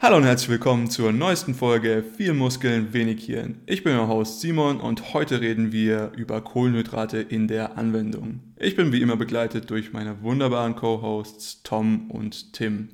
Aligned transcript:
Hallo 0.00 0.16
und 0.16 0.22
herzlich 0.22 0.48
willkommen 0.48 0.88
zur 0.88 1.10
neuesten 1.10 1.56
Folge 1.56 2.04
Viel 2.16 2.32
Muskeln, 2.32 2.92
wenig 2.92 3.24
Hirn. 3.24 3.60
Ich 3.66 3.82
bin 3.82 3.96
euer 3.96 4.06
Host 4.06 4.40
Simon 4.40 4.78
und 4.78 5.12
heute 5.12 5.40
reden 5.40 5.72
wir 5.72 6.12
über 6.16 6.40
Kohlenhydrate 6.40 7.18
in 7.18 7.48
der 7.48 7.76
Anwendung. 7.76 8.38
Ich 8.58 8.76
bin 8.76 8.92
wie 8.92 9.02
immer 9.02 9.16
begleitet 9.16 9.68
durch 9.70 9.92
meine 9.92 10.22
wunderbaren 10.22 10.76
Co-Hosts 10.76 11.64
Tom 11.64 12.12
und 12.12 12.52
Tim. 12.52 12.90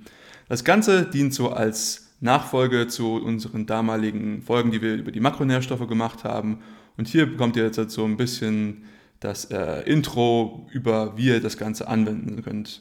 Das 0.49 0.65
Ganze 0.65 1.05
dient 1.05 1.35
so 1.35 1.51
als 1.51 2.15
Nachfolge 2.21 2.89
zu 2.89 3.17
unseren 3.17 3.67
damaligen 3.67 4.41
Folgen, 4.41 4.71
die 4.71 4.81
wir 4.81 4.95
über 4.95 5.13
die 5.13 5.21
Makronährstoffe 5.21 5.87
gemacht 5.87 6.25
haben. 6.25 6.61
Und 6.97 7.07
hier 7.07 7.27
bekommt 7.27 7.57
ihr 7.57 7.65
jetzt 7.65 7.91
so 7.91 8.07
ein 8.07 8.17
bisschen 8.17 8.85
das 9.21 9.45
äh, 9.51 9.83
Intro 9.83 10.67
über, 10.73 11.19
wie 11.19 11.27
ihr 11.27 11.43
das 11.43 11.59
Ganze 11.59 11.87
anwenden 11.87 12.43
könnt. 12.43 12.81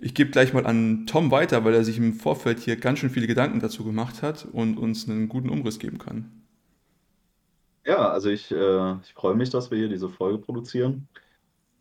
Ich 0.00 0.14
gebe 0.14 0.30
gleich 0.30 0.52
mal 0.52 0.64
an 0.64 1.06
Tom 1.06 1.30
weiter, 1.30 1.64
weil 1.64 1.74
er 1.74 1.84
sich 1.84 1.98
im 1.98 2.14
Vorfeld 2.14 2.60
hier 2.60 2.76
ganz 2.76 3.00
schön 3.00 3.10
viele 3.10 3.26
Gedanken 3.26 3.58
dazu 3.58 3.84
gemacht 3.84 4.22
hat 4.22 4.46
und 4.52 4.78
uns 4.78 5.08
einen 5.08 5.28
guten 5.28 5.50
Umriss 5.50 5.80
geben 5.80 5.98
kann. 5.98 6.30
Ja, 7.84 8.10
also 8.10 8.28
ich, 8.28 8.52
äh, 8.52 8.92
ich 9.02 9.14
freue 9.14 9.34
mich, 9.34 9.50
dass 9.50 9.70
wir 9.70 9.78
hier 9.78 9.88
diese 9.88 10.08
Folge 10.08 10.38
produzieren. 10.38 11.08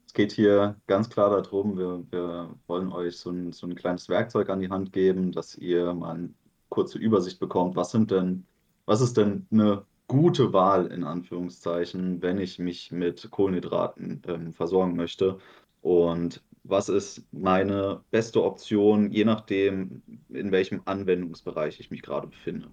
Es 0.08 0.14
geht 0.14 0.32
hier 0.32 0.78
ganz 0.88 1.10
klar 1.10 1.30
darum, 1.30 1.78
wir, 1.78 2.04
wir 2.10 2.56
wollen 2.66 2.92
euch 2.92 3.18
so 3.18 3.30
ein, 3.30 3.52
so 3.52 3.68
ein 3.68 3.76
kleines 3.76 4.10
Werkzeug 4.10 4.50
an 4.50 4.62
die 4.62 4.70
Hand 4.70 4.94
geben, 4.94 5.32
dass 5.32 5.56
ihr 5.56 5.94
mal 5.94 6.16
eine 6.16 6.30
kurze 6.70 6.98
Übersicht 6.98 7.40
bekommt, 7.40 7.76
was 7.76 7.92
sind 7.92 8.10
denn, 8.10 8.46
was 8.86 9.02
ist 9.02 9.18
denn 9.18 9.46
eine 9.52 9.86
gute 10.08 10.54
Wahl 10.54 10.88
in 10.88 11.04
Anführungszeichen, 11.04 12.22
wenn 12.22 12.40
ich 12.40 12.58
mich 12.58 12.92
mit 12.92 13.30
Kohlenhydraten 13.30 14.22
ähm, 14.28 14.54
versorgen 14.54 14.96
möchte. 14.96 15.40
Und 15.82 16.42
was 16.68 16.90
ist 16.90 17.24
meine 17.32 18.02
beste 18.12 18.44
Option, 18.44 19.12
je 19.12 19.26
nachdem, 19.26 20.02
in 20.30 20.52
welchem 20.52 20.82
Anwendungsbereich 20.86 21.80
ich 21.80 21.92
mich 21.92 22.02
gerade 22.02 22.28
befinde. 22.28 22.70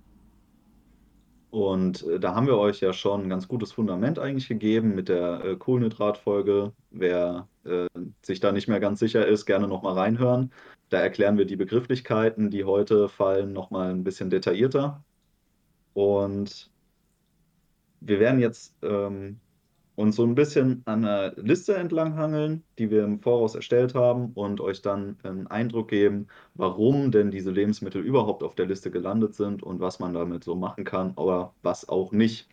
Und 1.51 2.03
äh, 2.09 2.19
da 2.19 2.35
haben 2.35 2.49
wir 2.49 2.59
euch 2.59 2.81
ja 2.81 2.93
schon 2.93 3.23
ein 3.23 3.29
ganz 3.29 3.47
gutes 3.47 3.71
Fundament 3.71 4.19
eigentlich 4.19 4.49
gegeben 4.49 4.97
mit 4.97 5.09
der 5.09 5.45
äh, 5.45 5.57
Kohlenhydratfolge. 5.57 6.73
Wer 6.91 7.49
äh, 7.65 7.87
sich 8.23 8.41
da 8.41 8.51
nicht 8.51 8.67
mehr 8.67 8.81
ganz 8.81 8.99
sicher 8.99 9.25
ist, 9.25 9.47
gerne 9.47 9.69
nochmal 9.69 9.95
reinhören. 9.95 10.53
Da 10.89 10.99
erklären 10.99 11.39
wir 11.39 11.45
die 11.45 11.57
Begrifflichkeiten, 11.57 12.51
die 12.51 12.65
heute 12.65 13.09
fallen, 13.09 13.53
nochmal 13.53 13.91
ein 13.91 14.03
bisschen 14.03 14.31
detaillierter. 14.31 15.05
Und 15.93 16.73
wir 18.01 18.19
werden 18.19 18.41
jetzt 18.41 18.75
ähm, 18.83 19.39
uns 19.97 20.17
so 20.17 20.25
ein 20.25 20.35
bisschen 20.35 20.83
an 20.87 21.05
einer 21.05 21.33
Liste 21.37 21.77
entlanghangeln, 21.77 22.65
die 22.79 22.91
wir 22.91 23.05
im 23.05 23.21
Voraus 23.21 23.55
erstellt 23.55 23.95
haben 23.95 24.33
und 24.35 24.61
euch 24.61 24.83
dann 24.83 25.19
einen 25.23 25.47
Eindruck 25.47 25.89
geben, 25.89 26.27
warum 26.55 27.13
denn 27.13 27.31
diese 27.31 27.51
Lebensmittel 27.51 28.03
überhaupt 28.03 28.43
auf 28.43 28.55
der 28.55 28.67
Liste 28.67 28.91
gelandet 28.91 29.35
sind 29.35 29.63
und 29.63 29.81
was 29.81 30.01
man 30.01 30.13
damit 30.15 30.45
so 30.45 30.57
machen 30.57 30.85
kann 30.85 31.15
oder 31.15 31.55
was 31.63 31.89
auch 31.89 32.11
nicht. 32.13 32.49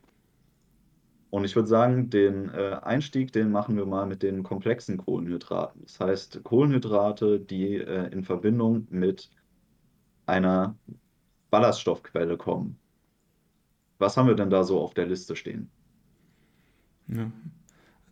Und 1.32 1.46
ich 1.46 1.56
würde 1.56 1.70
sagen, 1.70 2.10
den 2.10 2.50
äh, 2.50 2.78
Einstieg, 2.84 3.32
den 3.32 3.52
machen 3.52 3.78
wir 3.78 3.86
mal 3.86 4.06
mit 4.06 4.22
den 4.22 4.44
komplexen 4.44 4.98
Kohlenhydraten. 4.98 5.82
Das 5.84 6.00
heißt, 6.00 6.44
Kohlenhydrate, 6.44 7.40
die 7.40 7.78
äh, 7.78 8.12
in 8.12 8.24
Verbindung 8.24 8.86
mit 8.90 9.30
einer 10.26 10.76
Ballaststoffquelle 11.50 12.38
kommen. 12.38 12.78
Was 13.98 14.18
haben 14.18 14.28
wir 14.28 14.36
denn 14.36 14.50
da 14.50 14.64
so 14.64 14.80
auf 14.80 14.94
der 14.94 15.06
Liste 15.06 15.36
stehen? 15.36 15.72
Ja. 17.12 17.32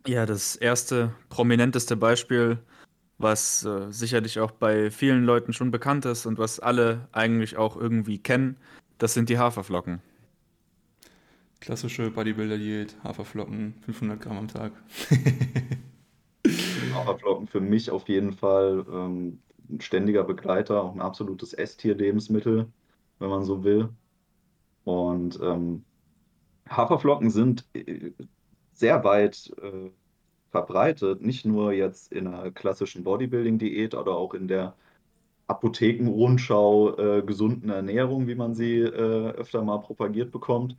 Ja, 0.06 0.24
das 0.24 0.56
erste 0.56 1.12
prominenteste 1.28 1.96
Beispiel, 1.96 2.58
was 3.18 3.64
äh, 3.64 3.90
sicherlich 3.90 4.40
auch 4.40 4.50
bei 4.50 4.90
vielen 4.90 5.24
Leuten 5.24 5.52
schon 5.52 5.70
bekannt 5.70 6.06
ist 6.06 6.24
und 6.24 6.38
was 6.38 6.58
alle 6.58 7.08
eigentlich 7.12 7.58
auch 7.58 7.76
irgendwie 7.76 8.18
kennen, 8.18 8.56
das 8.98 9.12
sind 9.12 9.28
die 9.28 9.38
Haferflocken. 9.38 10.00
Klassische 11.60 12.10
Bodybuilder-Diät, 12.10 12.96
Haferflocken, 13.04 13.74
500 13.84 14.20
Gramm 14.20 14.38
am 14.38 14.48
Tag. 14.48 14.72
Haferflocken 16.94 17.46
für 17.46 17.60
mich 17.60 17.90
auf 17.90 18.08
jeden 18.08 18.32
Fall 18.32 18.86
ähm, 18.90 19.38
ein 19.68 19.80
ständiger 19.82 20.24
Begleiter, 20.24 20.82
auch 20.82 20.94
ein 20.94 21.02
absolutes 21.02 21.52
S-Tier-Lebensmittel, 21.52 22.66
wenn 23.18 23.28
man 23.28 23.44
so 23.44 23.62
will. 23.62 23.90
Und 24.84 25.38
ähm, 25.42 25.84
Haferflocken 26.70 27.30
sind 27.30 27.66
äh, 27.74 28.12
sehr 28.80 29.04
weit 29.04 29.52
äh, 29.62 29.90
verbreitet, 30.50 31.22
nicht 31.22 31.44
nur 31.46 31.72
jetzt 31.72 32.12
in 32.12 32.26
einer 32.26 32.50
klassischen 32.50 33.04
Bodybuilding-Diät 33.04 33.94
oder 33.94 34.16
auch 34.16 34.34
in 34.34 34.48
der 34.48 34.74
Apothekenrundschau 35.46 36.96
äh, 36.98 37.22
gesunden 37.22 37.70
Ernährung, 37.70 38.26
wie 38.28 38.34
man 38.34 38.54
sie 38.54 38.80
äh, 38.80 39.30
öfter 39.32 39.62
mal 39.62 39.78
propagiert 39.78 40.32
bekommt. 40.32 40.76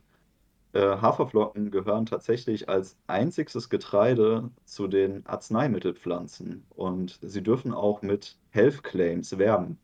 Äh, 0.72 0.80
Haferflocken 0.80 1.70
gehören 1.70 2.06
tatsächlich 2.06 2.68
als 2.68 2.96
einziges 3.06 3.68
Getreide 3.70 4.50
zu 4.64 4.88
den 4.88 5.26
Arzneimittelpflanzen 5.26 6.64
und 6.70 7.18
sie 7.22 7.42
dürfen 7.42 7.74
auch 7.74 8.02
mit 8.02 8.38
Health 8.50 8.82
Claims 8.82 9.38
werben, 9.38 9.78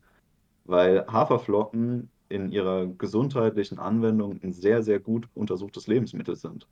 weil 0.65 1.05
Haferflocken 1.07 2.09
in 2.29 2.51
ihrer 2.51 2.87
gesundheitlichen 2.87 3.79
Anwendung 3.79 4.39
ein 4.43 4.53
sehr, 4.53 4.83
sehr 4.83 4.99
gut 4.99 5.29
untersuchtes 5.35 5.87
Lebensmittel 5.87 6.35
sind. 6.35 6.67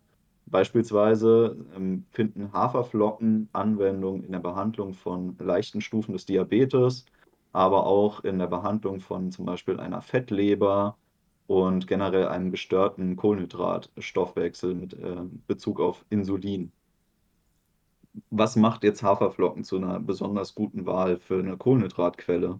Beispielsweise 0.49 1.57
ähm, 1.75 2.05
finden 2.11 2.53
Haferflocken 2.53 3.49
Anwendung 3.53 4.23
in 4.23 4.31
der 4.31 4.39
Behandlung 4.39 4.93
von 4.93 5.35
leichten 5.39 5.81
Stufen 5.81 6.13
des 6.13 6.25
Diabetes, 6.25 7.05
aber 7.51 7.85
auch 7.85 8.23
in 8.23 8.39
der 8.39 8.47
Behandlung 8.47 8.99
von 9.01 9.31
zum 9.31 9.45
Beispiel 9.45 9.79
einer 9.79 10.01
Fettleber 10.01 10.97
und 11.47 11.87
generell 11.87 12.27
einem 12.27 12.51
gestörten 12.51 13.15
Kohlenhydratstoffwechsel 13.17 14.75
mit 14.75 14.93
äh, 14.93 15.23
Bezug 15.47 15.79
auf 15.81 16.05
Insulin. 16.09 16.71
Was 18.29 18.55
macht 18.55 18.83
jetzt 18.83 19.03
Haferflocken 19.03 19.63
zu 19.63 19.77
einer 19.77 19.99
besonders 19.99 20.55
guten 20.55 20.85
Wahl 20.85 21.19
für 21.19 21.39
eine 21.39 21.57
Kohlenhydratquelle? 21.57 22.59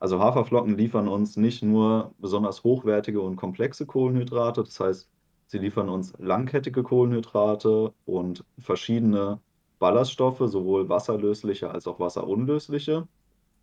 Also 0.00 0.20
Haferflocken 0.20 0.76
liefern 0.76 1.08
uns 1.08 1.36
nicht 1.36 1.62
nur 1.62 2.14
besonders 2.18 2.62
hochwertige 2.64 3.20
und 3.20 3.36
komplexe 3.36 3.86
Kohlenhydrate, 3.86 4.62
das 4.62 4.78
heißt 4.80 5.10
Sie 5.48 5.58
liefern 5.58 5.88
uns 5.88 6.12
langkettige 6.18 6.82
Kohlenhydrate 6.82 7.94
und 8.04 8.44
verschiedene 8.58 9.40
Ballaststoffe, 9.78 10.42
sowohl 10.44 10.88
wasserlösliche 10.90 11.70
als 11.70 11.86
auch 11.86 11.98
wasserunlösliche. 12.00 13.08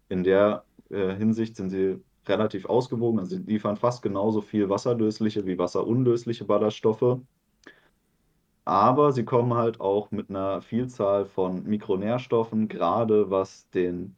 In 0.10 0.24
der 0.24 0.66
äh, 0.90 1.16
Hinsicht 1.16 1.56
sind 1.56 1.70
sie 1.70 2.02
relativ 2.28 2.66
ausgewogen, 2.66 3.20
also 3.20 3.36
sie 3.36 3.44
liefern 3.44 3.78
fast 3.78 4.02
genauso 4.02 4.42
viel 4.42 4.68
wasserlösliche 4.70 5.46
wie 5.46 5.60
wasserunlösliche 5.60 6.46
Ballaststoffe. 6.46 7.20
Aber 8.66 9.12
sie 9.12 9.26
kommen 9.26 9.54
halt 9.54 9.80
auch 9.80 10.10
mit 10.10 10.30
einer 10.32 10.62
Vielzahl 10.62 11.26
von 11.26 11.64
Mikronährstoffen, 11.66 12.68
gerade 12.68 13.30
was 13.30 13.70
den 13.70 14.16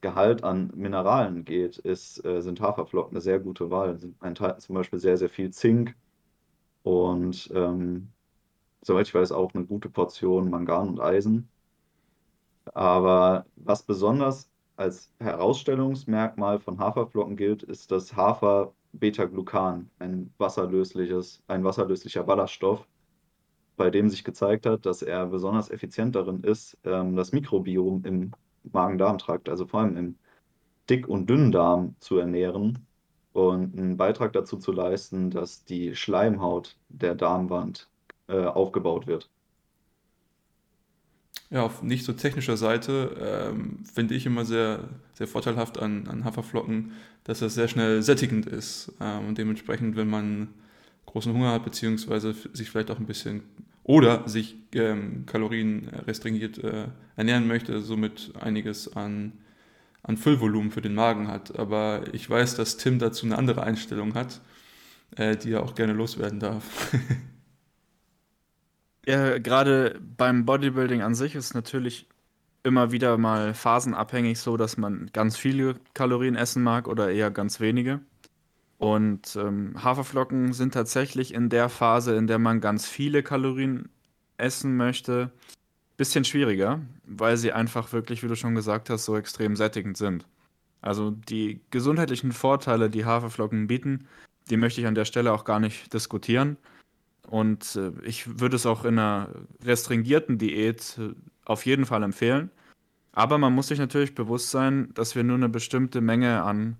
Gehalt 0.00 0.42
an 0.44 0.72
Mineralen 0.74 1.44
geht, 1.44 1.78
ist, 1.78 2.24
äh, 2.24 2.42
sind 2.42 2.60
Haferflocken 2.60 3.12
eine 3.12 3.20
sehr 3.20 3.38
gute 3.38 3.70
Wahl. 3.70 3.96
Sie 3.98 4.14
enthalten 4.20 4.60
zum 4.60 4.74
Beispiel 4.74 4.98
sehr, 4.98 5.16
sehr 5.16 5.28
viel 5.30 5.50
Zink, 5.52 5.96
und 6.84 7.50
ähm, 7.54 8.12
soweit 8.82 9.08
ich 9.08 9.14
weiß, 9.14 9.32
auch 9.32 9.54
eine 9.54 9.64
gute 9.64 9.88
Portion 9.90 10.50
Mangan 10.50 10.90
und 10.90 11.00
Eisen. 11.00 11.48
Aber 12.74 13.46
was 13.56 13.82
besonders 13.82 14.50
als 14.76 15.10
Herausstellungsmerkmal 15.18 16.60
von 16.60 16.78
Haferflocken 16.78 17.36
gilt, 17.36 17.62
ist 17.62 17.90
das 17.90 18.14
Hafer-Beta-Glucan, 18.16 19.90
ein 19.98 20.32
wasserlösliches, 20.38 21.42
ein 21.46 21.64
wasserlöslicher 21.64 22.24
Ballaststoff, 22.24 22.86
bei 23.76 23.90
dem 23.90 24.08
sich 24.10 24.24
gezeigt 24.24 24.66
hat, 24.66 24.86
dass 24.86 25.02
er 25.02 25.26
besonders 25.26 25.70
effizient 25.70 26.14
darin 26.16 26.42
ist, 26.44 26.76
ähm, 26.84 27.16
das 27.16 27.32
Mikrobiom 27.32 28.04
im 28.04 28.32
Magen-Darm-Trakt, 28.64 29.48
also 29.48 29.66
vor 29.66 29.80
allem 29.80 29.96
im 29.96 30.18
Dick- 30.90 31.08
und 31.08 31.30
Dünndarm 31.30 31.96
zu 32.00 32.18
ernähren 32.18 32.86
und 33.34 33.76
einen 33.76 33.96
Beitrag 33.96 34.32
dazu 34.32 34.56
zu 34.56 34.72
leisten, 34.72 35.30
dass 35.30 35.64
die 35.64 35.94
Schleimhaut 35.94 36.76
der 36.88 37.14
Darmwand 37.14 37.88
äh, 38.28 38.44
aufgebaut 38.44 39.06
wird. 39.06 39.28
Ja, 41.50 41.64
auf 41.64 41.82
nicht 41.82 42.04
so 42.04 42.12
technischer 42.12 42.56
Seite 42.56 43.50
ähm, 43.50 43.80
finde 43.84 44.14
ich 44.14 44.24
immer 44.24 44.44
sehr, 44.44 44.88
sehr 45.12 45.26
vorteilhaft 45.26 45.78
an, 45.78 46.06
an 46.06 46.24
Haferflocken, 46.24 46.92
dass 47.24 47.42
es 47.42 47.54
sehr 47.54 47.68
schnell 47.68 48.02
sättigend 48.02 48.46
ist. 48.46 48.92
Ähm, 49.00 49.28
und 49.28 49.38
dementsprechend, 49.38 49.96
wenn 49.96 50.08
man 50.08 50.48
großen 51.06 51.32
Hunger 51.32 51.52
hat, 51.52 51.64
beziehungsweise 51.64 52.34
sich 52.52 52.70
vielleicht 52.70 52.90
auch 52.90 52.98
ein 52.98 53.06
bisschen 53.06 53.42
oder 53.82 54.26
sich 54.28 54.56
ähm, 54.74 55.26
Kalorien 55.26 55.88
restringiert 56.06 56.58
äh, 56.58 56.86
ernähren 57.16 57.46
möchte, 57.48 57.80
somit 57.80 58.32
einiges 58.40 58.96
an 58.96 59.32
an 60.04 60.16
Füllvolumen 60.16 60.70
für 60.70 60.82
den 60.82 60.94
Magen 60.94 61.28
hat. 61.28 61.58
Aber 61.58 62.04
ich 62.12 62.30
weiß, 62.30 62.54
dass 62.54 62.76
Tim 62.76 62.98
dazu 62.98 63.26
eine 63.26 63.36
andere 63.36 63.64
Einstellung 63.64 64.14
hat, 64.14 64.40
äh, 65.16 65.36
die 65.36 65.52
er 65.52 65.62
auch 65.62 65.74
gerne 65.74 65.94
loswerden 65.94 66.38
darf. 66.38 66.92
ja, 69.06 69.38
gerade 69.38 69.98
beim 70.16 70.44
Bodybuilding 70.44 71.02
an 71.02 71.14
sich 71.14 71.34
ist 71.34 71.54
natürlich 71.54 72.06
immer 72.62 72.92
wieder 72.92 73.18
mal 73.18 73.54
phasenabhängig 73.54 74.38
so, 74.38 74.56
dass 74.56 74.76
man 74.76 75.10
ganz 75.12 75.36
viele 75.36 75.76
Kalorien 75.94 76.36
essen 76.36 76.62
mag 76.62 76.86
oder 76.86 77.10
eher 77.10 77.30
ganz 77.30 77.60
wenige. 77.60 78.00
Und 78.78 79.36
ähm, 79.36 79.82
Haferflocken 79.82 80.52
sind 80.52 80.74
tatsächlich 80.74 81.32
in 81.32 81.48
der 81.48 81.70
Phase, 81.70 82.16
in 82.16 82.26
der 82.26 82.38
man 82.38 82.60
ganz 82.60 82.86
viele 82.86 83.22
Kalorien 83.22 83.88
essen 84.36 84.76
möchte, 84.76 85.30
bisschen 85.96 86.24
schwieriger, 86.24 86.80
weil 87.06 87.36
sie 87.36 87.52
einfach 87.52 87.92
wirklich, 87.92 88.22
wie 88.22 88.28
du 88.28 88.36
schon 88.36 88.54
gesagt 88.54 88.90
hast, 88.90 89.04
so 89.04 89.16
extrem 89.16 89.56
sättigend 89.56 89.96
sind. 89.96 90.26
Also 90.80 91.10
die 91.10 91.60
gesundheitlichen 91.70 92.32
Vorteile, 92.32 92.90
die 92.90 93.04
Haferflocken 93.04 93.66
bieten, 93.66 94.06
die 94.50 94.56
möchte 94.56 94.80
ich 94.80 94.86
an 94.86 94.94
der 94.94 95.06
Stelle 95.06 95.32
auch 95.32 95.44
gar 95.44 95.60
nicht 95.60 95.92
diskutieren. 95.94 96.56
Und 97.26 97.76
äh, 97.76 97.92
ich 98.04 98.38
würde 98.40 98.56
es 98.56 98.66
auch 98.66 98.84
in 98.84 98.98
einer 98.98 99.30
restringierten 99.64 100.36
Diät 100.36 100.98
äh, 100.98 101.14
auf 101.44 101.64
jeden 101.64 101.86
Fall 101.86 102.02
empfehlen. 102.02 102.50
Aber 103.12 103.38
man 103.38 103.54
muss 103.54 103.68
sich 103.68 103.78
natürlich 103.78 104.14
bewusst 104.14 104.50
sein, 104.50 104.90
dass 104.94 105.14
wir 105.14 105.24
nur 105.24 105.36
eine 105.36 105.48
bestimmte 105.48 106.00
Menge 106.00 106.42
an 106.42 106.76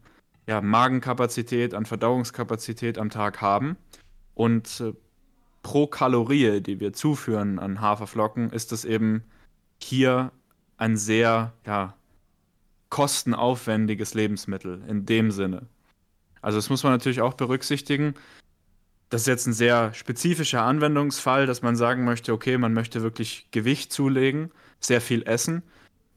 ja, 0.46 0.60
Magenkapazität, 0.60 1.72
an 1.72 1.87
Verdauungskapazität 1.87 2.99
am 2.99 3.08
Tag 3.08 3.40
haben. 3.40 3.76
Und 4.34 4.81
äh, 4.81 4.93
pro 5.64 5.88
Kalorie, 5.88 6.61
die 6.61 6.78
wir 6.78 6.93
zuführen 6.93 7.58
an 7.58 7.81
Haferflocken, 7.81 8.50
ist 8.50 8.70
es 8.70 8.84
eben 8.84 9.25
hier 9.82 10.31
ein 10.76 10.96
sehr 10.96 11.52
ja, 11.66 11.94
kostenaufwendiges 12.90 14.14
Lebensmittel 14.14 14.84
in 14.87 15.06
dem 15.06 15.32
Sinne. 15.32 15.66
Also 16.43 16.58
das 16.58 16.70
muss 16.70 16.84
man 16.84 16.93
natürlich 16.93 17.22
auch 17.22 17.34
berücksichtigen. 17.34 18.14
Das 19.08 19.22
ist 19.22 19.26
jetzt 19.26 19.46
ein 19.46 19.52
sehr 19.52 19.94
spezifischer 19.94 20.62
Anwendungsfall, 20.62 21.46
dass 21.46 21.62
man 21.62 21.76
sagen 21.76 22.05
möchte, 22.05 22.32
okay, 22.32 22.58
man 22.58 22.75
möchte 22.75 23.02
wirklich 23.02 23.49
Gewicht 23.50 23.93
zulegen, 23.93 24.52
sehr 24.81 25.00
viel 25.00 25.22
essen. 25.22 25.62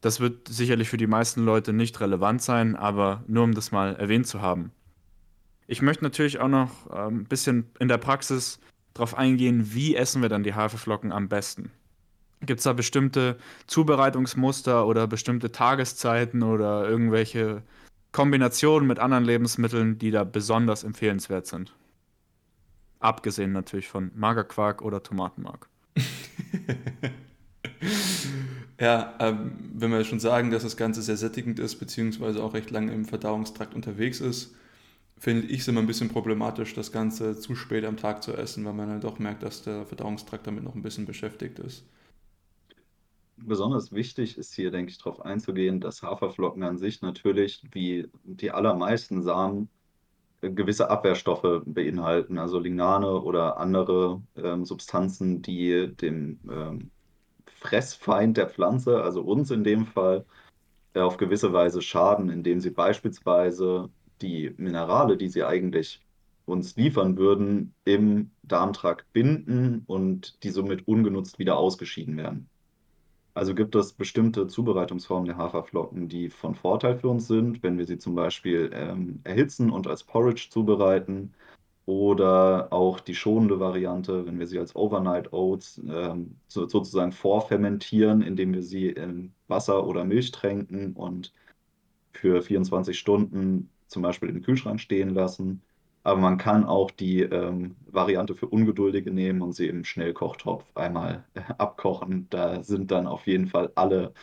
Das 0.01 0.19
wird 0.19 0.47
sicherlich 0.47 0.89
für 0.89 0.97
die 0.97 1.07
meisten 1.07 1.43
Leute 1.43 1.73
nicht 1.73 1.99
relevant 2.01 2.41
sein, 2.41 2.75
aber 2.75 3.23
nur 3.27 3.45
um 3.45 3.53
das 3.53 3.71
mal 3.71 3.95
erwähnt 3.95 4.27
zu 4.27 4.41
haben. 4.41 4.71
Ich 5.67 5.81
möchte 5.81 6.03
natürlich 6.03 6.39
auch 6.39 6.47
noch 6.49 6.87
ein 6.89 7.23
bisschen 7.25 7.69
in 7.79 7.87
der 7.87 7.97
Praxis 7.97 8.59
darauf 8.97 9.17
eingehen, 9.17 9.73
wie 9.73 9.95
essen 9.95 10.21
wir 10.21 10.29
dann 10.29 10.43
die 10.43 10.53
Haferflocken 10.53 11.11
am 11.11 11.29
besten. 11.29 11.71
Gibt 12.41 12.59
es 12.59 12.65
da 12.65 12.73
bestimmte 12.73 13.37
Zubereitungsmuster 13.65 14.85
oder 14.85 15.07
bestimmte 15.07 15.51
Tageszeiten 15.51 16.43
oder 16.43 16.87
irgendwelche 16.87 17.63
Kombinationen 18.11 18.87
mit 18.87 18.99
anderen 18.99 19.25
Lebensmitteln, 19.25 19.97
die 19.97 20.11
da 20.11 20.23
besonders 20.23 20.83
empfehlenswert 20.83 21.47
sind? 21.47 21.73
Abgesehen 22.99 23.53
natürlich 23.53 23.87
von 23.87 24.11
Magerquark 24.15 24.81
oder 24.81 25.01
Tomatenmark. 25.01 25.69
Ja, 28.79 29.15
ähm, 29.19 29.53
wenn 29.73 29.91
wir 29.91 30.03
schon 30.03 30.19
sagen, 30.19 30.51
dass 30.51 30.61
das 30.61 30.77
Ganze 30.77 31.01
sehr 31.01 31.17
sättigend 31.17 31.57
ist, 31.57 31.77
beziehungsweise 31.77 32.43
auch 32.43 32.53
recht 32.53 32.69
lange 32.69 32.93
im 32.93 33.05
Verdauungstrakt 33.05 33.73
unterwegs 33.73 34.21
ist, 34.21 34.53
finde 35.19 35.47
ich 35.47 35.61
es 35.61 35.67
immer 35.67 35.81
ein 35.81 35.87
bisschen 35.87 36.09
problematisch, 36.09 36.73
das 36.73 36.91
Ganze 36.91 37.39
zu 37.39 37.55
spät 37.55 37.85
am 37.85 37.97
Tag 37.97 38.23
zu 38.23 38.33
essen, 38.33 38.65
weil 38.65 38.73
man 38.73 38.89
dann 38.89 39.01
doch 39.01 39.19
merkt, 39.19 39.43
dass 39.43 39.63
der 39.63 39.85
Verdauungstrakt 39.85 40.45
damit 40.47 40.63
noch 40.63 40.75
ein 40.75 40.83
bisschen 40.83 41.05
beschäftigt 41.05 41.59
ist. 41.59 41.85
Besonders 43.37 43.91
wichtig 43.91 44.37
ist 44.37 44.53
hier, 44.53 44.71
denke 44.71 44.91
ich, 44.91 44.97
darauf 44.97 45.21
einzugehen, 45.21 45.79
dass 45.79 46.01
Haferflocken 46.01 46.63
an 46.63 46.77
sich 46.77 47.01
natürlich, 47.01 47.61
wie 47.71 48.09
die 48.23 48.51
allermeisten 48.51 49.21
Samen, 49.21 49.69
gewisse 50.41 50.89
Abwehrstoffe 50.89 51.63
beinhalten, 51.65 52.37
also 52.37 52.59
Lignane 52.59 53.21
oder 53.21 53.57
andere 53.57 54.21
ähm, 54.35 54.65
Substanzen, 54.65 55.41
die 55.41 55.95
dem 55.95 56.39
ähm, 56.49 56.91
Fressfeind 57.59 58.37
der 58.37 58.49
Pflanze, 58.49 59.01
also 59.01 59.21
uns 59.21 59.49
in 59.51 59.63
dem 59.63 59.85
Fall, 59.87 60.25
äh, 60.93 60.99
auf 61.01 61.17
gewisse 61.17 61.53
Weise 61.53 61.81
schaden, 61.81 62.29
indem 62.29 62.59
sie 62.59 62.69
beispielsweise 62.69 63.89
die 64.21 64.53
Minerale, 64.57 65.17
die 65.17 65.29
sie 65.29 65.43
eigentlich 65.43 66.01
uns 66.45 66.75
liefern 66.77 67.17
würden, 67.17 67.73
im 67.83 68.31
Darmtrakt 68.43 69.11
binden 69.13 69.83
und 69.85 70.41
die 70.43 70.49
somit 70.49 70.87
ungenutzt 70.87 71.39
wieder 71.39 71.57
ausgeschieden 71.57 72.17
werden. 72.17 72.49
Also 73.33 73.53
gibt 73.53 73.75
es 73.75 73.93
bestimmte 73.93 74.47
Zubereitungsformen 74.47 75.27
der 75.27 75.37
Haferflocken, 75.37 76.09
die 76.09 76.29
von 76.29 76.55
Vorteil 76.55 76.97
für 76.97 77.09
uns 77.09 77.27
sind, 77.27 77.61
wenn 77.61 77.77
wir 77.77 77.85
sie 77.85 77.99
zum 77.99 78.15
Beispiel 78.15 78.71
ähm, 78.73 79.19
erhitzen 79.25 79.69
und 79.69 79.85
als 79.87 80.03
Porridge 80.03 80.47
zubereiten 80.49 81.33
oder 81.85 82.67
auch 82.71 82.99
die 82.99 83.13
schonende 83.13 83.59
Variante, 83.59 84.25
wenn 84.25 84.39
wir 84.39 84.47
sie 84.47 84.57
als 84.57 84.75
Overnight 84.75 85.33
Oats 85.33 85.79
ähm, 85.87 86.35
so, 86.47 86.67
sozusagen 86.67 87.11
vorfermentieren, 87.11 88.21
indem 88.21 88.53
wir 88.53 88.63
sie 88.63 88.89
in 88.89 89.33
Wasser 89.47 89.85
oder 89.85 90.03
Milch 90.03 90.31
tränken 90.31 90.93
und 90.93 91.31
für 92.13 92.41
24 92.41 92.97
Stunden 92.97 93.69
zum 93.87 94.03
Beispiel 94.03 94.29
im 94.29 94.41
Kühlschrank 94.41 94.79
stehen 94.81 95.09
lassen. 95.13 95.61
Aber 96.03 96.19
man 96.19 96.37
kann 96.37 96.65
auch 96.65 96.91
die 96.91 97.21
ähm, 97.21 97.75
Variante 97.87 98.35
für 98.35 98.47
Ungeduldige 98.47 99.11
nehmen 99.11 99.41
und 99.41 99.53
sie 99.53 99.67
im 99.67 99.83
Schnellkochtopf 99.83 100.65
einmal 100.75 101.25
äh, 101.33 101.41
abkochen. 101.57 102.27
Da 102.29 102.63
sind 102.63 102.91
dann 102.91 103.07
auf 103.07 103.27
jeden 103.27 103.47
Fall 103.47 103.71
alle 103.75 104.13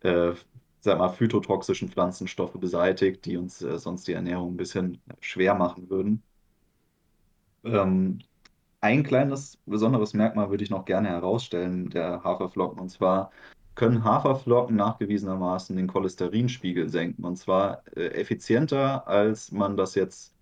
äh, 0.00 0.34
sag 0.80 0.98
mal, 0.98 1.08
phytotoxischen 1.10 1.88
Pflanzenstoffe 1.88 2.54
beseitigt, 2.54 3.24
die 3.24 3.36
uns 3.38 3.62
äh, 3.62 3.78
sonst 3.78 4.06
die 4.08 4.12
Ernährung 4.12 4.54
ein 4.54 4.56
bisschen 4.58 5.00
schwer 5.20 5.54
machen 5.54 5.88
würden. 5.90 6.22
Ähm, 7.64 8.18
ein 8.80 9.02
kleines 9.02 9.58
besonderes 9.66 10.12
Merkmal 10.14 10.50
würde 10.50 10.64
ich 10.64 10.70
noch 10.70 10.84
gerne 10.84 11.08
herausstellen 11.08 11.90
der 11.90 12.22
Haferflocken. 12.22 12.78
Und 12.78 12.90
zwar 12.90 13.30
können 13.74 14.04
Haferflocken 14.04 14.76
nachgewiesenermaßen 14.76 15.76
den 15.76 15.86
Cholesterinspiegel 15.88 16.88
senken. 16.88 17.24
Und 17.24 17.36
zwar 17.36 17.82
äh, 17.96 18.08
effizienter, 18.08 19.06
als 19.08 19.50
man 19.52 19.76
das 19.76 19.94
jetzt 19.94 20.34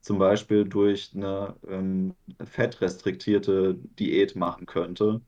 zum 0.00 0.18
Beispiel 0.18 0.64
durch 0.64 1.12
eine 1.14 1.54
ähm, 1.68 2.14
fettrestriktierte 2.42 3.74
Diät 3.98 4.36
machen 4.36 4.66
könnte, 4.66 5.20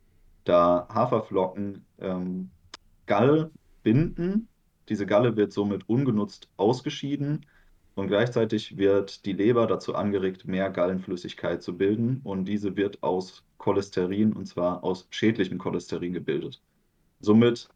da 0.44 0.88
Haferflocken 0.92 1.84
ähm, 1.98 2.50
Galle 3.06 3.50
binden. 3.82 4.48
Diese 4.88 5.06
Galle 5.06 5.36
wird 5.36 5.52
somit 5.52 5.88
ungenutzt 5.88 6.48
ausgeschieden 6.56 7.46
und 7.94 8.08
gleichzeitig 8.08 8.76
wird 8.78 9.26
die 9.26 9.32
Leber 9.32 9.66
dazu 9.66 9.94
angeregt, 9.94 10.46
mehr 10.46 10.70
Gallenflüssigkeit 10.70 11.62
zu 11.62 11.76
bilden. 11.76 12.20
Und 12.24 12.46
diese 12.46 12.76
wird 12.76 13.02
aus 13.02 13.44
Cholesterin, 13.58 14.32
und 14.32 14.46
zwar 14.46 14.82
aus 14.82 15.06
schädlichem 15.10 15.58
Cholesterin 15.58 16.12
gebildet. 16.12 16.62
Somit 17.20 17.68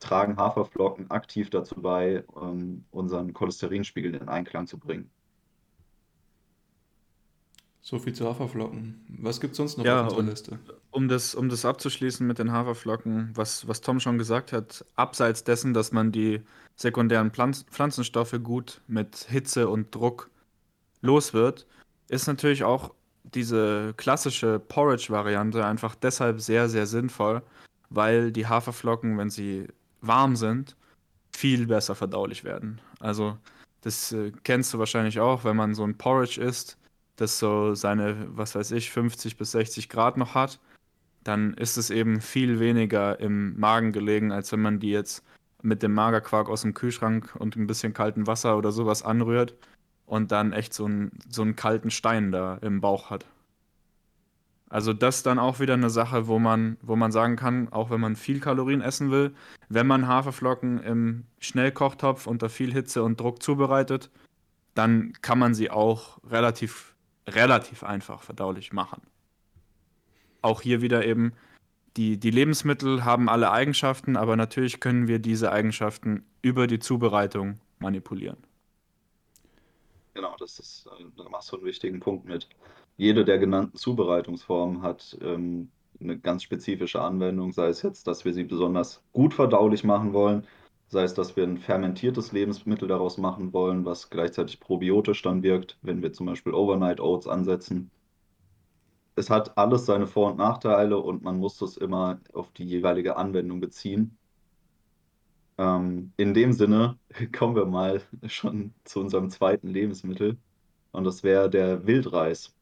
tragen 0.00 0.36
Haferflocken 0.36 1.10
aktiv 1.10 1.50
dazu 1.50 1.76
bei, 1.80 2.24
um 2.28 2.84
unseren 2.90 3.32
Cholesterinspiegel 3.32 4.14
in 4.14 4.28
Einklang 4.28 4.66
zu 4.66 4.78
bringen. 4.78 5.10
So 7.80 7.98
viel 7.98 8.14
zu 8.14 8.26
Haferflocken. 8.26 9.04
Was 9.20 9.40
gibt 9.40 9.52
es 9.52 9.56
sonst 9.58 9.76
noch 9.76 9.84
Ja, 9.84 10.02
auf 10.02 10.08
unserer 10.08 10.30
Liste? 10.30 10.58
um 10.90 11.08
das, 11.08 11.34
um 11.34 11.48
das 11.50 11.64
abzuschließen 11.66 12.26
mit 12.26 12.38
den 12.38 12.50
Haferflocken, 12.50 13.30
was, 13.34 13.68
was 13.68 13.82
Tom 13.82 14.00
schon 14.00 14.16
gesagt 14.16 14.52
hat, 14.52 14.84
abseits 14.96 15.44
dessen, 15.44 15.74
dass 15.74 15.92
man 15.92 16.10
die 16.10 16.40
sekundären 16.76 17.30
Pflanz 17.30 17.64
Pflanzenstoffe 17.70 18.38
gut 18.42 18.80
mit 18.86 19.16
Hitze 19.28 19.68
und 19.68 19.94
Druck 19.94 20.30
los 21.02 21.34
wird, 21.34 21.66
ist 22.08 22.26
natürlich 22.26 22.64
auch 22.64 22.94
diese 23.22 23.92
klassische 23.96 24.58
Porridge-Variante 24.60 25.64
einfach 25.64 25.94
deshalb 25.94 26.40
sehr, 26.40 26.68
sehr 26.68 26.86
sinnvoll, 26.86 27.42
weil 27.94 28.32
die 28.32 28.46
Haferflocken, 28.46 29.18
wenn 29.18 29.30
sie 29.30 29.68
warm 30.00 30.36
sind, 30.36 30.76
viel 31.32 31.66
besser 31.66 31.94
verdaulich 31.94 32.44
werden. 32.44 32.80
Also 33.00 33.38
das 33.80 34.12
äh, 34.12 34.32
kennst 34.44 34.72
du 34.72 34.78
wahrscheinlich 34.78 35.20
auch, 35.20 35.44
wenn 35.44 35.56
man 35.56 35.74
so 35.74 35.84
ein 35.84 35.96
Porridge 35.96 36.40
isst 36.40 36.78
das 37.16 37.38
so 37.38 37.74
seine, 37.74 38.16
was 38.36 38.54
weiß 38.54 38.72
ich, 38.72 38.90
50 38.90 39.36
bis 39.36 39.52
60 39.52 39.88
Grad 39.88 40.16
noch 40.16 40.34
hat, 40.34 40.58
dann 41.22 41.54
ist 41.54 41.76
es 41.76 41.90
eben 41.90 42.20
viel 42.20 42.60
weniger 42.60 43.18
im 43.20 43.58
Magen 43.58 43.92
gelegen, 43.92 44.32
als 44.32 44.52
wenn 44.52 44.60
man 44.60 44.80
die 44.80 44.90
jetzt 44.90 45.24
mit 45.62 45.82
dem 45.82 45.94
Magerquark 45.94 46.48
aus 46.48 46.62
dem 46.62 46.74
Kühlschrank 46.74 47.34
und 47.38 47.56
ein 47.56 47.66
bisschen 47.66 47.94
kaltem 47.94 48.26
Wasser 48.26 48.58
oder 48.58 48.72
sowas 48.72 49.02
anrührt 49.02 49.54
und 50.06 50.32
dann 50.32 50.52
echt 50.52 50.74
so 50.74 50.84
einen, 50.84 51.12
so 51.28 51.42
einen 51.42 51.56
kalten 51.56 51.90
Stein 51.90 52.32
da 52.32 52.56
im 52.56 52.80
Bauch 52.80 53.10
hat. 53.10 53.24
Also 54.74 54.92
das 54.92 55.18
ist 55.18 55.26
dann 55.26 55.38
auch 55.38 55.60
wieder 55.60 55.74
eine 55.74 55.88
Sache, 55.88 56.26
wo 56.26 56.40
man, 56.40 56.78
wo 56.82 56.96
man 56.96 57.12
sagen 57.12 57.36
kann, 57.36 57.68
auch 57.68 57.90
wenn 57.90 58.00
man 58.00 58.16
viel 58.16 58.40
Kalorien 58.40 58.80
essen 58.80 59.12
will, 59.12 59.32
wenn 59.68 59.86
man 59.86 60.08
Haferflocken 60.08 60.82
im 60.82 61.26
Schnellkochtopf 61.38 62.26
unter 62.26 62.48
viel 62.48 62.72
Hitze 62.72 63.04
und 63.04 63.20
Druck 63.20 63.40
zubereitet, 63.40 64.10
dann 64.74 65.12
kann 65.22 65.38
man 65.38 65.54
sie 65.54 65.70
auch 65.70 66.18
relativ 66.28 66.96
relativ 67.28 67.84
einfach 67.84 68.24
verdaulich 68.24 68.72
machen. 68.72 69.00
Auch 70.42 70.60
hier 70.60 70.82
wieder 70.82 71.06
eben, 71.06 71.34
die, 71.96 72.18
die 72.18 72.32
Lebensmittel 72.32 73.04
haben 73.04 73.28
alle 73.28 73.52
Eigenschaften, 73.52 74.16
aber 74.16 74.34
natürlich 74.34 74.80
können 74.80 75.06
wir 75.06 75.20
diese 75.20 75.52
Eigenschaften 75.52 76.26
über 76.42 76.66
die 76.66 76.80
Zubereitung 76.80 77.60
manipulieren. 77.78 78.38
Genau, 80.14 80.34
das 80.36 80.58
ist, 80.58 80.88
da 81.16 81.28
machst 81.28 81.52
du 81.52 81.58
einen 81.58 81.64
wichtigen 81.64 82.00
Punkt 82.00 82.24
mit. 82.24 82.48
Jede 82.96 83.24
der 83.24 83.38
genannten 83.38 83.76
Zubereitungsformen 83.76 84.82
hat 84.82 85.16
ähm, 85.22 85.70
eine 86.00 86.18
ganz 86.18 86.42
spezifische 86.42 87.00
Anwendung, 87.02 87.52
sei 87.52 87.68
es 87.68 87.82
jetzt, 87.82 88.06
dass 88.06 88.24
wir 88.24 88.32
sie 88.34 88.44
besonders 88.44 89.02
gut 89.12 89.34
verdaulich 89.34 89.84
machen 89.84 90.12
wollen 90.12 90.46
Sei 90.88 91.02
es, 91.02 91.14
dass 91.14 91.36
wir 91.36 91.44
ein 91.44 91.58
fermentiertes 91.58 92.32
Lebensmittel 92.32 92.86
daraus 92.88 93.18
machen 93.18 93.52
wollen, 93.52 93.84
was 93.84 94.10
gleichzeitig 94.10 94.60
probiotisch 94.60 95.22
dann 95.22 95.42
wirkt, 95.42 95.78
wenn 95.82 96.02
wir 96.02 96.12
zum 96.12 96.26
Beispiel 96.26 96.54
Overnight 96.54 97.00
Oats 97.00 97.26
ansetzen. 97.26 97.90
Es 99.16 99.30
hat 99.30 99.56
alles 99.58 99.86
seine 99.86 100.06
Vor- 100.06 100.30
und 100.30 100.38
Nachteile 100.38 100.98
und 100.98 101.22
man 101.22 101.38
muss 101.38 101.58
das 101.58 101.76
immer 101.76 102.20
auf 102.32 102.52
die 102.52 102.64
jeweilige 102.64 103.16
Anwendung 103.16 103.60
beziehen. 103.60 104.16
Ähm, 105.58 106.12
in 106.16 106.34
dem 106.34 106.52
Sinne 106.52 106.98
kommen 107.36 107.56
wir 107.56 107.66
mal 107.66 108.00
schon 108.26 108.72
zu 108.84 109.00
unserem 109.00 109.30
zweiten 109.30 109.68
Lebensmittel 109.68 110.38
und 110.92 111.04
das 111.04 111.22
wäre 111.24 111.50
der 111.50 111.86
Wildreis. 111.86 112.54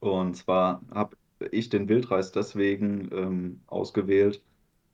Und 0.00 0.36
zwar 0.36 0.82
habe 0.92 1.16
ich 1.50 1.68
den 1.68 1.88
Wildreis 1.88 2.32
deswegen 2.32 3.10
ähm, 3.12 3.60
ausgewählt, 3.66 4.42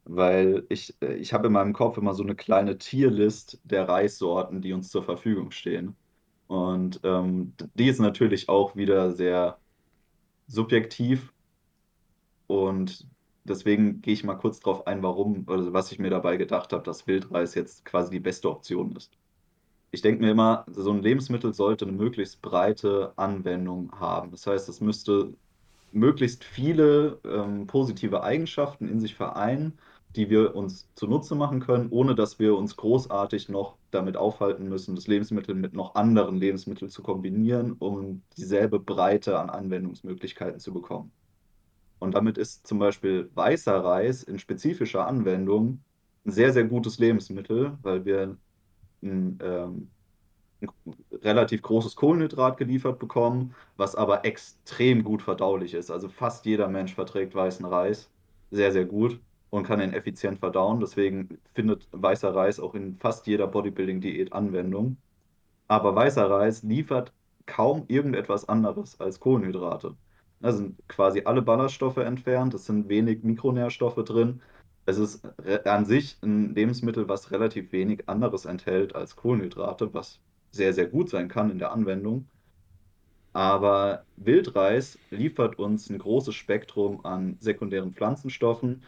weil 0.05 0.65
ich, 0.69 0.95
äh, 1.03 1.15
ich 1.17 1.33
habe 1.33 1.49
in 1.49 1.53
meinem 1.53 1.73
Kopf 1.73 1.99
immer 1.99 2.15
so 2.15 2.23
eine 2.23 2.37
kleine 2.37 2.79
Tierlist 2.79 3.61
der 3.65 3.89
Reissorten, 3.89 4.63
die 4.63 4.73
uns 4.73 4.91
zur 4.91 5.03
Verfügung 5.05 5.51
stehen. 5.51 5.97
Und 6.49 7.01
ähm, 7.05 7.55
die 7.75 7.89
ist 7.89 8.01
natürlich 8.01 8.49
auch 8.49 8.77
wieder 8.77 9.13
sehr 9.13 9.59
subjektiv 10.49 11.33
und 12.49 13.07
deswegen 13.45 14.03
gehe 14.03 14.15
ich 14.15 14.25
mal 14.25 14.35
kurz 14.35 14.59
darauf 14.61 14.87
ein, 14.89 15.03
warum, 15.05 15.45
also 15.49 15.73
was 15.73 15.93
ich 15.93 16.01
mir 16.01 16.11
dabei 16.11 16.37
gedacht 16.37 16.73
habe, 16.73 16.83
dass 16.83 17.07
Wildreis 17.07 17.55
jetzt 17.55 17.85
quasi 17.85 18.11
die 18.11 18.21
beste 18.21 18.51
Option 18.51 18.97
ist. 18.97 19.20
Ich 19.93 20.03
denke 20.03 20.23
mir 20.23 20.31
immer, 20.31 20.65
so 20.71 20.93
ein 20.93 21.03
Lebensmittel 21.03 21.53
sollte 21.53 21.85
eine 21.85 21.97
möglichst 21.97 22.43
breite 22.43 23.13
Anwendung 23.17 23.91
haben. 23.99 24.31
Das 24.31 24.47
heißt, 24.47 24.69
es 24.69 24.81
müsste 24.81 25.35
möglichst 25.93 26.45
viele 26.45 27.19
ähm, 27.25 27.67
positive 27.67 28.23
Eigenschaften 28.23 28.89
in 28.89 29.01
sich 29.01 29.17
vereinen, 29.17 29.79
die 30.17 30.31
wir 30.31 30.55
uns 30.57 30.89
zunutze 30.95 31.35
machen 31.35 31.61
können, 31.61 31.89
ohne 31.91 32.15
dass 32.15 32.39
wir 32.39 32.57
uns 32.57 32.77
großartig 32.77 33.49
noch 33.49 33.77
damit 33.91 34.17
aufhalten 34.17 34.69
müssen, 34.69 34.95
das 34.95 35.07
Lebensmittel 35.09 35.55
mit 35.55 35.73
noch 35.75 35.95
anderen 35.95 36.37
Lebensmitteln 36.37 36.91
zu 36.91 37.03
kombinieren, 37.03 37.73
um 37.79 38.23
dieselbe 38.37 38.79
Breite 38.81 39.39
an 39.39 39.51
Anwendungsmöglichkeiten 39.51 40.61
zu 40.61 40.73
bekommen. 40.73 41.13
Und 41.99 42.15
damit 42.15 42.39
ist 42.39 42.67
zum 42.67 42.79
Beispiel 42.79 43.31
weißer 43.35 43.77
Reis 43.85 44.23
in 44.23 44.39
spezifischer 44.39 45.07
Anwendung 45.07 45.83
ein 46.25 46.33
sehr, 46.33 46.53
sehr 46.53 46.65
gutes 46.65 46.99
Lebensmittel, 46.99 47.79
weil 47.83 48.05
wir 48.05 48.37
ein, 49.03 49.39
ähm, 49.43 49.91
ein 50.63 50.71
relativ 51.23 51.63
großes 51.63 51.97
Kohlenhydrat 51.97 52.57
geliefert 52.59 52.99
bekommen, 52.99 53.55
was 53.77 53.95
aber 53.97 54.25
extrem 54.25 55.05
gut 55.05 55.23
verdaulich 55.23 55.75
ist. 55.75 55.91
Also 55.91 56.09
fast 56.09 56.47
jeder 56.47 56.69
Mensch 56.69 56.95
verträgt 56.95 57.35
weißen 57.35 57.65
Reis 57.67 58.11
sehr, 58.51 58.73
sehr 58.73 58.85
gut 58.87 59.21
und 59.51 59.65
kann 59.67 59.81
ihn 59.81 59.93
effizient 59.95 60.39
verdauen. 60.39 60.81
Deswegen 60.81 61.39
findet 61.55 61.89
weißer 61.93 62.35
Reis 62.35 62.61
auch 62.61 62.75
in 62.75 62.97
fast 62.99 63.27
jeder 63.27 63.47
Bodybuilding-Diät 63.47 64.33
Anwendung. 64.33 64.97
Aber 65.69 65.95
weißer 65.95 66.29
Reis 66.31 66.63
liefert 66.63 67.13
kaum 67.47 67.85
irgendetwas 67.89 68.49
anderes 68.49 69.01
als 69.01 69.21
Kohlenhydrate. 69.21 69.97
Da 70.41 70.53
sind 70.53 70.79
quasi 70.89 71.23
alle 71.25 71.43
Ballaststoffe 71.43 71.99
entfernt, 71.99 72.55
es 72.55 72.67
sind 72.67 72.89
wenig 72.89 73.23
Mikronährstoffe 73.25 74.03
drin. 74.05 74.43
Es 74.91 74.99
ist 74.99 75.25
an 75.67 75.85
sich 75.85 76.17
ein 76.21 76.53
Lebensmittel, 76.53 77.09
was 77.09 77.31
relativ 77.31 77.71
wenig 77.71 78.09
anderes 78.09 78.45
enthält 78.45 78.97
als 78.97 79.15
Kohlenhydrate, 79.15 79.95
was 79.95 80.19
sehr, 80.51 80.73
sehr 80.73 80.87
gut 80.89 81.11
sein 81.11 81.29
kann 81.29 81.49
in 81.49 81.61
der 81.61 81.71
Anwendung. 81.71 82.27
Aber 83.33 84.05
Wildreis 84.17 84.99
liefert 85.11 85.61
uns 85.61 85.89
ein 85.89 85.99
großes 85.99 86.35
Spektrum 86.35 87.05
an 87.05 87.37
sekundären 87.39 87.93
Pflanzenstoffen, 87.93 88.83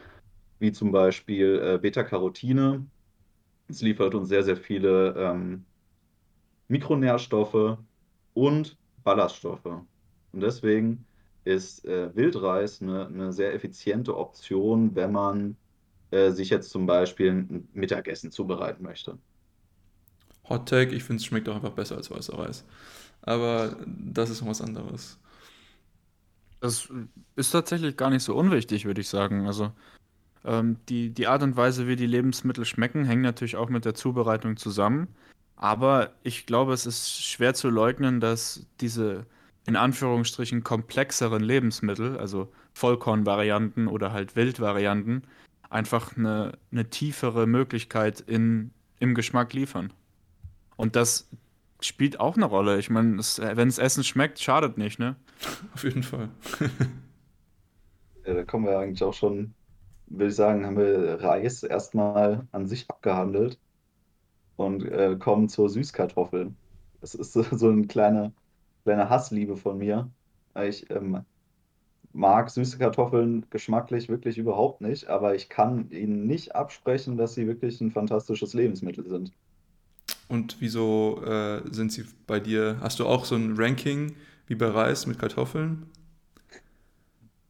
wie 0.59 0.73
zum 0.73 0.91
Beispiel 0.91 1.63
äh, 1.63 1.79
Beta-Carotine. 1.79 2.85
Es 3.69 3.81
liefert 3.81 4.17
uns 4.17 4.29
sehr, 4.29 4.43
sehr 4.43 4.57
viele 4.57 5.15
ähm, 5.17 5.65
Mikronährstoffe 6.67 7.79
und 8.35 8.77
Ballaststoffe. 9.05 9.67
Und 9.67 10.41
deswegen 10.41 11.07
ist 11.45 11.85
äh, 11.85 12.15
Wildreis 12.17 12.83
eine, 12.83 13.07
eine, 13.07 13.33
sehr 13.33 13.55
effiziente 13.55 14.17
Option, 14.17 14.97
wenn 14.97 15.13
man 15.13 15.57
äh, 16.13 16.31
sich 16.31 16.51
jetzt 16.51 16.71
zum 16.71 16.87
Beispiel 16.87 17.31
ein 17.31 17.69
Mittagessen 17.73 18.31
zubereiten 18.31 18.83
möchte. 18.83 19.19
Hot 20.49 20.69
Take, 20.69 20.95
ich 20.95 21.05
finde 21.05 21.21
es 21.21 21.25
schmeckt 21.25 21.49
auch 21.49 21.57
einfach 21.57 21.73
besser 21.73 21.97
als 21.97 22.11
weißer 22.11 22.39
Reis. 22.39 22.65
Aber 23.23 23.77
das 23.87 24.31
ist 24.31 24.43
noch 24.43 24.49
was 24.49 24.61
anderes. 24.61 25.19
Das 26.61 26.89
ist 27.37 27.51
tatsächlich 27.51 27.97
gar 27.97 28.11
nicht 28.11 28.23
so 28.23 28.37
unwichtig, 28.37 28.85
würde 28.85 29.01
ich 29.01 29.09
sagen. 29.09 29.47
Also 29.47 29.73
ähm, 30.45 30.77
die, 30.89 31.11
die 31.11 31.27
Art 31.27 31.43
und 31.43 31.57
Weise, 31.57 31.89
wie 31.89 31.97
die 31.97 32.07
Lebensmittel 32.07 32.65
schmecken, 32.65 33.05
hängt 33.05 33.23
natürlich 33.23 33.57
auch 33.57 33.69
mit 33.69 33.85
der 33.85 33.95
Zubereitung 33.95 34.57
zusammen. 34.57 35.09
Aber 35.57 36.13
ich 36.23 36.47
glaube, 36.47 36.73
es 36.73 36.87
ist 36.87 37.25
schwer 37.25 37.55
zu 37.55 37.71
leugnen, 37.71 38.21
dass 38.21 38.67
diese 38.81 39.27
in 39.65 39.77
Anführungsstrichen 39.77 40.65
komplexeren 40.65 41.43
Lebensmittel, 41.43 42.19
also 42.19 42.53
Vollkornvarianten 42.75 43.87
oder 43.87 44.13
halt 44.13 44.35
Wildvarianten, 44.35 45.23
einfach 45.73 46.17
eine, 46.17 46.59
eine 46.71 46.91
tiefere 46.91 47.47
Möglichkeit 47.47 48.21
in, 48.21 48.73
im 48.99 49.15
Geschmack 49.15 49.53
liefern. 49.53 49.93
Und 50.77 50.97
das 50.97 51.29
spielt 51.81 52.21
auch 52.21 52.37
eine 52.37 52.45
Rolle. 52.45 52.79
Ich 52.79 52.91
meine, 52.91 53.19
wenn 53.19 53.69
das 53.69 53.79
Essen 53.79 54.05
schmeckt, 54.05 54.39
schadet 54.41 54.79
nicht, 54.79 54.99
ne? 54.99 55.17
Auf 55.75 55.85
jeden 55.85 56.03
Fall. 56.03 56.29
ja, 58.27 58.35
da 58.35 58.45
kommen 58.45 58.67
wir 58.67 58.79
eigentlich 58.79 59.03
auch 59.03 59.15
schon, 59.15 59.55
würde 60.07 60.29
ich 60.29 60.35
sagen, 60.35 60.65
haben 60.67 60.77
wir 60.77 61.21
Reis 61.23 61.63
erstmal 61.63 62.47
an 62.53 62.67
sich 62.67 62.89
abgehandelt 62.89 63.59
und 64.57 64.85
äh, 64.85 65.17
kommen 65.19 65.49
zur 65.49 65.69
Süßkartoffel. 65.69 66.53
Das 67.01 67.15
ist 67.15 67.33
so, 67.33 67.43
so 67.51 67.71
ein 67.71 67.89
kleiner 67.89 68.33
kleine 68.85 69.09
Hassliebe 69.09 69.57
von 69.57 69.79
mir. 69.79 70.11
Ich 70.61 70.91
ähm, 70.91 71.25
mag 72.13 72.51
süße 72.51 72.79
Kartoffeln 72.79 73.47
geschmacklich 73.51 74.09
wirklich 74.09 74.39
überhaupt 74.39 74.81
nicht, 74.81 75.09
aber 75.09 75.35
ich 75.35 75.49
kann 75.49 75.91
ihnen 75.91 76.27
nicht 76.27 76.55
absprechen, 76.55 77.17
dass 77.17 77.35
sie 77.35 77.47
wirklich 77.47 77.81
ein 77.81 77.91
fantastisches 77.91 78.55
Lebensmittel 78.55 79.09
sind. 79.09 79.33
Und 80.29 80.57
wieso 80.61 81.23
äh, 81.25 81.63
sind 81.71 81.93
sie 81.93 82.05
bei 82.27 82.41
dir? 82.41 82.79
Hast 82.81 82.99
du 82.99 83.07
auch 83.07 83.25
so 83.25 83.35
ein 83.35 83.55
Ranking 83.57 84.15
wie 84.47 84.55
bei 84.55 84.69
Reis 84.69 85.07
mit 85.07 85.19
Kartoffeln? 85.19 85.87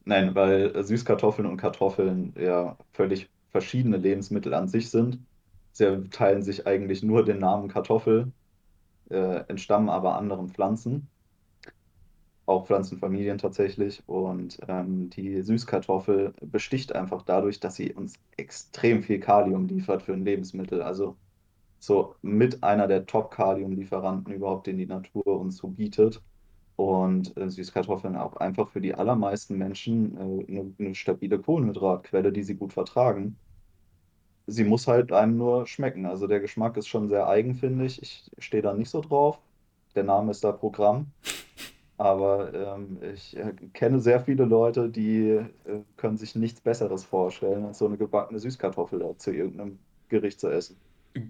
Nein, 0.05 0.35
weil 0.35 0.83
Süßkartoffeln 0.83 1.47
und 1.47 1.59
Kartoffeln 1.59 2.35
ja 2.37 2.77
völlig 2.93 3.29
verschiedene 3.51 3.99
Lebensmittel 3.99 4.53
an 4.55 4.67
sich 4.67 4.91
sind. 4.91 5.19
Sie 5.73 6.09
teilen 6.11 6.43
sich 6.43 6.67
eigentlich 6.67 7.03
nur 7.03 7.25
den 7.25 7.39
Namen 7.39 7.69
Kartoffel, 7.69 8.33
äh, 9.11 9.45
entstammen 9.49 9.89
aber 9.89 10.17
anderen 10.17 10.49
Pflanzen 10.49 11.09
auch 12.47 12.67
Pflanzenfamilien 12.67 13.39
tatsächlich. 13.39 14.03
Und 14.07 14.59
ähm, 14.69 15.11
die 15.11 15.43
Süßkartoffel 15.43 16.35
besticht 16.43 16.95
einfach 16.95 17.23
dadurch, 17.23 17.61
dass 17.61 17.77
sie 17.77 17.93
uns 17.93 18.15
extrem 18.37 19.03
viel 19.03 19.21
Kalium 19.21 19.67
liefert 19.67 20.03
für 20.03 20.13
ein 20.13 20.25
Lebensmittel. 20.25 20.83
Also 20.83 21.17
so 21.79 22.15
mit 22.23 22.63
einer 22.63 22.87
der 22.87 23.07
Top-Kalium-Lieferanten 23.07 24.33
überhaupt, 24.33 24.67
den 24.67 24.79
die 24.79 24.87
Natur 24.87 25.27
uns 25.27 25.57
so 25.57 25.69
bietet. 25.69 26.23
Und 26.77 27.37
äh, 27.37 27.49
Süßkartoffeln 27.51 28.17
auch 28.17 28.37
einfach 28.37 28.69
für 28.71 28.81
die 28.81 28.95
allermeisten 28.95 29.59
Menschen 29.59 30.17
äh, 30.17 30.53
eine, 30.53 30.75
eine 30.79 30.95
stabile 30.95 31.39
Kohlenhydratquelle, 31.39 32.33
die 32.33 32.43
sie 32.43 32.55
gut 32.55 32.73
vertragen. 32.73 33.37
Sie 34.47 34.65
muss 34.65 34.89
halt 34.89 35.13
einem 35.13 35.37
nur 35.37 35.67
schmecken. 35.67 36.07
Also 36.07 36.27
der 36.27 36.41
Geschmack 36.41 36.77
ist 36.77 36.89
schon 36.89 37.09
sehr 37.09 37.29
eigen, 37.29 37.55
finde 37.55 37.85
ich. 37.85 38.03
Ich 38.03 38.31
stehe 38.39 38.63
da 38.63 38.75
nicht 38.75 38.91
so 38.91 39.01
drauf. 39.01 39.39
Der 39.95 40.05
Name 40.05 40.31
ist 40.31 40.43
da 40.43 40.53
Programm. 40.53 41.07
Aber 41.99 42.53
ähm, 42.53 42.99
ich 43.15 43.37
äh, 43.37 43.53
kenne 43.75 44.01
sehr 44.01 44.21
viele 44.21 44.45
Leute, 44.45 44.89
die 44.89 45.29
äh, 45.29 45.47
können 45.97 46.17
sich 46.17 46.35
nichts 46.35 46.61
Besseres 46.61 47.05
vorstellen, 47.05 47.65
als 47.65 47.79
so 47.79 47.87
eine 47.87 47.97
gebackene 47.97 48.41
Süßkartoffel 48.41 48.99
da 48.99 49.17
zu 49.19 49.31
irgendeinem 49.31 49.79
Gericht 50.09 50.41
zu 50.41 50.49
essen. 50.49 50.77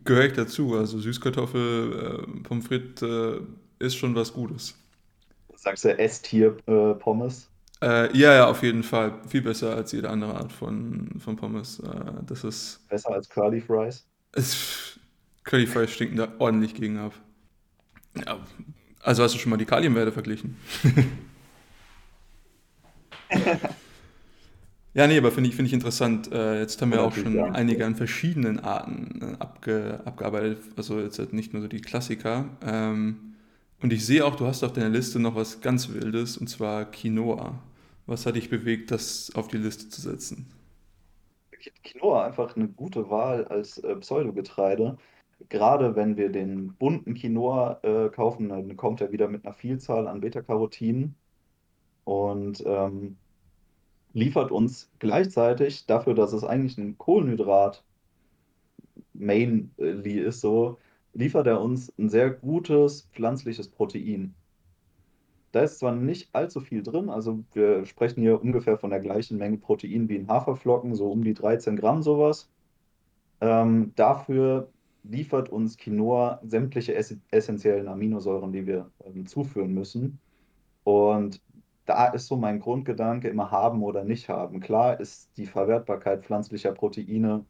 Gehöre 0.04 0.26
ich 0.26 0.32
dazu. 0.34 0.74
Also 0.74 0.98
Süßkartoffel, 0.98 2.24
äh, 2.24 2.40
Pommes 2.42 2.66
frites 2.66 3.02
äh, 3.02 3.40
ist 3.80 3.96
schon 3.96 4.14
was 4.14 4.32
Gutes. 4.32 4.78
Sagst 5.56 5.84
du 5.84 5.98
S-Tier-Pommes? 5.98 7.48
Äh, 7.82 8.16
ja, 8.16 8.34
ja, 8.34 8.46
auf 8.48 8.62
jeden 8.62 8.84
Fall. 8.84 9.20
Viel 9.26 9.42
besser 9.42 9.74
als 9.74 9.92
jede 9.92 10.08
andere 10.08 10.34
Art 10.34 10.52
von, 10.52 11.10
von 11.18 11.36
Pommes. 11.36 11.80
Äh, 11.80 12.24
das 12.26 12.44
ist. 12.44 12.88
Besser 12.88 13.10
als 13.10 13.28
Curly 13.28 13.60
Fries? 13.60 14.06
Es, 14.32 15.00
Curly 15.44 15.66
Fries 15.66 15.90
stinken 15.90 16.16
da 16.16 16.28
ordentlich 16.38 16.74
gegen 16.74 16.98
ab. 16.98 17.12
Ja, 18.24 18.38
also 19.02 19.22
hast 19.22 19.34
du 19.34 19.38
schon 19.38 19.50
mal 19.50 19.56
die 19.56 19.64
Kaliumwerte 19.64 20.12
verglichen? 20.12 20.56
ja, 24.94 25.06
nee, 25.06 25.18
aber 25.18 25.32
finde 25.32 25.50
ich, 25.50 25.56
find 25.56 25.66
ich 25.66 25.74
interessant. 25.74 26.30
Äh, 26.32 26.60
jetzt 26.60 26.80
haben 26.80 26.92
wir 26.92 27.02
auch 27.02 27.14
schon 27.14 27.38
einige 27.38 27.84
an 27.84 27.96
verschiedenen 27.96 28.60
Arten 28.60 29.20
äh, 29.20 29.36
abge, 29.40 30.00
abgearbeitet. 30.04 30.58
Also 30.76 31.00
jetzt 31.00 31.18
halt 31.18 31.32
nicht 31.32 31.52
nur 31.52 31.62
so 31.62 31.68
die 31.68 31.80
Klassiker. 31.80 32.44
Ähm, 32.64 33.34
und 33.82 33.92
ich 33.92 34.06
sehe 34.06 34.24
auch, 34.24 34.36
du 34.36 34.46
hast 34.46 34.62
auf 34.62 34.72
deiner 34.72 34.90
Liste 34.90 35.18
noch 35.18 35.34
was 35.34 35.60
ganz 35.60 35.88
Wildes, 35.92 36.38
und 36.38 36.46
zwar 36.46 36.84
Quinoa. 36.84 37.58
Was 38.06 38.26
hat 38.26 38.36
dich 38.36 38.48
bewegt, 38.48 38.92
das 38.92 39.32
auf 39.34 39.48
die 39.48 39.58
Liste 39.58 39.88
zu 39.88 40.00
setzen? 40.00 40.46
Quinoa 41.82 42.26
einfach 42.26 42.54
eine 42.56 42.68
gute 42.68 43.10
Wahl 43.10 43.44
als 43.46 43.78
äh, 43.78 43.96
Pseudogetreide. 43.96 44.98
Gerade 45.48 45.96
wenn 45.96 46.16
wir 46.16 46.30
den 46.30 46.74
bunten 46.74 47.14
Quinoa 47.14 47.80
äh, 47.82 48.08
kaufen, 48.10 48.48
dann 48.48 48.76
kommt 48.76 49.00
er 49.00 49.12
wieder 49.12 49.28
mit 49.28 49.44
einer 49.44 49.54
Vielzahl 49.54 50.06
an 50.08 50.20
Beta-Carotinen 50.20 51.14
und 52.04 52.62
ähm, 52.66 53.16
liefert 54.12 54.50
uns 54.50 54.90
gleichzeitig 54.98 55.86
dafür, 55.86 56.14
dass 56.14 56.32
es 56.32 56.44
eigentlich 56.44 56.78
ein 56.78 56.98
Kohlenhydrat 56.98 57.84
mainly 59.14 60.18
ist, 60.18 60.40
so 60.40 60.78
liefert 61.14 61.46
er 61.46 61.60
uns 61.60 61.92
ein 61.98 62.08
sehr 62.08 62.30
gutes 62.30 63.08
pflanzliches 63.12 63.68
Protein. 63.68 64.34
Da 65.52 65.60
ist 65.60 65.78
zwar 65.78 65.94
nicht 65.94 66.34
allzu 66.34 66.60
viel 66.60 66.82
drin, 66.82 67.10
also 67.10 67.44
wir 67.52 67.84
sprechen 67.84 68.22
hier 68.22 68.40
ungefähr 68.40 68.78
von 68.78 68.90
der 68.90 69.00
gleichen 69.00 69.36
Menge 69.36 69.58
Protein 69.58 70.08
wie 70.08 70.16
in 70.16 70.28
Haferflocken, 70.28 70.94
so 70.94 71.10
um 71.10 71.22
die 71.22 71.34
13 71.34 71.76
Gramm 71.76 72.02
sowas. 72.02 72.48
Ähm, 73.40 73.92
dafür 73.96 74.70
liefert 75.04 75.48
uns 75.48 75.76
Quinoa 75.76 76.40
sämtliche 76.44 76.94
ess 76.94 77.16
essentiellen 77.30 77.88
Aminosäuren, 77.88 78.52
die 78.52 78.66
wir 78.66 78.90
ähm, 79.04 79.26
zuführen 79.26 79.74
müssen. 79.74 80.20
Und 80.84 81.40
da 81.86 82.06
ist 82.08 82.28
so 82.28 82.36
mein 82.36 82.60
Grundgedanke 82.60 83.28
immer 83.28 83.50
haben 83.50 83.82
oder 83.82 84.04
nicht 84.04 84.28
haben. 84.28 84.60
Klar 84.60 85.00
ist 85.00 85.36
die 85.36 85.46
Verwertbarkeit 85.46 86.24
pflanzlicher 86.24 86.72
Proteine 86.72 87.44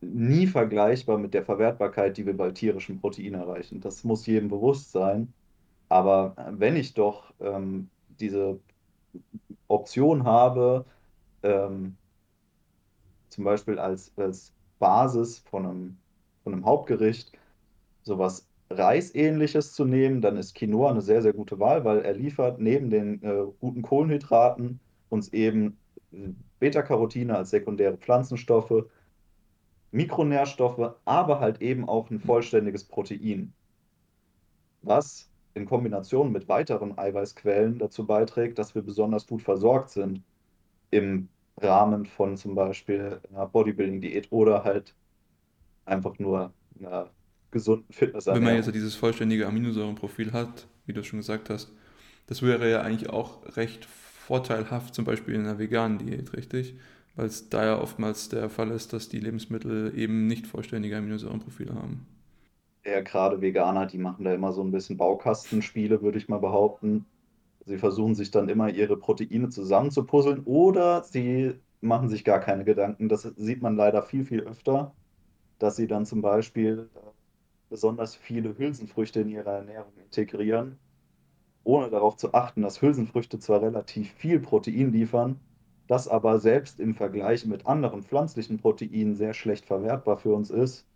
nie 0.00 0.46
vergleichbar 0.46 1.18
mit 1.18 1.34
der 1.34 1.44
Verwertbarkeit, 1.44 2.16
die 2.16 2.26
wir 2.26 2.36
bei 2.36 2.50
tierischen 2.50 3.00
Proteinen 3.00 3.40
erreichen. 3.40 3.80
Das 3.80 4.04
muss 4.04 4.26
jedem 4.26 4.48
bewusst 4.48 4.92
sein. 4.92 5.32
Aber 5.88 6.36
wenn 6.52 6.76
ich 6.76 6.94
doch 6.94 7.32
ähm, 7.40 7.90
diese 8.20 8.60
Option 9.68 10.24
habe, 10.24 10.84
ähm, 11.42 11.96
zum 13.28 13.44
Beispiel 13.44 13.78
als, 13.78 14.12
als 14.16 14.52
Basis 14.78 15.38
von 15.38 15.66
einem, 15.66 15.98
von 16.50 16.54
einem 16.54 16.66
Hauptgericht 16.66 17.32
sowas 18.02 18.48
Reisähnliches 18.70 19.72
zu 19.72 19.84
nehmen, 19.84 20.20
dann 20.20 20.36
ist 20.36 20.54
Quinoa 20.54 20.90
eine 20.90 21.00
sehr, 21.00 21.22
sehr 21.22 21.32
gute 21.32 21.58
Wahl, 21.58 21.84
weil 21.84 22.00
er 22.00 22.14
liefert 22.14 22.60
neben 22.60 22.90
den 22.90 23.22
äh, 23.22 23.44
guten 23.60 23.82
Kohlenhydraten 23.82 24.80
uns 25.08 25.32
eben 25.32 25.78
äh, 26.12 26.28
Beta-Carotine 26.58 27.36
als 27.36 27.50
sekundäre 27.50 27.96
Pflanzenstoffe, 27.96 28.84
Mikronährstoffe, 29.92 30.94
aber 31.04 31.40
halt 31.40 31.62
eben 31.62 31.88
auch 31.88 32.10
ein 32.10 32.20
vollständiges 32.20 32.84
Protein, 32.84 33.52
was 34.82 35.28
in 35.54 35.66
Kombination 35.66 36.30
mit 36.30 36.48
weiteren 36.48 36.96
Eiweißquellen 36.96 37.78
dazu 37.78 38.06
beiträgt, 38.06 38.58
dass 38.58 38.74
wir 38.74 38.82
besonders 38.82 39.26
gut 39.26 39.42
versorgt 39.42 39.90
sind 39.90 40.22
im 40.90 41.28
Rahmen 41.56 42.06
von 42.06 42.36
zum 42.36 42.54
Beispiel 42.54 43.20
einer 43.30 43.46
Bodybuilding-Diät 43.46 44.30
oder 44.30 44.62
halt 44.64 44.94
einfach 45.90 46.18
nur 46.18 46.52
einer 46.78 47.10
gesunden 47.50 47.92
Fitnessernährung. 47.92 48.44
Wenn 48.46 48.54
man 48.54 48.64
jetzt 48.64 48.74
dieses 48.74 48.94
vollständige 48.94 49.46
Aminosäurenprofil 49.46 50.32
hat, 50.32 50.66
wie 50.86 50.92
du 50.92 51.02
schon 51.04 51.18
gesagt 51.18 51.50
hast, 51.50 51.72
das 52.26 52.42
wäre 52.42 52.70
ja 52.70 52.82
eigentlich 52.82 53.10
auch 53.10 53.56
recht 53.56 53.84
vorteilhaft, 53.86 54.94
zum 54.94 55.04
Beispiel 55.04 55.34
in 55.34 55.42
einer 55.42 55.58
veganen 55.58 55.98
Diät, 55.98 56.32
richtig? 56.34 56.76
Weil 57.16 57.26
es 57.26 57.48
da 57.50 57.64
ja 57.64 57.78
oftmals 57.80 58.28
der 58.28 58.48
Fall 58.50 58.70
ist, 58.70 58.92
dass 58.92 59.08
die 59.08 59.18
Lebensmittel 59.20 59.92
eben 59.98 60.26
nicht 60.28 60.46
vollständige 60.46 60.96
Aminosäurenprofile 60.96 61.74
haben 61.74 62.06
eher 62.82 63.02
gerade 63.02 63.40
Veganer, 63.40 63.86
die 63.86 63.98
machen 63.98 64.24
da 64.24 64.34
immer 64.34 64.52
so 64.52 64.62
ein 64.62 64.70
bisschen 64.70 64.96
Baukastenspiele, 64.96 66.02
würde 66.02 66.18
ich 66.18 66.28
mal 66.28 66.38
behaupten. 66.38 67.06
Sie 67.66 67.78
versuchen 67.78 68.14
sich 68.14 68.30
dann 68.30 68.48
immer 68.48 68.70
ihre 68.70 68.96
Proteine 68.98 69.48
zusammenzupuzzeln 69.50 70.40
oder 70.44 71.04
sie 71.04 71.54
machen 71.80 72.08
sich 72.08 72.24
gar 72.24 72.40
keine 72.40 72.64
Gedanken. 72.64 73.08
Das 73.08 73.22
sieht 73.22 73.62
man 73.62 73.76
leider 73.76 74.02
viel, 74.02 74.24
viel 74.24 74.40
öfter, 74.42 74.94
dass 75.60 75.76
sie 75.76 75.86
dann 75.86 76.06
zum 76.06 76.22
Beispiel 76.22 76.88
äh, 76.94 76.98
besonders 77.68 78.16
viele 78.16 78.58
Hülsenfrüchte 78.58 79.20
in 79.20 79.28
ihre 79.28 79.50
Ernährung 79.50 79.92
integrieren, 80.04 80.78
ohne 81.62 81.90
darauf 81.90 82.16
zu 82.16 82.34
achten, 82.34 82.62
dass 82.62 82.82
Hülsenfrüchte 82.82 83.38
zwar 83.38 83.62
relativ 83.62 84.10
viel 84.12 84.40
Protein 84.40 84.92
liefern, 84.92 85.38
das 85.86 86.08
aber 86.08 86.38
selbst 86.40 86.80
im 86.80 86.94
Vergleich 86.94 87.46
mit 87.46 87.66
anderen 87.66 88.02
pflanzlichen 88.02 88.58
Proteinen 88.58 89.14
sehr 89.14 89.34
schlecht 89.34 89.66
verwertbar 89.66 90.16
für 90.18 90.34
uns 90.34 90.50
ist 90.50 90.86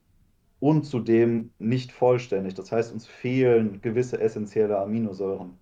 und 0.60 0.84
zudem 0.84 1.50
nicht 1.58 1.92
vollständig. 1.92 2.54
Das 2.54 2.72
heißt, 2.72 2.92
uns 2.92 3.06
fehlen 3.06 3.80
gewisse 3.82 4.20
essentielle 4.20 4.78
Aminosäuren, 4.78 5.58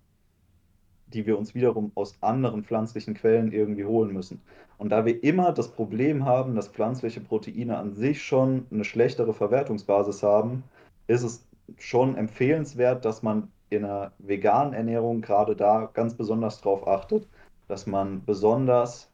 die 1.13 1.25
wir 1.25 1.37
uns 1.37 1.55
wiederum 1.55 1.91
aus 1.95 2.17
anderen 2.21 2.63
pflanzlichen 2.63 3.13
Quellen 3.13 3.51
irgendwie 3.51 3.85
holen 3.85 4.13
müssen. 4.13 4.41
Und 4.77 4.89
da 4.89 5.05
wir 5.05 5.23
immer 5.23 5.51
das 5.51 5.71
Problem 5.71 6.25
haben, 6.25 6.55
dass 6.55 6.67
pflanzliche 6.67 7.21
Proteine 7.21 7.77
an 7.77 7.93
sich 7.93 8.23
schon 8.23 8.65
eine 8.71 8.83
schlechtere 8.83 9.33
Verwertungsbasis 9.33 10.23
haben, 10.23 10.63
ist 11.07 11.23
es 11.23 11.45
schon 11.77 12.15
empfehlenswert, 12.15 13.05
dass 13.05 13.23
man 13.23 13.49
in 13.69 13.85
einer 13.85 14.11
veganen 14.19 14.73
Ernährung 14.73 15.21
gerade 15.21 15.55
da 15.55 15.89
ganz 15.93 16.15
besonders 16.15 16.61
darauf 16.61 16.87
achtet, 16.87 17.27
dass 17.67 17.87
man 17.87 18.23
besonders 18.25 19.09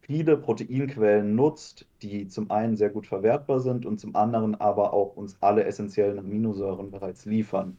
viele 0.00 0.36
Proteinquellen 0.36 1.34
nutzt, 1.34 1.86
die 2.02 2.26
zum 2.28 2.50
einen 2.50 2.76
sehr 2.76 2.90
gut 2.90 3.06
verwertbar 3.06 3.60
sind 3.60 3.86
und 3.86 3.98
zum 4.00 4.16
anderen 4.16 4.60
aber 4.60 4.92
auch 4.92 5.16
uns 5.16 5.36
alle 5.40 5.64
essentiellen 5.64 6.18
Aminosäuren 6.18 6.90
bereits 6.90 7.24
liefern. 7.24 7.76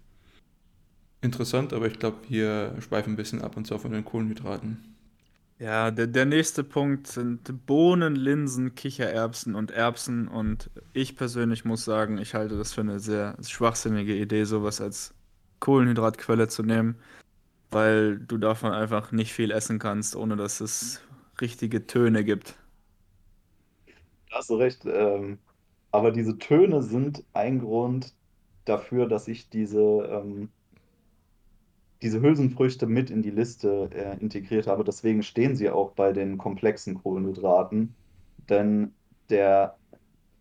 Interessant, 1.23 1.71
aber 1.71 1.87
ich 1.87 1.99
glaube, 1.99 2.17
wir 2.27 2.75
schweifen 2.81 3.13
ein 3.13 3.15
bisschen 3.15 3.41
ab 3.41 3.55
und 3.55 3.65
zwar 3.65 3.79
von 3.79 3.93
den 3.93 4.03
Kohlenhydraten. 4.03 4.93
Ja, 5.57 5.89
der, 5.89 6.07
der 6.07 6.25
nächste 6.25 6.65
Punkt 6.65 7.07
sind 7.07 7.65
Bohnen, 7.65 8.15
Linsen, 8.15 8.75
Kichererbsen 8.75 9.55
und 9.55 9.71
Erbsen. 9.71 10.27
Und 10.27 10.69
ich 10.91 11.15
persönlich 11.15 11.63
muss 11.63 11.85
sagen, 11.85 12.17
ich 12.17 12.33
halte 12.33 12.57
das 12.57 12.73
für 12.73 12.81
eine 12.81 12.99
sehr 12.99 13.37
schwachsinnige 13.41 14.13
Idee, 14.15 14.43
sowas 14.43 14.81
als 14.81 15.13
Kohlenhydratquelle 15.61 16.49
zu 16.49 16.63
nehmen, 16.63 16.97
weil 17.71 18.19
du 18.19 18.37
davon 18.37 18.73
einfach 18.73 19.13
nicht 19.13 19.33
viel 19.33 19.51
essen 19.51 19.79
kannst, 19.79 20.17
ohne 20.17 20.35
dass 20.35 20.59
es 20.61 21.01
richtige 21.39 21.87
Töne 21.87 22.25
gibt. 22.25 22.55
Da 24.29 24.37
hast 24.39 24.49
du 24.49 24.55
recht. 24.55 24.83
Ähm, 24.85 25.39
aber 25.91 26.11
diese 26.11 26.37
Töne 26.37 26.83
sind 26.83 27.23
ein 27.33 27.59
Grund 27.59 28.13
dafür, 28.65 29.07
dass 29.07 29.27
ich 29.29 29.49
diese, 29.49 29.79
ähm, 29.79 30.51
diese 32.03 32.21
Hülsenfrüchte 32.21 32.85
mit 32.85 33.09
in 33.09 33.21
die 33.21 33.31
Liste 33.31 33.89
äh, 33.93 34.19
integriert 34.19 34.67
habe. 34.67 34.83
Deswegen 34.83 35.23
stehen 35.23 35.55
sie 35.55 35.69
auch 35.69 35.91
bei 35.91 36.11
den 36.11 36.37
komplexen 36.37 37.01
Kohlenhydraten. 37.01 37.95
Denn 38.49 38.91
der 39.29 39.77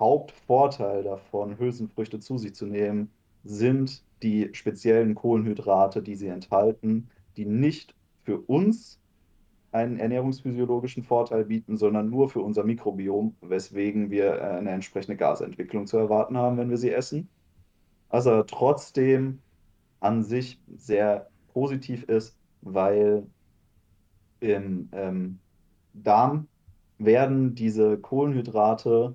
Hauptvorteil 0.00 1.04
davon, 1.04 1.58
Hülsenfrüchte 1.58 2.18
zu 2.18 2.36
sich 2.36 2.54
zu 2.56 2.66
nehmen, 2.66 3.10
sind 3.44 4.02
die 4.24 4.50
speziellen 4.52 5.14
Kohlenhydrate, 5.14 6.02
die 6.02 6.16
sie 6.16 6.26
enthalten, 6.26 7.08
die 7.36 7.46
nicht 7.46 7.94
für 8.24 8.38
uns 8.38 8.98
einen 9.70 9.98
ernährungsphysiologischen 9.98 11.04
Vorteil 11.04 11.44
bieten, 11.44 11.76
sondern 11.76 12.10
nur 12.10 12.28
für 12.28 12.40
unser 12.40 12.64
Mikrobiom, 12.64 13.36
weswegen 13.40 14.10
wir 14.10 14.34
äh, 14.34 14.40
eine 14.40 14.70
entsprechende 14.70 15.16
Gasentwicklung 15.16 15.86
zu 15.86 15.96
erwarten 15.96 16.36
haben, 16.36 16.56
wenn 16.56 16.70
wir 16.70 16.76
sie 16.76 16.90
essen. 16.90 17.28
Also 18.08 18.42
trotzdem 18.42 19.38
an 20.00 20.24
sich 20.24 20.60
sehr 20.76 21.28
positiv 21.52 22.04
ist, 22.04 22.36
weil 22.62 23.26
im 24.40 24.88
ähm, 24.92 25.38
Darm 25.94 26.48
werden 26.98 27.54
diese 27.54 27.98
Kohlenhydrate 27.98 29.14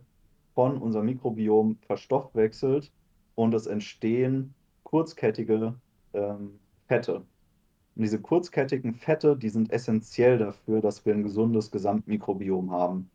von 0.54 0.78
unserem 0.78 1.06
Mikrobiom 1.06 1.78
verstoffwechselt 1.86 2.92
und 3.36 3.54
es 3.54 3.68
entstehen 3.68 4.54
kurzkettige 4.84 5.76
ähm, 6.14 6.60
Fette. 6.88 7.18
Und 7.18 8.04
diese 8.04 8.22
kurzkettigen 8.22 8.94
Fette, 8.94 9.36
die 9.36 9.50
sind 9.50 9.72
essentiell 9.72 10.38
dafür, 10.38 10.82
dass 10.82 11.06
wir 11.06 11.14
ein 11.14 11.24
gesundes 11.24 11.72
Gesamtmikrobiom 11.72 12.72
haben. 12.72 13.10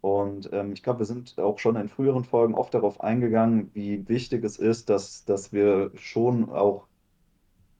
Und 0.00 0.50
ähm, 0.52 0.72
ich 0.72 0.82
glaube, 0.82 1.00
wir 1.00 1.06
sind 1.06 1.38
auch 1.38 1.58
schon 1.58 1.76
in 1.76 1.88
früheren 1.88 2.24
Folgen 2.24 2.54
oft 2.54 2.72
darauf 2.72 3.00
eingegangen, 3.00 3.70
wie 3.74 4.08
wichtig 4.08 4.44
es 4.44 4.58
ist, 4.58 4.88
dass, 4.88 5.24
dass 5.24 5.52
wir 5.52 5.92
schon 5.94 6.48
auch 6.48 6.86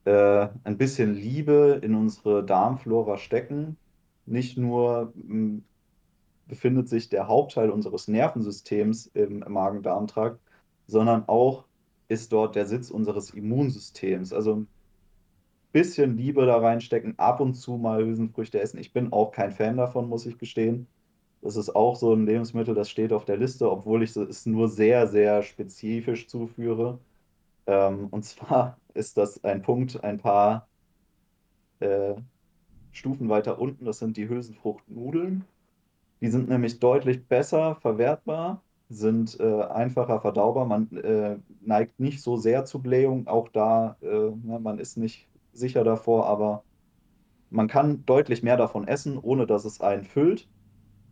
äh, 0.05 0.47
ein 0.63 0.77
bisschen 0.77 1.13
Liebe 1.13 1.79
in 1.83 1.95
unsere 1.95 2.43
Darmflora 2.45 3.17
stecken. 3.17 3.77
Nicht 4.25 4.57
nur 4.57 5.13
hm, 5.15 5.63
befindet 6.47 6.89
sich 6.89 7.09
der 7.09 7.27
Hauptteil 7.27 7.69
unseres 7.69 8.07
Nervensystems 8.07 9.07
im 9.13 9.39
Magen-Darm-Trakt, 9.39 10.39
sondern 10.87 11.27
auch 11.27 11.65
ist 12.07 12.33
dort 12.33 12.55
der 12.55 12.65
Sitz 12.65 12.91
unseres 12.91 13.31
Immunsystems. 13.31 14.33
Also 14.33 14.65
bisschen 15.71 16.17
Liebe 16.17 16.45
da 16.45 16.57
reinstecken, 16.57 17.17
ab 17.17 17.39
und 17.39 17.53
zu 17.55 17.77
mal 17.77 18.03
Hülsenfrüchte 18.03 18.59
essen. 18.59 18.79
Ich 18.79 18.93
bin 18.93 19.13
auch 19.13 19.31
kein 19.31 19.51
Fan 19.51 19.77
davon, 19.77 20.09
muss 20.09 20.25
ich 20.25 20.37
gestehen. 20.37 20.87
Das 21.41 21.55
ist 21.55 21.75
auch 21.75 21.95
so 21.95 22.13
ein 22.13 22.25
Lebensmittel, 22.25 22.75
das 22.75 22.89
steht 22.89 23.13
auf 23.13 23.25
der 23.25 23.37
Liste, 23.37 23.71
obwohl 23.71 24.03
ich 24.03 24.15
es 24.15 24.45
nur 24.45 24.67
sehr, 24.69 25.07
sehr 25.07 25.41
spezifisch 25.43 26.27
zuführe. 26.27 26.99
Ähm, 27.67 28.07
und 28.11 28.23
zwar 28.25 28.80
ist 28.95 29.17
das 29.17 29.43
ein 29.43 29.61
Punkt, 29.61 30.03
ein 30.03 30.17
paar 30.17 30.67
äh, 31.79 32.15
Stufen 32.91 33.29
weiter 33.29 33.59
unten. 33.59 33.85
Das 33.85 33.99
sind 33.99 34.17
die 34.17 34.29
Hülsenfruchtnudeln. 34.29 35.45
Die 36.21 36.29
sind 36.29 36.49
nämlich 36.49 36.79
deutlich 36.79 37.27
besser 37.27 37.75
verwertbar, 37.75 38.63
sind 38.89 39.39
äh, 39.39 39.63
einfacher 39.63 40.21
verdaubar. 40.21 40.65
Man 40.65 40.91
äh, 40.97 41.37
neigt 41.61 41.99
nicht 41.99 42.21
so 42.21 42.37
sehr 42.37 42.65
zu 42.65 42.81
Blähung. 42.81 43.27
Auch 43.27 43.49
da, 43.49 43.97
äh, 44.01 44.07
ne, 44.07 44.59
man 44.61 44.79
ist 44.79 44.97
nicht 44.97 45.27
sicher 45.53 45.83
davor, 45.83 46.27
aber 46.27 46.63
man 47.49 47.67
kann 47.67 48.05
deutlich 48.05 48.43
mehr 48.43 48.57
davon 48.57 48.87
essen, 48.87 49.17
ohne 49.17 49.47
dass 49.47 49.65
es 49.65 49.81
einen 49.81 50.05
füllt. 50.05 50.47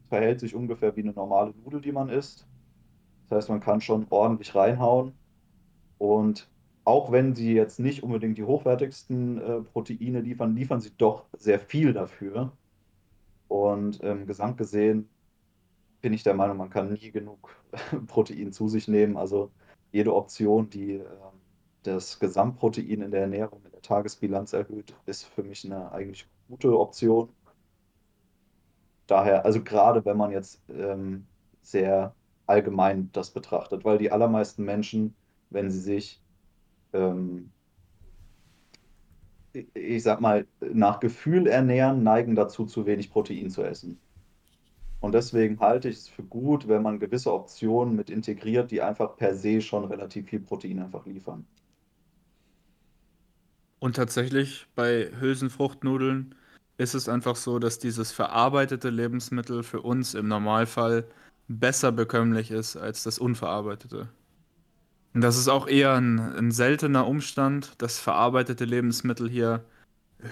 Verhält 0.10 0.40
sich 0.40 0.56
ungefähr 0.56 0.96
wie 0.96 1.02
eine 1.02 1.14
normale 1.14 1.54
Nudel, 1.64 1.82
die 1.82 1.92
man 1.92 2.10
isst. 2.10 2.48
Das 3.28 3.38
heißt, 3.38 3.50
man 3.50 3.60
kann 3.60 3.82
schon 3.82 4.08
ordentlich 4.10 4.56
reinhauen. 4.56 5.14
Und 5.98 6.50
auch 6.90 7.12
wenn 7.12 7.36
sie 7.36 7.54
jetzt 7.54 7.80
nicht 7.80 8.02
unbedingt 8.02 8.40
die 8.40 8.44
hochwertigsten 8.44 9.38
äh, 9.40 9.62
Proteine 9.62 10.22
liefern, 10.22 10.56
liefern 10.56 10.82
sie 10.82 10.90
doch 10.98 11.26
sehr 11.38 11.60
viel 11.60 11.94
dafür. 11.94 12.52
Und 13.48 14.00
ähm, 14.04 14.26
gesamt 14.26 14.58
gesehen 14.58 15.08
bin 16.02 16.14
ich 16.14 16.24
der 16.24 16.34
Meinung, 16.34 16.58
man 16.58 16.72
kann 16.72 16.92
nie 16.92 17.12
genug 17.12 17.56
Protein 18.08 18.52
zu 18.52 18.68
sich 18.70 18.88
nehmen. 18.88 19.18
Also 19.18 19.52
jede 19.92 20.16
Option, 20.16 20.72
die 20.72 20.94
äh, 20.96 21.06
das 21.84 22.20
Gesamtprotein 22.20 23.04
in 23.04 23.12
der 23.12 23.22
Ernährung, 23.22 23.62
in 23.66 23.72
der 23.72 23.84
Tagesbilanz 23.84 24.54
erhöht, 24.54 24.96
ist 25.06 25.26
für 25.26 25.44
mich 25.44 25.66
eine 25.66 25.92
eigentlich 25.92 26.28
gute 26.48 26.76
Option. 26.80 27.30
Daher, 29.06 29.46
also 29.46 29.64
gerade 29.64 30.04
wenn 30.06 30.18
man 30.18 30.32
jetzt 30.32 30.60
ähm, 30.70 31.28
sehr 31.62 32.16
allgemein 32.48 33.12
das 33.14 33.30
betrachtet, 33.30 33.86
weil 33.86 34.00
die 34.00 34.12
allermeisten 34.12 34.66
Menschen, 34.66 35.14
wenn 35.52 35.70
sie 35.70 35.82
sich, 35.82 36.20
ähm, 36.94 37.52
ich 39.54 40.04
sag 40.04 40.22
mal, 40.22 40.46
nach 40.62 41.00
Gefühl 41.00 41.48
ernähren, 41.48 42.04
neigen 42.04 42.36
dazu, 42.36 42.66
zu 42.66 42.86
wenig 42.86 43.10
Protein 43.10 43.50
zu 43.50 43.64
essen. 43.64 44.00
Und 45.00 45.14
deswegen 45.14 45.60
halte 45.60 45.90
ich 45.90 45.98
es 45.98 46.08
für 46.10 46.24
gut, 46.24 46.68
wenn 46.68 46.84
man 46.84 47.00
gewisse 47.00 47.34
Optionen 47.34 47.96
mit 47.96 48.10
integriert, 48.10 48.70
die 48.70 48.82
einfach 48.82 49.16
per 49.16 49.34
se 49.34 49.62
schon 49.62 49.86
relativ 49.86 50.30
viel 50.30 50.42
Protein 50.42 50.80
einfach 50.80 51.06
liefern. 51.06 51.46
Und 53.80 53.96
tatsächlich 53.96 54.68
bei 54.76 55.10
Hülsenfruchtnudeln 55.20 56.36
ist 56.78 56.96
es 56.96 57.08
einfach 57.08 57.38
so, 57.38 57.60
dass 57.60 57.80
dieses 57.80 58.12
verarbeitete 58.12 58.90
Lebensmittel 58.90 59.64
für 59.64 59.82
uns 59.82 60.16
im 60.16 60.28
Normalfall 60.28 61.06
besser 61.48 61.92
bekömmlich 61.92 62.52
ist 62.52 62.76
als 62.76 63.04
das 63.04 63.20
unverarbeitete. 63.20 64.10
Das 65.14 65.38
ist 65.38 65.48
auch 65.48 65.68
eher 65.68 65.96
ein, 65.96 66.20
ein 66.20 66.52
seltener 66.52 67.08
Umstand, 67.08 67.82
dass 67.82 68.00
verarbeitete 68.00 68.66
Lebensmittel 68.66 69.30
hier 69.30 69.66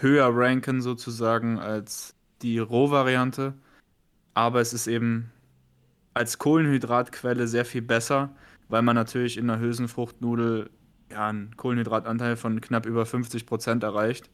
höher 0.01 0.29
ranken 0.31 0.81
sozusagen 0.81 1.59
als 1.59 2.15
die 2.41 2.59
Rohvariante. 2.59 3.53
Aber 4.33 4.61
es 4.61 4.73
ist 4.73 4.87
eben 4.87 5.31
als 6.13 6.37
Kohlenhydratquelle 6.37 7.47
sehr 7.47 7.65
viel 7.65 7.81
besser, 7.81 8.35
weil 8.69 8.81
man 8.81 8.95
natürlich 8.95 9.37
in 9.37 9.49
einer 9.49 9.59
Hülsenfruchtnudel 9.59 10.69
ja, 11.11 11.29
einen 11.29 11.55
Kohlenhydratanteil 11.57 12.35
von 12.35 12.61
knapp 12.61 12.85
über 12.85 13.05
50 13.05 13.45
Prozent 13.45 13.83
erreicht, 13.83 14.29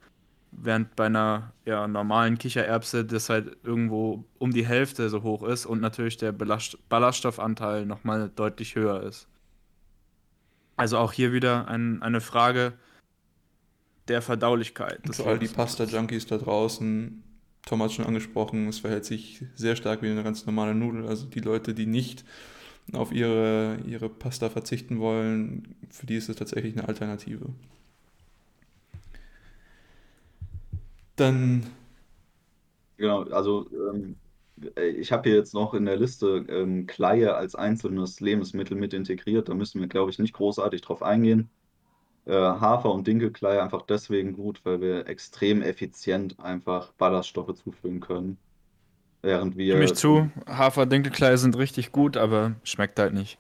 während 0.51 0.95
bei 0.95 1.05
einer 1.05 1.53
ja, 1.65 1.87
normalen 1.87 2.37
Kichererbse 2.37 3.05
das 3.05 3.29
halt 3.29 3.57
irgendwo 3.63 4.25
um 4.39 4.51
die 4.51 4.65
Hälfte 4.65 5.09
so 5.09 5.23
hoch 5.23 5.43
ist 5.43 5.65
und 5.65 5.81
natürlich 5.81 6.17
der 6.17 6.31
Ballaststoffanteil 6.33 7.85
nochmal 7.85 8.29
deutlich 8.35 8.75
höher 8.75 9.03
ist. 9.03 9.27
Also 10.75 10.97
auch 10.97 11.13
hier 11.13 11.33
wieder 11.33 11.67
ein, 11.67 12.01
eine 12.01 12.21
Frage 12.21 12.73
der 14.07 14.21
Verdaulichkeit. 14.21 14.99
Für 15.11 15.25
all 15.25 15.39
die 15.39 15.47
Pasta-Junkies 15.47 16.25
da 16.25 16.37
draußen, 16.37 17.23
Tom 17.65 17.81
hat 17.81 17.93
schon 17.93 18.05
angesprochen, 18.05 18.67
es 18.67 18.79
verhält 18.79 19.05
sich 19.05 19.45
sehr 19.55 19.75
stark 19.75 20.01
wie 20.01 20.09
eine 20.09 20.23
ganz 20.23 20.45
normale 20.45 20.75
Nudel. 20.75 21.07
Also 21.07 21.25
die 21.25 21.39
Leute, 21.39 21.73
die 21.73 21.85
nicht 21.85 22.25
auf 22.91 23.11
ihre, 23.13 23.77
ihre 23.85 24.09
Pasta 24.09 24.49
verzichten 24.49 24.99
wollen, 24.99 25.75
für 25.89 26.05
die 26.05 26.15
ist 26.15 26.27
es 26.27 26.35
tatsächlich 26.35 26.77
eine 26.77 26.87
Alternative. 26.87 27.45
Dann. 31.15 31.65
Genau, 32.97 33.23
also 33.23 33.67
ähm, 33.71 34.15
ich 34.75 35.11
habe 35.11 35.29
hier 35.29 35.37
jetzt 35.37 35.53
noch 35.53 35.73
in 35.73 35.85
der 35.85 35.97
Liste 35.97 36.45
ähm, 36.49 36.87
Kleie 36.87 37.35
als 37.35 37.55
einzelnes 37.55 38.19
Lebensmittel 38.19 38.77
mit 38.77 38.93
integriert. 38.93 39.49
Da 39.49 39.53
müssen 39.53 39.81
wir, 39.81 39.87
glaube 39.87 40.11
ich, 40.11 40.19
nicht 40.19 40.33
großartig 40.33 40.81
drauf 40.81 41.01
eingehen. 41.03 41.49
Äh, 42.25 42.33
Hafer- 42.33 42.93
und 42.93 43.05
Dinkelkleie 43.05 43.61
einfach 43.61 43.81
deswegen 43.81 44.33
gut, 44.33 44.61
weil 44.63 44.79
wir 44.79 45.07
extrem 45.07 45.61
effizient 45.61 46.39
einfach 46.39 46.93
Ballaststoffe 46.93 47.53
zuführen 47.55 47.99
können. 47.99 48.37
Während 49.21 49.57
wir. 49.57 49.77
Mich 49.77 49.95
zu, 49.95 50.29
Hafer-Dinkelkleie 50.47 51.37
sind 51.37 51.57
richtig 51.57 51.91
gut, 51.91 52.17
aber 52.17 52.55
schmeckt 52.63 52.99
halt 52.99 53.13
nicht. 53.13 53.37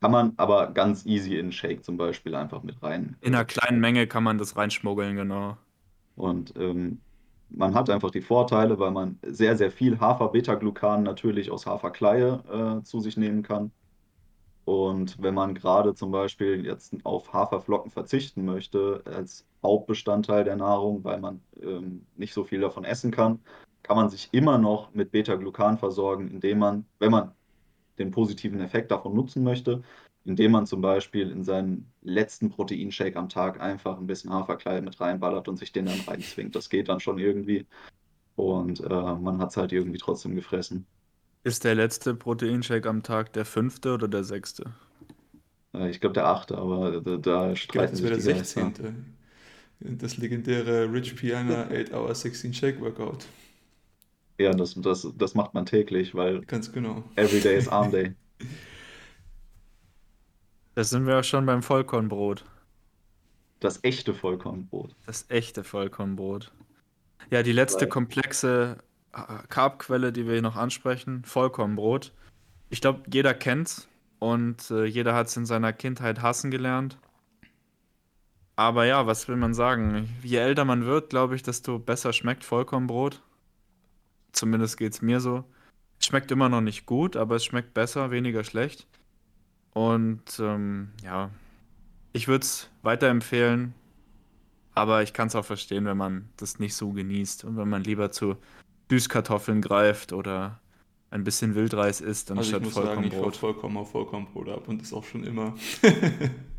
Kann 0.00 0.10
man 0.10 0.32
aber 0.36 0.68
ganz 0.72 1.04
easy 1.04 1.36
in 1.36 1.52
Shake 1.52 1.84
zum 1.84 1.96
Beispiel 1.98 2.34
einfach 2.34 2.62
mit 2.62 2.82
rein. 2.82 3.16
In 3.20 3.34
einer 3.34 3.44
kleinen 3.44 3.80
Menge 3.80 4.06
kann 4.06 4.22
man 4.22 4.38
das 4.38 4.56
reinschmuggeln, 4.56 5.16
genau. 5.16 5.58
Und 6.16 6.54
ähm, 6.56 7.00
man 7.50 7.74
hat 7.74 7.90
einfach 7.90 8.10
die 8.10 8.20
Vorteile, 8.20 8.78
weil 8.78 8.90
man 8.90 9.18
sehr, 9.22 9.56
sehr 9.56 9.70
viel 9.70 9.98
Hafer-Beta-Glucan 9.98 11.02
natürlich 11.02 11.50
aus 11.50 11.66
Haferkleie 11.66 12.80
äh, 12.80 12.82
zu 12.84 13.00
sich 13.00 13.16
nehmen 13.16 13.42
kann. 13.42 13.72
Und 14.64 15.20
wenn 15.20 15.34
man 15.34 15.54
gerade 15.54 15.94
zum 15.94 16.10
Beispiel 16.12 16.64
jetzt 16.64 16.94
auf 17.04 17.32
Haferflocken 17.32 17.90
verzichten 17.90 18.44
möchte 18.44 19.02
als 19.04 19.46
Hauptbestandteil 19.62 20.44
der 20.44 20.56
Nahrung, 20.56 21.02
weil 21.02 21.18
man 21.20 21.40
ähm, 21.60 22.06
nicht 22.16 22.34
so 22.34 22.44
viel 22.44 22.60
davon 22.60 22.84
essen 22.84 23.10
kann, 23.10 23.40
kann 23.82 23.96
man 23.96 24.10
sich 24.10 24.28
immer 24.32 24.58
noch 24.58 24.92
mit 24.94 25.10
Beta-Glucan 25.10 25.78
versorgen, 25.78 26.28
indem 26.28 26.58
man, 26.58 26.86
wenn 26.98 27.10
man 27.10 27.32
den 27.98 28.10
positiven 28.10 28.60
Effekt 28.60 28.90
davon 28.90 29.14
nutzen 29.14 29.42
möchte, 29.42 29.82
indem 30.24 30.52
man 30.52 30.66
zum 30.66 30.80
Beispiel 30.80 31.30
in 31.30 31.44
seinen 31.44 31.92
letzten 32.02 32.50
Proteinshake 32.50 33.16
am 33.16 33.28
Tag 33.28 33.60
einfach 33.60 33.98
ein 33.98 34.06
bisschen 34.06 34.32
Haferkleie 34.32 34.82
mit 34.82 35.00
reinballert 35.00 35.48
und 35.48 35.56
sich 35.56 35.72
den 35.72 35.86
dann 35.86 36.00
reinzwingt. 36.00 36.54
Das 36.54 36.70
geht 36.70 36.88
dann 36.88 37.00
schon 37.00 37.18
irgendwie. 37.18 37.66
Und 38.36 38.80
äh, 38.80 38.88
man 38.88 39.38
hat 39.38 39.50
es 39.50 39.56
halt 39.56 39.72
irgendwie 39.72 39.98
trotzdem 39.98 40.34
gefressen. 40.34 40.86
Ist 41.44 41.64
der 41.64 41.74
letzte 41.74 42.14
Proteinshake 42.14 42.88
am 42.88 43.02
Tag 43.02 43.32
der 43.32 43.44
fünfte 43.44 43.94
oder 43.94 44.08
der 44.08 44.24
sechste? 44.24 44.74
Äh, 45.74 45.90
ich 45.90 46.00
glaube 46.00 46.14
der 46.14 46.26
achte, 46.26 46.56
aber 46.58 47.00
da, 47.00 47.16
da 47.16 47.56
streiten 47.56 47.96
sich 47.96 48.10
die 48.12 48.20
16. 48.20 49.16
Das 49.80 50.18
legendäre 50.18 50.92
Rich 50.92 51.16
Piana 51.16 51.68
8 51.70 51.92
Hour 51.92 52.14
16 52.14 52.52
Shake 52.52 52.80
Workout. 52.80 53.26
Ja, 54.38 54.52
das, 54.52 54.74
das, 54.74 55.06
das 55.16 55.34
macht 55.34 55.54
man 55.54 55.66
täglich, 55.66 56.14
weil 56.14 56.40
Ganz 56.42 56.72
genau. 56.72 57.04
every 57.16 57.40
day 57.40 57.56
is 57.56 57.68
Arm 57.68 57.90
Day. 57.90 58.14
Da 60.80 60.84
sind 60.84 61.06
wir 61.06 61.18
auch 61.18 61.24
schon 61.24 61.44
beim 61.44 61.62
Vollkornbrot. 61.62 62.42
Das 63.60 63.84
echte 63.84 64.14
Vollkornbrot. 64.14 64.96
Das 65.04 65.26
echte 65.28 65.62
Vollkornbrot. 65.62 66.50
Ja, 67.28 67.42
die 67.42 67.52
letzte 67.52 67.82
Weil- 67.82 67.88
komplexe 67.90 68.78
äh, 69.12 69.46
Carbquelle, 69.50 70.10
die 70.10 70.24
wir 70.24 70.32
hier 70.32 70.40
noch 70.40 70.56
ansprechen, 70.56 71.22
Vollkornbrot. 71.26 72.14
Ich 72.70 72.80
glaube, 72.80 73.02
jeder 73.12 73.34
kennt's 73.34 73.88
und 74.20 74.70
äh, 74.70 74.86
jeder 74.86 75.14
hat 75.14 75.26
es 75.26 75.36
in 75.36 75.44
seiner 75.44 75.74
Kindheit 75.74 76.22
hassen 76.22 76.50
gelernt. 76.50 76.96
Aber 78.56 78.86
ja, 78.86 79.06
was 79.06 79.28
will 79.28 79.36
man 79.36 79.52
sagen? 79.52 80.08
Je 80.22 80.38
älter 80.38 80.64
man 80.64 80.86
wird, 80.86 81.10
glaube 81.10 81.36
ich, 81.36 81.42
desto 81.42 81.78
besser 81.78 82.14
schmeckt 82.14 82.42
Vollkornbrot. 82.42 83.20
Zumindest 84.32 84.78
geht's 84.78 85.02
mir 85.02 85.20
so. 85.20 85.44
Es 86.00 86.06
schmeckt 86.06 86.30
immer 86.30 86.48
noch 86.48 86.62
nicht 86.62 86.86
gut, 86.86 87.16
aber 87.16 87.36
es 87.36 87.44
schmeckt 87.44 87.74
besser, 87.74 88.10
weniger 88.10 88.44
schlecht. 88.44 88.86
Und 89.72 90.38
ähm, 90.40 90.90
ja, 91.04 91.30
ich 92.12 92.28
würde 92.28 92.42
es 92.42 92.70
weiterempfehlen, 92.82 93.74
aber 94.74 95.02
ich 95.02 95.12
kann 95.12 95.28
es 95.28 95.36
auch 95.36 95.44
verstehen, 95.44 95.84
wenn 95.84 95.96
man 95.96 96.28
das 96.36 96.58
nicht 96.58 96.74
so 96.74 96.90
genießt 96.90 97.44
und 97.44 97.56
wenn 97.56 97.68
man 97.68 97.84
lieber 97.84 98.10
zu 98.10 98.36
Süßkartoffeln 98.90 99.60
greift 99.60 100.12
oder 100.12 100.60
ein 101.10 101.24
bisschen 101.24 101.54
Wildreis 101.54 102.00
isst 102.00 102.30
Also 102.30 102.42
ich 102.42 102.54
anstatt 102.54 102.62
muss 102.62 102.74
sagen, 102.74 103.04
ich 103.04 103.10
Vollkornbrot. 103.10 103.36
vollkommen 103.36 103.76
auf 103.76 103.90
Vollkornbrot 103.92 104.48
ab 104.48 104.68
und 104.68 104.80
das 104.80 104.92
auch 104.92 105.04
schon 105.04 105.24
immer. 105.24 105.54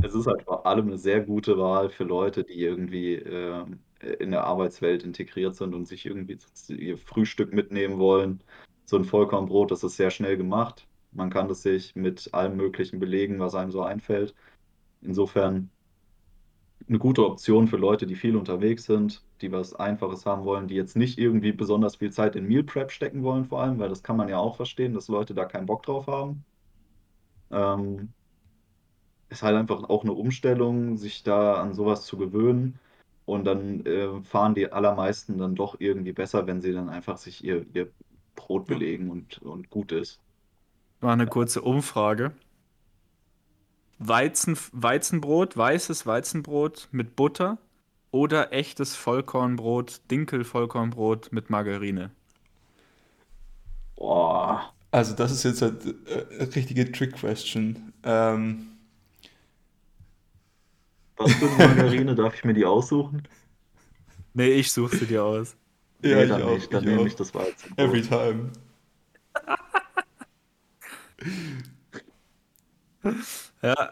Es 0.00 0.14
ist 0.14 0.26
halt 0.26 0.42
vor 0.42 0.64
allem 0.64 0.86
eine 0.86 0.98
sehr 0.98 1.20
gute 1.20 1.58
Wahl 1.58 1.90
für 1.90 2.04
Leute, 2.04 2.44
die 2.44 2.60
irgendwie 2.60 3.14
ähm, 3.14 3.80
in 4.20 4.30
der 4.30 4.44
Arbeitswelt 4.44 5.02
integriert 5.02 5.56
sind 5.56 5.74
und 5.74 5.86
sich 5.86 6.06
irgendwie 6.06 6.38
ihr 6.68 6.96
Frühstück 6.96 7.52
mitnehmen 7.52 7.98
wollen. 7.98 8.40
So 8.88 8.96
ein 8.96 9.04
Vollkornbrot, 9.04 9.70
das 9.70 9.84
ist 9.84 9.96
sehr 9.96 10.10
schnell 10.10 10.38
gemacht. 10.38 10.88
Man 11.12 11.28
kann 11.28 11.46
das 11.46 11.62
sich 11.62 11.94
mit 11.94 12.32
allem 12.32 12.56
Möglichen 12.56 12.98
belegen, 12.98 13.38
was 13.38 13.54
einem 13.54 13.70
so 13.70 13.82
einfällt. 13.82 14.34
Insofern 15.02 15.70
eine 16.88 16.98
gute 16.98 17.26
Option 17.26 17.68
für 17.68 17.76
Leute, 17.76 18.06
die 18.06 18.14
viel 18.14 18.34
unterwegs 18.34 18.84
sind, 18.84 19.22
die 19.42 19.52
was 19.52 19.74
Einfaches 19.74 20.24
haben 20.24 20.44
wollen, 20.44 20.68
die 20.68 20.74
jetzt 20.74 20.96
nicht 20.96 21.18
irgendwie 21.18 21.52
besonders 21.52 21.96
viel 21.96 22.10
Zeit 22.12 22.34
in 22.34 22.46
Meal 22.48 22.62
Prep 22.64 22.90
stecken 22.90 23.22
wollen, 23.24 23.44
vor 23.44 23.60
allem, 23.60 23.78
weil 23.78 23.90
das 23.90 24.02
kann 24.02 24.16
man 24.16 24.30
ja 24.30 24.38
auch 24.38 24.56
verstehen, 24.56 24.94
dass 24.94 25.08
Leute 25.08 25.34
da 25.34 25.44
keinen 25.44 25.66
Bock 25.66 25.82
drauf 25.82 26.06
haben. 26.06 26.44
Ähm, 27.50 28.14
ist 29.28 29.42
halt 29.42 29.56
einfach 29.56 29.84
auch 29.90 30.02
eine 30.02 30.12
Umstellung, 30.14 30.96
sich 30.96 31.22
da 31.22 31.60
an 31.60 31.74
sowas 31.74 32.06
zu 32.06 32.16
gewöhnen. 32.16 32.78
Und 33.26 33.44
dann 33.44 33.84
äh, 33.84 34.22
fahren 34.22 34.54
die 34.54 34.72
allermeisten 34.72 35.36
dann 35.36 35.54
doch 35.54 35.76
irgendwie 35.78 36.12
besser, 36.14 36.46
wenn 36.46 36.62
sie 36.62 36.72
dann 36.72 36.88
einfach 36.88 37.18
sich 37.18 37.44
ihr, 37.44 37.66
ihr 37.74 37.92
Brot 38.38 38.66
belegen 38.66 39.10
und, 39.10 39.42
und 39.42 39.68
gut 39.68 39.92
ist. 39.92 40.20
War 41.00 41.12
eine 41.12 41.26
kurze 41.26 41.60
Umfrage. 41.60 42.32
Weizen, 43.98 44.56
Weizenbrot, 44.72 45.56
weißes 45.56 46.06
Weizenbrot 46.06 46.88
mit 46.92 47.16
Butter 47.16 47.58
oder 48.12 48.52
echtes 48.52 48.94
Vollkornbrot, 48.94 50.00
Dinkel-Vollkornbrot 50.10 51.32
mit 51.32 51.50
Margarine? 51.50 52.10
Boah. 53.96 54.72
Also 54.90 55.14
das 55.14 55.32
ist 55.32 55.42
jetzt 55.42 55.60
halt 55.60 55.84
äh, 55.84 56.40
eine 56.40 56.54
richtige 56.54 56.90
Trick-Question. 56.90 57.92
Ähm. 58.04 58.68
Was 61.16 61.32
für 61.32 61.50
eine 61.50 61.74
Margarine? 61.74 62.14
Darf 62.14 62.34
ich 62.36 62.44
mir 62.44 62.54
die 62.54 62.64
aussuchen? 62.64 63.26
Nee, 64.32 64.52
ich 64.52 64.70
suche 64.70 64.96
sie 64.96 65.06
dir 65.06 65.24
aus. 65.24 65.56
Ja, 66.02 66.16
nee, 66.16 66.26
dann 66.26 66.42
auch, 66.42 66.54
nicht. 66.54 66.72
Dann 66.72 66.84
ich 66.84 66.88
nehme 66.88 67.02
auch. 67.02 67.06
ich 67.06 67.16
das 67.16 67.34
Weizenbrot. 67.34 67.78
Every 67.78 68.02
time. 68.02 68.52
ja, 73.62 73.90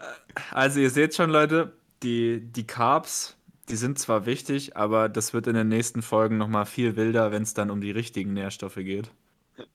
also 0.51 0.79
ihr 0.79 0.89
seht 0.89 1.15
schon, 1.15 1.29
Leute, 1.29 1.73
die, 2.03 2.41
die 2.41 2.65
Carbs 2.65 3.37
die 3.69 3.75
sind 3.75 3.99
zwar 3.99 4.25
wichtig, 4.25 4.77
aber 4.77 5.09
das 5.09 5.33
wird 5.33 5.47
in 5.47 5.55
den 5.55 5.67
nächsten 5.67 6.01
Folgen 6.01 6.37
nochmal 6.37 6.65
viel 6.65 6.95
wilder, 6.95 7.31
wenn 7.31 7.43
es 7.43 7.53
dann 7.53 7.69
um 7.69 7.81
die 7.81 7.91
richtigen 7.91 8.33
Nährstoffe 8.33 8.75
geht. 8.75 9.11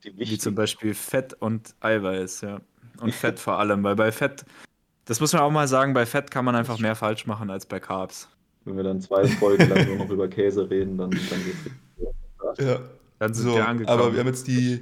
Wie 0.03 0.39
zum 0.39 0.55
Beispiel 0.55 0.95
Fett 0.95 1.35
und 1.35 1.75
Eiweiß, 1.81 2.43
ja. 2.43 2.61
Und 3.01 3.15
Fett 3.15 3.39
vor 3.39 3.59
allem, 3.59 3.83
weil 3.83 3.97
bei 3.97 4.13
Fett, 4.13 4.45
das 5.07 5.21
muss 5.21 5.33
man 5.33 5.43
auch 5.43 5.51
mal 5.51 5.67
sagen, 5.67 5.93
bei 5.93 6.07
Fett 6.07 6.31
kann 6.31 6.45
man 6.45 6.55
einfach 6.55 6.79
mehr 6.79 6.95
falsch 6.95 7.27
machen 7.27 7.51
als 7.51 7.67
bei 7.67 7.81
Carbs. 7.81 8.29
Wenn 8.65 8.77
wir 8.77 8.85
dann 8.85 9.01
zwei 9.01 9.27
Folgen 9.27 9.69
lang 9.69 9.87
nur 9.89 9.97
noch 9.97 10.11
über 10.11 10.29
Käse 10.29 10.71
reden, 10.71 10.97
dann, 10.97 11.11
dann 11.11 11.45
geht's. 11.45 11.59
Ja. 12.59 12.81
Dann 13.19 13.35
sind 13.35 13.45
so, 13.45 13.55
wir 13.55 13.69
angekommen. 13.69 14.01
Aber 14.01 14.13
wir 14.13 14.21
haben 14.21 14.27
jetzt 14.27 14.49
die, 14.49 14.81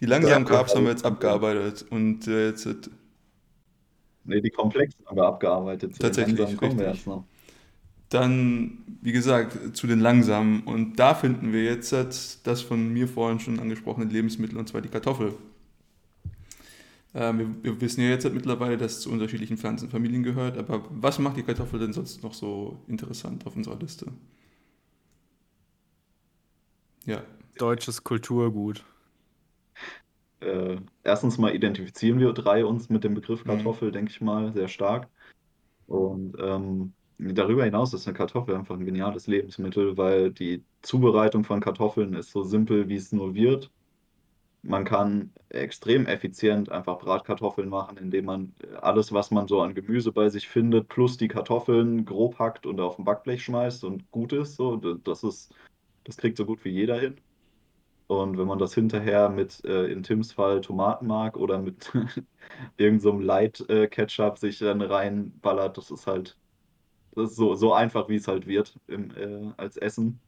die 0.00 0.06
langsamen 0.06 0.46
Carbs 0.46 0.74
haben 0.74 0.84
wir 0.84 0.90
jetzt 0.90 1.04
abgearbeitet 1.04 1.84
und 1.90 2.28
äh, 2.28 2.48
jetzt. 2.48 2.66
Ne, 4.24 4.40
die 4.40 4.50
komplexen 4.50 5.04
haben 5.06 5.16
wir 5.16 5.26
abgearbeitet. 5.26 5.98
Tatsächlich. 5.98 6.56
Kommen 6.56 6.78
wir 6.78 6.86
erst 6.86 7.06
noch. 7.06 7.24
Dann, 8.08 8.78
wie 9.02 9.12
gesagt, 9.12 9.76
zu 9.76 9.86
den 9.88 9.98
langsamen. 9.98 10.62
Und 10.62 10.96
da 10.98 11.14
finden 11.14 11.52
wir 11.52 11.64
jetzt 11.64 11.92
das 11.92 12.62
von 12.62 12.92
mir 12.92 13.08
vorhin 13.08 13.40
schon 13.40 13.58
angesprochene 13.58 14.06
Lebensmittel, 14.06 14.56
und 14.58 14.68
zwar 14.68 14.80
die 14.80 14.88
Kartoffel. 14.88 15.34
Ähm, 17.14 17.38
wir, 17.38 17.64
wir, 17.72 17.80
wissen 17.80 18.02
ja 18.02 18.10
jetzt 18.10 18.24
halt 18.24 18.34
mittlerweile, 18.34 18.76
dass 18.76 18.92
es 18.92 19.00
zu 19.00 19.10
unterschiedlichen 19.10 19.56
Pflanzenfamilien 19.56 20.22
gehört, 20.22 20.58
aber 20.58 20.84
was 20.90 21.18
macht 21.18 21.38
die 21.38 21.42
Kartoffel 21.42 21.80
denn 21.80 21.92
sonst 21.92 22.22
noch 22.22 22.34
so 22.34 22.78
interessant 22.86 23.44
auf 23.46 23.56
unserer 23.56 23.78
Liste? 23.78 24.06
Ja. 27.06 27.22
Deutsches 27.56 28.04
Kulturgut. 28.04 28.84
Äh, 30.40 30.76
erstens 31.02 31.38
mal 31.38 31.54
identifizieren 31.54 32.20
wir 32.20 32.32
drei 32.34 32.66
uns 32.66 32.90
mit 32.90 33.04
dem 33.04 33.14
Begriff 33.14 33.44
mhm. 33.44 33.48
Kartoffel, 33.48 33.88
mhm. 33.88 33.92
denke 33.92 34.10
ich 34.10 34.20
mal, 34.20 34.52
sehr 34.52 34.68
stark. 34.68 35.08
Und 35.86 36.36
ähm, 36.38 36.92
Darüber 37.18 37.64
hinaus 37.64 37.94
ist 37.94 38.06
eine 38.06 38.16
Kartoffel 38.16 38.54
einfach 38.54 38.76
ein 38.76 38.84
geniales 38.84 39.26
Lebensmittel, 39.26 39.96
weil 39.96 40.30
die 40.32 40.62
Zubereitung 40.82 41.44
von 41.44 41.60
Kartoffeln 41.60 42.12
ist 42.12 42.30
so 42.30 42.42
simpel, 42.42 42.88
wie 42.88 42.96
es 42.96 43.10
nur 43.10 43.34
wird. 43.34 43.70
Man 44.62 44.84
kann 44.84 45.32
extrem 45.48 46.06
effizient 46.06 46.70
einfach 46.70 46.98
Bratkartoffeln 46.98 47.68
machen, 47.70 47.96
indem 47.96 48.26
man 48.26 48.54
alles, 48.82 49.12
was 49.12 49.30
man 49.30 49.48
so 49.48 49.62
an 49.62 49.74
Gemüse 49.74 50.12
bei 50.12 50.28
sich 50.28 50.48
findet, 50.48 50.88
plus 50.88 51.16
die 51.16 51.28
Kartoffeln 51.28 52.04
grob 52.04 52.38
hackt 52.38 52.66
und 52.66 52.80
auf 52.80 52.98
ein 52.98 53.04
Backblech 53.04 53.42
schmeißt 53.44 53.84
und 53.84 54.10
gut 54.10 54.32
ist. 54.34 54.56
So, 54.56 54.76
das 54.76 55.22
ist, 55.22 55.54
das 56.06 56.16
kriegt 56.16 56.36
so 56.36 56.46
gut 56.46 56.64
wie 56.64 56.70
jeder 56.70 56.98
hin. 57.00 57.16
Und 58.08 58.38
wenn 58.38 58.46
man 58.46 58.58
das 58.58 58.74
hinterher 58.74 59.28
mit, 59.30 59.64
äh, 59.64 59.86
in 59.86 60.02
Tims 60.02 60.32
Fall, 60.32 60.60
Tomatenmark 60.60 61.36
oder 61.36 61.58
mit 61.60 61.92
irgendeinem 62.76 63.00
so 63.00 63.20
Light-Ketchup 63.20 64.38
sich 64.38 64.58
dann 64.60 64.82
reinballert, 64.82 65.76
das 65.78 65.90
ist 65.90 66.06
halt 66.06 66.38
das 67.16 67.30
ist 67.32 67.36
so, 67.36 67.54
so 67.54 67.72
einfach, 67.74 68.08
wie 68.08 68.16
es 68.16 68.28
halt 68.28 68.46
wird 68.46 68.78
im, 68.86 69.10
äh, 69.16 69.52
als 69.56 69.76
Essen. 69.78 70.20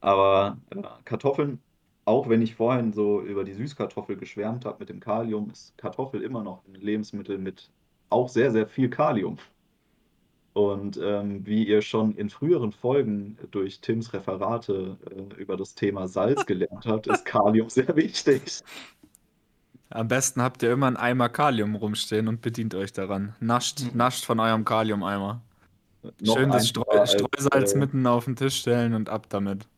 Aber 0.00 0.58
äh, 0.70 0.82
Kartoffeln, 1.04 1.60
auch 2.04 2.28
wenn 2.28 2.42
ich 2.42 2.54
vorhin 2.56 2.92
so 2.92 3.20
über 3.22 3.44
die 3.44 3.54
Süßkartoffel 3.54 4.16
geschwärmt 4.16 4.64
habe 4.64 4.78
mit 4.80 4.88
dem 4.88 5.00
Kalium, 5.00 5.50
ist 5.50 5.76
Kartoffel 5.78 6.22
immer 6.22 6.42
noch 6.42 6.64
ein 6.66 6.74
Lebensmittel 6.74 7.38
mit 7.38 7.70
auch 8.10 8.28
sehr, 8.28 8.50
sehr 8.52 8.66
viel 8.68 8.90
Kalium. 8.90 9.38
Und 10.58 10.98
ähm, 11.00 11.46
wie 11.46 11.68
ihr 11.68 11.82
schon 11.82 12.16
in 12.16 12.30
früheren 12.30 12.72
Folgen 12.72 13.38
durch 13.52 13.80
Tims 13.80 14.12
Referate 14.12 14.96
äh, 15.08 15.40
über 15.40 15.56
das 15.56 15.76
Thema 15.76 16.08
Salz 16.08 16.44
gelernt 16.46 16.84
habt, 16.84 17.06
ist 17.06 17.24
Kalium 17.24 17.70
sehr 17.70 17.94
wichtig. 17.94 18.42
Am 19.90 20.08
besten 20.08 20.42
habt 20.42 20.60
ihr 20.64 20.72
immer 20.72 20.88
einen 20.88 20.96
Eimer 20.96 21.28
Kalium 21.28 21.76
rumstehen 21.76 22.26
und 22.26 22.40
bedient 22.40 22.74
euch 22.74 22.92
daran. 22.92 23.36
Nascht, 23.38 23.84
mhm. 23.84 23.96
nascht 23.96 24.24
von 24.24 24.40
eurem 24.40 24.64
Kalium-Eimer. 24.64 25.40
Schön 26.24 26.50
das 26.50 26.66
Streu 26.66 27.06
Streusalz 27.06 27.52
als, 27.52 27.74
äh, 27.74 27.78
mitten 27.78 28.04
auf 28.08 28.24
den 28.24 28.34
Tisch 28.34 28.56
stellen 28.56 28.94
und 28.94 29.08
ab 29.08 29.26
damit. 29.28 29.68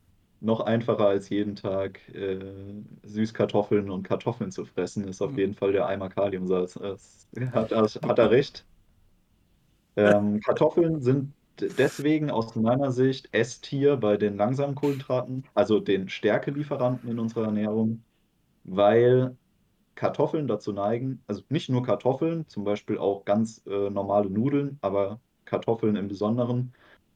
Noch 0.40 0.60
einfacher 0.60 1.08
als 1.08 1.28
jeden 1.28 1.56
Tag 1.56 2.00
äh, 2.14 2.38
Süßkartoffeln 3.02 3.90
und 3.90 4.04
Kartoffeln 4.04 4.50
zu 4.50 4.64
fressen, 4.64 5.06
ist 5.06 5.20
auf 5.20 5.32
mhm. 5.32 5.38
jeden 5.38 5.54
Fall 5.54 5.72
der 5.72 5.86
Eimer 5.86 6.08
Kaliumsalz. 6.08 6.80
Hat, 7.52 7.70
hat 7.70 8.18
er 8.18 8.30
recht. 8.30 8.64
Ähm, 10.00 10.40
Kartoffeln 10.40 11.00
sind 11.02 11.32
deswegen 11.60 12.30
aus 12.30 12.54
meiner 12.56 12.90
Sicht 12.92 13.28
S-Tier 13.32 13.96
bei 13.96 14.16
den 14.16 14.36
langsamen 14.36 14.74
Kohlenhydraten, 14.74 15.44
also 15.54 15.80
den 15.80 16.08
Stärkelieferanten 16.08 17.10
in 17.10 17.18
unserer 17.18 17.46
Ernährung, 17.46 18.02
weil 18.64 19.36
Kartoffeln 19.94 20.48
dazu 20.48 20.72
neigen, 20.72 21.22
also 21.26 21.42
nicht 21.50 21.68
nur 21.68 21.82
Kartoffeln, 21.82 22.48
zum 22.48 22.64
Beispiel 22.64 22.98
auch 22.98 23.24
ganz 23.24 23.62
äh, 23.66 23.90
normale 23.90 24.30
Nudeln, 24.30 24.78
aber 24.80 25.20
Kartoffeln 25.44 25.96
im 25.96 26.08
Besonderen, 26.08 26.72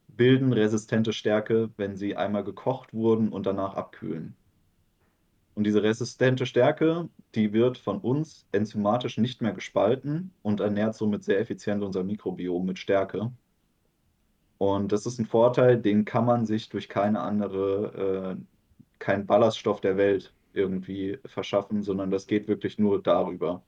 bilden 0.08 0.52
resistente 0.52 1.12
Stärke, 1.12 1.70
wenn 1.76 1.96
sie 1.96 2.16
einmal 2.16 2.44
gekocht 2.44 2.92
wurden 2.92 3.30
und 3.30 3.46
danach 3.46 3.74
abkühlen. 3.74 4.36
Und 5.54 5.64
diese 5.64 5.82
resistente 5.82 6.46
Stärke, 6.46 7.08
die 7.34 7.52
wird 7.52 7.78
von 7.78 7.98
uns 7.98 8.46
enzymatisch 8.52 9.18
nicht 9.18 9.40
mehr 9.40 9.52
gespalten 9.52 10.32
und 10.42 10.60
ernährt 10.60 10.96
somit 10.96 11.22
sehr 11.24 11.38
effizient 11.40 11.82
unser 11.84 12.02
Mikrobiom 12.02 12.66
mit 12.66 12.78
Stärke. 12.78 13.32
Und 14.58 14.92
das 14.92 15.06
ist 15.06 15.18
ein 15.18 15.26
Vorteil, 15.26 15.80
den 15.80 16.04
kann 16.04 16.24
man 16.24 16.46
sich 16.46 16.68
durch 16.68 16.88
keine 16.88 17.20
andere, 17.20 18.36
äh, 18.38 18.44
kein 18.98 19.26
Ballaststoff 19.26 19.80
der 19.80 19.96
Welt 19.96 20.32
irgendwie 20.52 21.18
verschaffen, 21.24 21.82
sondern 21.82 22.10
das 22.10 22.26
geht 22.26 22.48
wirklich 22.48 22.78
nur 22.78 23.02
darüber. 23.02 23.62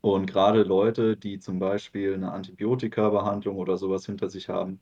Und 0.00 0.26
gerade 0.26 0.62
Leute, 0.64 1.16
die 1.16 1.38
zum 1.38 1.58
Beispiel 1.58 2.14
eine 2.14 2.32
Antibiotika-Behandlung 2.32 3.56
oder 3.56 3.76
sowas 3.78 4.04
hinter 4.06 4.28
sich 4.28 4.48
haben, 4.48 4.80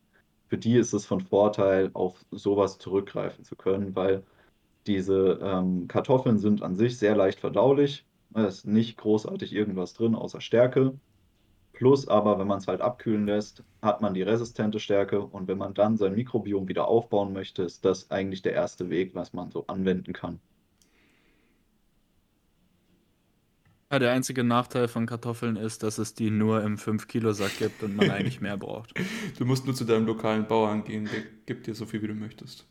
für 0.48 0.58
die 0.58 0.76
ist 0.76 0.92
es 0.94 1.06
von 1.06 1.20
Vorteil, 1.20 1.90
auf 1.94 2.24
sowas 2.30 2.78
zurückgreifen 2.78 3.44
zu 3.44 3.54
können, 3.56 3.94
weil 3.94 4.24
diese 4.86 5.38
ähm, 5.42 5.88
Kartoffeln 5.88 6.38
sind 6.38 6.62
an 6.62 6.76
sich 6.76 6.98
sehr 6.98 7.16
leicht 7.16 7.40
verdaulich. 7.40 8.04
Da 8.30 8.46
ist 8.46 8.66
nicht 8.66 8.96
großartig 8.96 9.52
irgendwas 9.52 9.94
drin, 9.94 10.14
außer 10.14 10.40
Stärke. 10.40 10.94
Plus 11.72 12.08
aber, 12.08 12.38
wenn 12.38 12.46
man 12.46 12.58
es 12.58 12.66
halt 12.66 12.80
abkühlen 12.80 13.26
lässt, 13.26 13.64
hat 13.82 14.02
man 14.02 14.14
die 14.14 14.22
resistente 14.22 14.78
Stärke 14.80 15.20
und 15.20 15.48
wenn 15.48 15.58
man 15.58 15.74
dann 15.74 15.96
sein 15.96 16.14
Mikrobiom 16.14 16.68
wieder 16.68 16.86
aufbauen 16.86 17.32
möchte, 17.32 17.62
ist 17.62 17.84
das 17.84 18.10
eigentlich 18.10 18.42
der 18.42 18.52
erste 18.52 18.90
Weg, 18.90 19.14
was 19.14 19.32
man 19.32 19.50
so 19.50 19.66
anwenden 19.66 20.12
kann. 20.12 20.40
Ja, 23.92 23.98
der 23.98 24.12
einzige 24.12 24.44
Nachteil 24.44 24.86
von 24.86 25.06
Kartoffeln 25.06 25.56
ist, 25.56 25.82
dass 25.82 25.98
es 25.98 26.14
die 26.14 26.30
nur 26.30 26.62
im 26.62 26.76
5-Kilo-Sack 26.76 27.58
gibt 27.58 27.82
und 27.82 27.96
man 27.96 28.10
eigentlich 28.10 28.40
mehr 28.40 28.56
braucht. 28.56 28.94
Du 29.36 29.44
musst 29.44 29.66
nur 29.66 29.74
zu 29.74 29.84
deinem 29.84 30.06
lokalen 30.06 30.46
Bauern 30.46 30.84
gehen, 30.84 31.06
der 31.06 31.22
gibt 31.46 31.66
dir 31.66 31.74
so 31.74 31.86
viel, 31.86 32.00
wie 32.02 32.06
du 32.08 32.14
möchtest. 32.14 32.68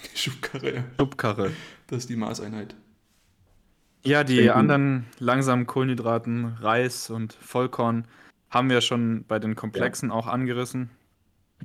Schubkarre. 0.14 0.84
Schubkarre. 0.98 1.52
Das 1.86 1.98
ist 1.98 2.10
die 2.10 2.16
Maßeinheit. 2.16 2.74
Ja, 4.04 4.24
die 4.24 4.36
Trinken. 4.36 4.52
anderen 4.52 5.06
langsamen 5.18 5.66
Kohlenhydraten, 5.66 6.56
Reis 6.60 7.10
und 7.10 7.34
Vollkorn, 7.34 8.06
haben 8.48 8.70
wir 8.70 8.80
schon 8.80 9.24
bei 9.28 9.38
den 9.38 9.56
Komplexen 9.56 10.08
ja. 10.08 10.14
auch 10.14 10.26
angerissen. 10.26 10.90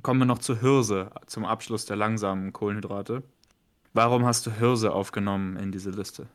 Kommen 0.02 0.20
wir 0.20 0.26
noch 0.26 0.38
zu 0.38 0.60
Hirse 0.60 1.10
zum 1.26 1.46
Abschluss 1.46 1.86
der 1.86 1.96
langsamen 1.96 2.52
Kohlenhydrate. 2.52 3.22
Warum 3.94 4.26
hast 4.26 4.46
du 4.46 4.50
Hirse 4.50 4.92
aufgenommen 4.92 5.56
in 5.56 5.72
diese 5.72 5.90
Liste? 5.90 6.26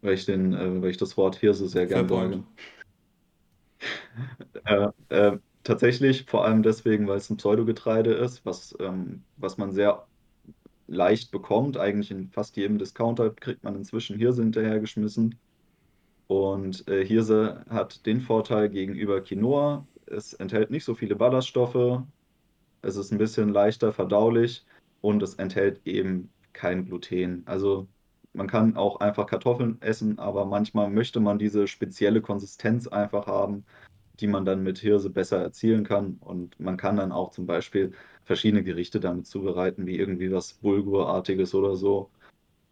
Weil 0.00 0.14
ich, 0.14 0.24
den, 0.24 0.54
äh, 0.54 0.80
weil 0.80 0.90
ich 0.90 0.96
das 0.96 1.16
Wort 1.18 1.36
Hirse 1.36 1.68
sehr 1.68 1.86
gerne 1.86 2.08
sage. 2.08 2.42
äh, 4.64 4.88
äh, 5.14 5.38
tatsächlich, 5.64 6.24
vor 6.24 6.46
allem 6.46 6.62
deswegen, 6.62 7.06
weil 7.06 7.18
es 7.18 7.28
ein 7.28 7.36
Pseudogetreide 7.36 8.12
ist, 8.14 8.44
was, 8.46 8.74
ähm, 8.80 9.22
was 9.36 9.58
man 9.58 9.72
sehr 9.72 10.06
leicht 10.92 11.30
bekommt. 11.32 11.76
Eigentlich 11.76 12.10
in 12.10 12.28
fast 12.30 12.56
jedem 12.56 12.78
Discounter 12.78 13.30
kriegt 13.30 13.64
man 13.64 13.74
inzwischen 13.74 14.16
Hirse 14.16 14.42
hinterhergeschmissen. 14.42 15.36
Und 16.28 16.86
äh, 16.88 17.04
Hirse 17.04 17.64
hat 17.68 18.06
den 18.06 18.20
Vorteil 18.20 18.68
gegenüber 18.68 19.20
Quinoa, 19.20 19.86
es 20.06 20.32
enthält 20.34 20.70
nicht 20.70 20.84
so 20.84 20.94
viele 20.94 21.16
Ballaststoffe, 21.16 22.02
es 22.82 22.96
ist 22.96 23.12
ein 23.12 23.18
bisschen 23.18 23.50
leichter 23.50 23.92
verdaulich 23.92 24.64
und 25.00 25.22
es 25.22 25.34
enthält 25.34 25.80
eben 25.84 26.30
kein 26.52 26.86
Gluten. 26.86 27.42
Also 27.46 27.88
man 28.32 28.46
kann 28.46 28.76
auch 28.76 29.00
einfach 29.00 29.26
Kartoffeln 29.26 29.80
essen, 29.80 30.18
aber 30.18 30.46
manchmal 30.46 30.90
möchte 30.90 31.20
man 31.20 31.38
diese 31.38 31.66
spezielle 31.66 32.22
Konsistenz 32.22 32.86
einfach 32.86 33.26
haben, 33.26 33.64
die 34.22 34.28
man 34.28 34.44
dann 34.44 34.62
mit 34.62 34.78
Hirse 34.78 35.10
besser 35.10 35.38
erzielen 35.38 35.84
kann. 35.84 36.16
Und 36.20 36.58
man 36.60 36.76
kann 36.76 36.96
dann 36.96 37.12
auch 37.12 37.32
zum 37.32 37.44
Beispiel 37.46 37.92
verschiedene 38.24 38.62
Gerichte 38.62 39.00
damit 39.00 39.26
zubereiten, 39.26 39.84
wie 39.86 39.98
irgendwie 39.98 40.32
was 40.32 40.54
Bulgurartiges 40.54 41.54
oder 41.54 41.74
so. 41.76 42.10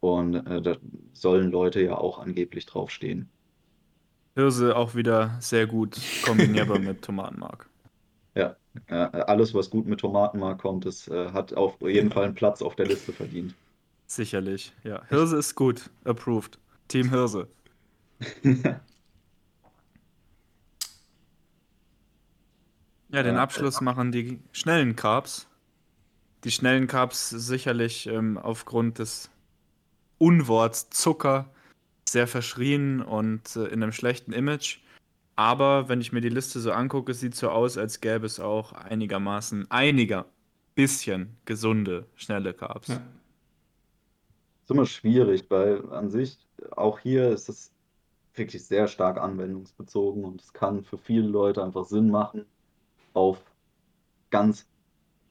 Und 0.01 0.37
äh, 0.47 0.63
da 0.63 0.77
sollen 1.13 1.51
Leute 1.51 1.83
ja 1.83 1.99
auch 1.99 2.19
angeblich 2.21 2.67
draufstehen. 2.67 3.29
Hirse 4.37 4.77
auch 4.77 4.95
wieder 4.95 5.37
sehr 5.41 5.67
gut 5.67 5.99
kombinierbar 6.25 6.79
mit 6.79 7.03
Tomatenmark. 7.03 7.69
Ja, 8.37 8.57
äh, 8.87 8.95
alles, 8.95 9.53
was 9.53 9.69
gut 9.71 9.87
mit 9.87 10.01
Tomatenmark 10.01 10.61
kommt, 10.61 10.87
das 10.87 11.09
äh, 11.09 11.33
hat 11.33 11.53
auf 11.53 11.81
jeden 11.81 12.13
Fall 12.13 12.27
einen 12.27 12.35
Platz 12.35 12.63
auf 12.63 12.77
der 12.77 12.87
Liste 12.87 13.13
verdient. 13.13 13.55
Sicherlich, 14.07 14.73
ja. 14.85 15.03
Hirse 15.09 15.37
ist 15.37 15.57
gut. 15.57 15.91
Approved. 16.05 16.59
Team 16.89 17.11
Hirse. 17.11 17.49
ja, 23.13 23.23
den 23.23 23.37
Abschluss 23.37 23.81
machen 23.81 24.13
die 24.13 24.41
schnellen 24.53 24.97
Carbs. 24.97 25.49
Die 26.45 26.51
schnellen 26.51 26.87
Carbs 26.87 27.31
sicherlich 27.31 28.07
ähm, 28.07 28.39
aufgrund 28.39 28.99
des 28.99 29.31
Unworts 30.19 30.91
Zucker 30.91 31.51
sehr 32.09 32.27
verschrien 32.27 33.01
und 33.03 33.57
äh, 33.57 33.67
in 33.67 33.83
einem 33.83 33.93
schlechten 33.93 34.33
Image. 34.33 34.79
Aber 35.37 35.89
wenn 35.89 36.01
ich 36.01 36.13
mir 36.13 36.21
die 36.21 36.29
Liste 36.29 36.61
so 36.61 36.73
angucke, 36.73 37.15
sieht 37.15 37.35
so 37.35 37.51
aus, 37.51 37.79
als 37.79 38.01
gäbe 38.01 38.27
es 38.27 38.41
auch 38.41 38.73
einigermaßen, 38.73 39.71
einiger, 39.71 40.27
bisschen 40.75 41.37
gesunde, 41.47 42.07
schnelle 42.15 42.53
Carbs. 42.53 42.89
Ja. 42.89 43.03
Ist 44.63 44.71
immer 44.71 44.87
schwierig, 44.87 45.47
weil 45.49 45.91
an 45.93 46.11
sich, 46.11 46.39
auch 46.73 46.99
hier 46.99 47.31
ist 47.31 47.49
es 47.49 47.73
wirklich 48.35 48.65
sehr 48.65 48.87
stark 48.87 49.19
anwendungsbezogen 49.19 50.25
und 50.25 50.41
es 50.41 50.53
kann 50.53 50.85
für 50.85 50.99
viele 50.99 51.27
Leute 51.27 51.65
einfach 51.65 51.85
Sinn 51.87 52.11
machen, 52.11 52.45
auf 53.13 53.43
ganz 54.31 54.67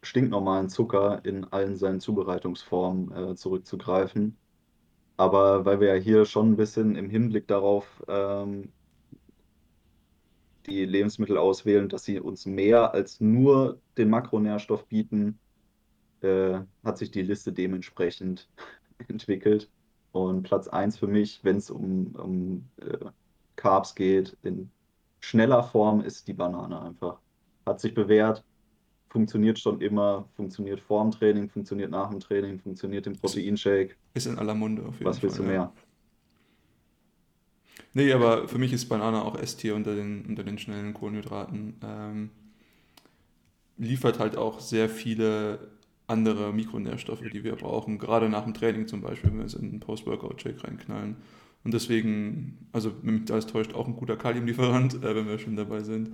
stinknormalen 0.02 0.70
Zucker 0.70 1.24
in 1.26 1.46
allen 1.46 1.76
seinen 1.76 2.00
Zubereitungsformen 2.00 3.12
äh, 3.12 3.36
zurückzugreifen. 3.36 4.38
Aber 5.18 5.66
weil 5.66 5.82
wir 5.82 5.96
ja 5.96 6.02
hier 6.02 6.26
schon 6.26 6.52
ein 6.52 6.56
bisschen 6.56 6.96
im 6.96 7.10
Hinblick 7.10 7.48
darauf 7.48 8.04
ähm, 8.08 8.72
die 10.66 10.86
Lebensmittel 10.86 11.38
auswählen, 11.38 11.90
dass 11.90 12.06
sie 12.06 12.20
uns 12.20 12.46
mehr 12.46 12.94
als 12.94 13.20
nur 13.20 13.82
den 13.98 14.10
Makronährstoff 14.10 14.86
bieten, 14.88 15.40
äh, 16.22 16.60
hat 16.84 16.98
sich 16.98 17.12
die 17.12 17.22
Liste 17.22 17.52
dementsprechend 17.52 18.50
entwickelt. 19.08 19.70
Und 20.12 20.44
Platz 20.44 20.68
1 20.68 20.98
für 20.98 21.08
mich, 21.08 21.44
wenn 21.44 21.58
es 21.58 21.70
um, 21.70 22.16
um 22.16 22.70
äh, 22.78 23.06
Carbs 23.56 23.96
geht, 23.96 24.38
in 24.42 24.72
schneller 25.20 25.64
Form 25.64 26.02
ist 26.02 26.28
die 26.28 26.34
Banane 26.34 26.82
einfach. 26.82 27.20
Hat 27.70 27.80
sich 27.80 27.94
bewährt, 27.94 28.44
funktioniert 29.10 29.60
schon 29.60 29.80
immer, 29.82 30.28
funktioniert 30.36 30.80
vor 30.82 31.04
dem 31.04 31.12
Training, 31.12 31.50
funktioniert 31.50 31.92
nach 31.92 32.10
dem 32.10 32.20
Training, 32.20 32.60
funktioniert 32.60 33.08
im 33.08 33.14
Proteinshake. 33.14 33.96
Ist 34.14 34.28
in 34.28 34.38
aller 34.38 34.56
Munde 34.56 34.84
auf 34.84 34.96
jeden 34.96 35.06
Was 35.06 35.20
Fall. 35.20 35.30
Was 35.30 35.38
willst 35.38 35.40
du 35.40 35.44
mehr? 35.44 35.54
Ja. 35.54 35.74
Nee, 37.94 38.12
aber 38.14 38.48
für 38.48 38.58
mich 38.58 38.74
ist 38.74 38.88
Banane 38.88 39.24
auch 39.24 39.38
S-Tier 39.38 39.76
unter 39.76 39.96
den, 39.96 40.26
unter 40.26 40.44
den 40.44 40.58
schnellen 40.58 40.94
Kohlenhydraten. 40.94 41.76
Ähm, 41.84 42.30
liefert 43.78 44.20
halt 44.20 44.38
auch 44.38 44.60
sehr 44.60 44.90
viele 44.90 45.60
andere 46.06 46.52
Mikronährstoffe, 46.54 47.22
die 47.22 47.44
wir 47.44 47.56
brauchen, 47.56 47.98
gerade 47.98 48.30
nach 48.30 48.44
dem 48.44 48.54
Training 48.54 48.88
zum 48.88 49.02
Beispiel, 49.02 49.32
wenn 49.32 49.40
wir 49.40 49.46
es 49.46 49.54
in 49.54 49.70
einen 49.70 49.80
Post-Workout-Shake 49.80 50.64
reinknallen. 50.64 51.18
Und 51.64 51.74
deswegen, 51.74 52.68
also 52.72 52.92
mich 53.02 53.26
das 53.26 53.48
täuscht, 53.48 53.74
auch 53.74 53.88
ein 53.88 53.96
guter 53.96 54.18
Kaliumlieferant, 54.18 55.04
äh, 55.04 55.16
wenn 55.16 55.28
wir 55.28 55.40
schon 55.40 55.56
dabei 55.56 55.82
sind. 55.82 56.12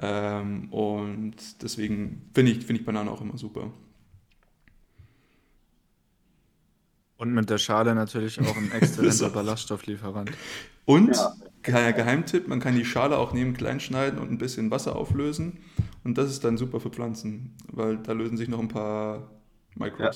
Ähm, 0.00 0.72
und 0.72 1.62
deswegen 1.62 2.30
finde 2.32 2.52
ich, 2.52 2.64
find 2.64 2.78
ich 2.78 2.84
Banane 2.84 3.10
auch 3.10 3.20
immer 3.20 3.36
super. 3.36 3.72
Und 7.16 7.34
mit 7.34 7.50
der 7.50 7.58
Schale 7.58 7.96
natürlich 7.96 8.40
auch 8.40 8.56
ein 8.56 8.70
exzellenter 8.70 9.30
Ballaststofflieferant. 9.34 10.30
Und, 10.84 11.16
ja. 11.16 11.34
Geheimtipp, 11.62 12.46
man 12.46 12.60
kann 12.60 12.76
die 12.76 12.84
Schale 12.84 13.18
auch 13.18 13.32
nehmen, 13.32 13.54
klein 13.54 13.80
schneiden 13.80 14.20
und 14.20 14.30
ein 14.30 14.38
bisschen 14.38 14.70
Wasser 14.70 14.94
auflösen. 14.94 15.58
Und 16.04 16.16
das 16.16 16.30
ist 16.30 16.44
dann 16.44 16.56
super 16.56 16.78
für 16.80 16.90
Pflanzen, 16.90 17.54
weil 17.70 17.98
da 17.98 18.12
lösen 18.12 18.36
sich 18.36 18.48
noch 18.48 18.60
ein 18.60 18.68
paar 18.68 19.28
Mikros. 19.74 19.98
Ja. 19.98 20.06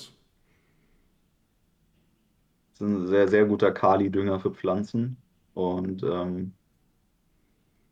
Das 2.70 2.80
ist 2.80 2.80
ein 2.80 3.06
sehr, 3.08 3.28
sehr 3.28 3.44
guter 3.46 3.72
Kali-Dünger 3.72 4.38
für 4.38 4.52
Pflanzen. 4.52 5.16
Und 5.54 6.04
ähm, 6.04 6.52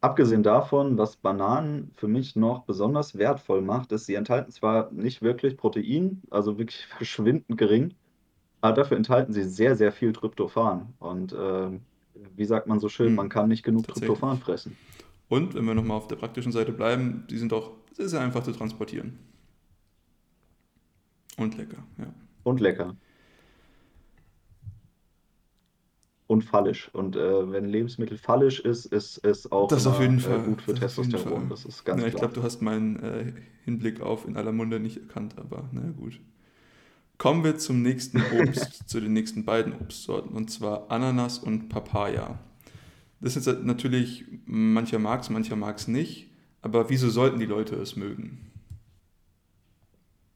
Abgesehen 0.02 0.42
davon, 0.42 0.96
was 0.96 1.16
Bananen 1.16 1.90
für 1.94 2.08
mich 2.08 2.34
noch 2.34 2.64
besonders 2.64 3.18
wertvoll 3.18 3.60
macht, 3.60 3.92
ist, 3.92 4.06
sie 4.06 4.14
enthalten 4.14 4.50
zwar 4.50 4.90
nicht 4.92 5.20
wirklich 5.20 5.58
Protein, 5.58 6.22
also 6.30 6.58
wirklich 6.58 6.86
verschwindend 6.96 7.58
gering, 7.58 7.94
aber 8.62 8.74
dafür 8.74 8.96
enthalten 8.96 9.32
sie 9.32 9.44
sehr, 9.44 9.76
sehr 9.76 9.92
viel 9.92 10.12
Tryptophan. 10.12 10.94
Und 10.98 11.32
äh, 11.32 11.70
wie 12.34 12.44
sagt 12.44 12.66
man 12.66 12.80
so 12.80 12.88
schön, 12.88 13.08
hm, 13.08 13.14
man 13.14 13.28
kann 13.28 13.48
nicht 13.48 13.62
genug 13.62 13.88
Tryptophan 13.88 14.38
fressen. 14.38 14.76
Und 15.28 15.54
wenn 15.54 15.64
wir 15.64 15.74
nochmal 15.74 15.98
auf 15.98 16.08
der 16.08 16.16
praktischen 16.16 16.52
Seite 16.52 16.72
bleiben, 16.72 17.24
die 17.30 17.38
sind 17.38 17.52
auch 17.52 17.72
sehr, 17.92 18.08
sehr 18.08 18.20
einfach 18.20 18.42
zu 18.42 18.52
transportieren. 18.52 19.18
Und 21.36 21.56
lecker, 21.56 21.84
ja. 21.98 22.06
Und 22.42 22.60
lecker. 22.60 22.96
Und 26.30 26.44
fallisch. 26.44 26.88
Und 26.92 27.16
äh, 27.16 27.50
wenn 27.50 27.64
Lebensmittel 27.64 28.16
fallisch 28.16 28.60
ist, 28.60 28.86
ist 28.86 29.18
es 29.24 29.50
auch 29.50 29.66
das 29.66 29.88
auf 29.88 30.00
jeden 30.00 30.18
äh, 30.18 30.20
Fall. 30.20 30.42
gut 30.42 30.62
für 30.62 30.74
das 30.74 30.94
Testosteron. 30.94 31.48
Das 31.48 31.64
ist 31.64 31.84
ganz 31.84 32.02
ja, 32.02 32.06
Ich 32.06 32.14
glaube, 32.14 32.34
du 32.34 32.44
hast 32.44 32.62
meinen 32.62 33.02
äh, 33.02 33.32
Hinblick 33.64 34.00
auf 34.00 34.28
in 34.28 34.36
aller 34.36 34.52
Munde 34.52 34.78
nicht 34.78 34.98
erkannt, 34.98 35.34
aber 35.38 35.68
na 35.72 35.82
gut. 35.90 36.20
Kommen 37.18 37.42
wir 37.42 37.58
zum 37.58 37.82
nächsten 37.82 38.22
Obst, 38.40 38.88
zu 38.88 39.00
den 39.00 39.12
nächsten 39.12 39.44
beiden 39.44 39.72
Obstsorten, 39.72 40.36
und 40.36 40.52
zwar 40.52 40.88
Ananas 40.92 41.40
und 41.40 41.68
Papaya. 41.68 42.38
Das 43.20 43.36
ist 43.36 43.46
natürlich, 43.64 44.24
mancher 44.46 45.00
mag 45.00 45.22
es, 45.22 45.30
mancher 45.30 45.56
mag 45.56 45.78
es 45.78 45.88
nicht, 45.88 46.30
aber 46.62 46.90
wieso 46.90 47.10
sollten 47.10 47.40
die 47.40 47.46
Leute 47.46 47.74
es 47.74 47.96
mögen? 47.96 48.49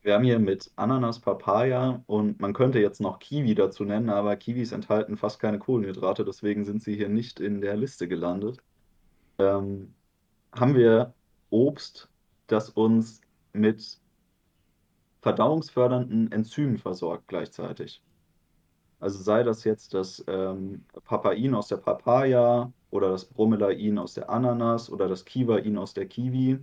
Wir 0.04 0.12
haben 0.12 0.24
hier 0.24 0.38
mit 0.38 0.70
Ananas, 0.76 1.18
Papaya 1.18 2.02
und 2.06 2.38
man 2.38 2.52
könnte 2.52 2.78
jetzt 2.78 3.00
noch 3.00 3.18
Kiwi 3.18 3.54
dazu 3.54 3.84
nennen, 3.86 4.10
aber 4.10 4.36
Kiwis 4.36 4.72
enthalten 4.72 5.16
fast 5.16 5.40
keine 5.40 5.58
Kohlenhydrate, 5.58 6.26
deswegen 6.26 6.66
sind 6.66 6.82
sie 6.82 6.94
hier 6.94 7.08
nicht 7.08 7.40
in 7.40 7.62
der 7.62 7.74
Liste 7.78 8.06
gelandet. 8.06 8.58
Ähm, 9.38 9.94
haben 10.52 10.74
wir 10.74 11.14
Obst, 11.48 12.10
das 12.48 12.68
uns 12.68 13.22
mit 13.54 13.98
verdauungsfördernden 15.22 16.30
Enzymen 16.32 16.76
versorgt 16.76 17.26
gleichzeitig. 17.26 18.02
Also 19.00 19.22
sei 19.22 19.42
das 19.42 19.64
jetzt 19.64 19.94
das 19.94 20.22
ähm, 20.28 20.84
Papain 21.06 21.54
aus 21.54 21.68
der 21.68 21.78
Papaya 21.78 22.70
oder 22.90 23.08
das 23.08 23.24
Bromelain 23.24 23.98
aus 23.98 24.12
der 24.12 24.28
Ananas 24.28 24.90
oder 24.90 25.08
das 25.08 25.24
Kiwain 25.24 25.78
aus 25.78 25.94
der 25.94 26.06
Kiwi 26.06 26.58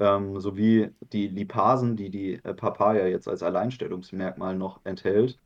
ähm, 0.00 0.40
sowie 0.40 0.88
die 1.12 1.28
Lipasen, 1.28 1.96
die 1.96 2.10
die 2.10 2.34
äh, 2.42 2.54
Papaya 2.54 3.06
jetzt 3.06 3.28
als 3.28 3.42
Alleinstellungsmerkmal 3.42 4.56
noch 4.56 4.80
enthält. 4.84 5.38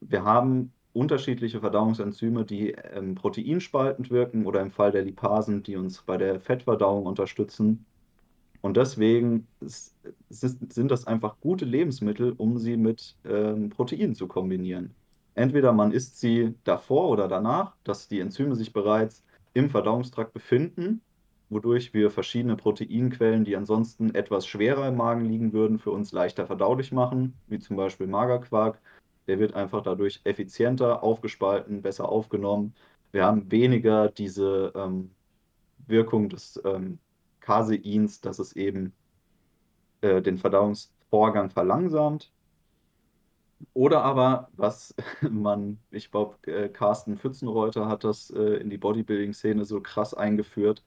Wir 0.00 0.24
haben 0.24 0.72
unterschiedliche 0.92 1.60
Verdauungsenzyme, 1.60 2.44
die 2.44 2.72
ähm, 2.72 3.14
proteinspaltend 3.14 4.10
wirken 4.10 4.46
oder 4.46 4.60
im 4.62 4.70
Fall 4.70 4.90
der 4.90 5.04
Lipasen, 5.04 5.62
die 5.62 5.76
uns 5.76 6.02
bei 6.02 6.16
der 6.16 6.40
Fettverdauung 6.40 7.06
unterstützen. 7.06 7.84
Und 8.62 8.76
deswegen 8.76 9.46
sind 9.60 10.90
das 10.90 11.06
einfach 11.06 11.36
gute 11.40 11.64
Lebensmittel, 11.64 12.34
um 12.36 12.58
sie 12.58 12.76
mit 12.76 13.16
ähm, 13.24 13.70
Proteinen 13.70 14.14
zu 14.14 14.26
kombinieren. 14.26 14.94
Entweder 15.34 15.72
man 15.72 15.92
isst 15.92 16.20
sie 16.20 16.54
davor 16.64 17.08
oder 17.08 17.28
danach, 17.28 17.74
dass 17.84 18.08
die 18.08 18.20
Enzyme 18.20 18.56
sich 18.56 18.72
bereits 18.72 19.22
im 19.54 19.70
Verdauungstrakt 19.70 20.32
befinden 20.32 21.00
wodurch 21.50 21.92
wir 21.92 22.10
verschiedene 22.10 22.56
Proteinquellen, 22.56 23.44
die 23.44 23.56
ansonsten 23.56 24.14
etwas 24.14 24.46
schwerer 24.46 24.88
im 24.88 24.96
Magen 24.96 25.24
liegen 25.26 25.52
würden, 25.52 25.78
für 25.78 25.90
uns 25.90 26.12
leichter 26.12 26.46
verdaulich 26.46 26.92
machen, 26.92 27.34
wie 27.48 27.58
zum 27.58 27.76
Beispiel 27.76 28.06
Magerquark. 28.06 28.80
Der 29.26 29.38
wird 29.38 29.54
einfach 29.54 29.82
dadurch 29.82 30.20
effizienter 30.24 31.02
aufgespalten, 31.02 31.82
besser 31.82 32.08
aufgenommen. 32.08 32.74
Wir 33.12 33.24
haben 33.26 33.50
weniger 33.50 34.08
diese 34.08 34.72
ähm, 34.76 35.10
Wirkung 35.86 36.28
des 36.28 36.60
ähm, 36.64 36.98
Caseins, 37.40 38.20
dass 38.20 38.38
es 38.38 38.54
eben 38.54 38.92
äh, 40.02 40.22
den 40.22 40.38
Verdauungsvorgang 40.38 41.50
verlangsamt. 41.50 42.32
Oder 43.74 44.02
aber, 44.04 44.48
was 44.56 44.94
man, 45.30 45.78
ich 45.90 46.10
glaube, 46.10 46.36
äh, 46.46 46.68
Carsten 46.68 47.18
Pfützenreuter 47.18 47.88
hat 47.88 48.04
das 48.04 48.30
äh, 48.30 48.56
in 48.58 48.70
die 48.70 48.78
Bodybuilding-Szene 48.78 49.64
so 49.64 49.80
krass 49.80 50.14
eingeführt, 50.14 50.82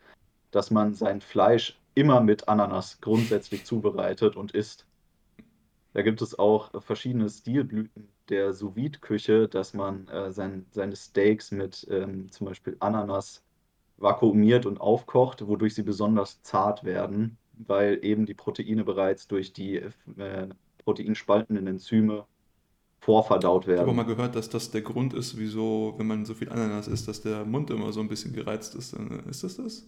dass 0.54 0.72
man 0.72 0.94
sein 0.94 1.20
Fleisch 1.20 1.80
immer 1.96 2.22
mit 2.22 2.48
Ananas 2.48 3.00
grundsätzlich 3.02 3.66
zubereitet 3.66 4.36
und 4.36 4.52
isst. 4.52 4.86
Da 5.94 6.02
gibt 6.02 6.22
es 6.22 6.38
auch 6.38 6.72
verschiedene 6.82 7.30
Stilblüten 7.30 8.08
der 8.30 8.54
sous 8.54 8.74
küche 9.02 9.48
dass 9.50 9.74
man 9.74 10.08
äh, 10.08 10.32
sein, 10.32 10.66
seine 10.72 10.96
Steaks 10.96 11.52
mit 11.52 11.86
ähm, 11.90 12.32
zum 12.32 12.48
Beispiel 12.48 12.78
Ananas 12.80 13.44
vakuumiert 13.98 14.66
und 14.66 14.80
aufkocht, 14.80 15.46
wodurch 15.46 15.76
sie 15.76 15.84
besonders 15.84 16.42
zart 16.42 16.84
werden, 16.84 17.38
weil 17.54 18.00
eben 18.02 18.26
die 18.26 18.34
Proteine 18.34 18.84
bereits 18.84 19.28
durch 19.28 19.54
die 19.54 19.76
äh, 19.78 20.48
proteinspaltenden 20.84 21.68
Enzyme 21.68 22.26
vorverdaut 23.00 23.68
werden. 23.68 23.78
Ich 23.78 23.82
habe 23.82 23.92
auch 23.92 23.96
mal 23.96 24.16
gehört, 24.16 24.36
dass 24.36 24.50
das 24.50 24.72
der 24.72 24.82
Grund 24.82 25.14
ist, 25.14 25.38
wieso, 25.38 25.94
wenn 25.98 26.08
man 26.08 26.26
so 26.26 26.34
viel 26.34 26.50
Ananas 26.50 26.88
isst, 26.88 27.08
dass 27.08 27.22
der 27.22 27.44
Mund 27.44 27.70
immer 27.70 27.92
so 27.92 28.00
ein 28.00 28.08
bisschen 28.08 28.34
gereizt 28.34 28.76
ist. 28.76 28.94
Äh, 28.94 29.30
ist 29.30 29.44
das 29.44 29.58
das? 29.58 29.86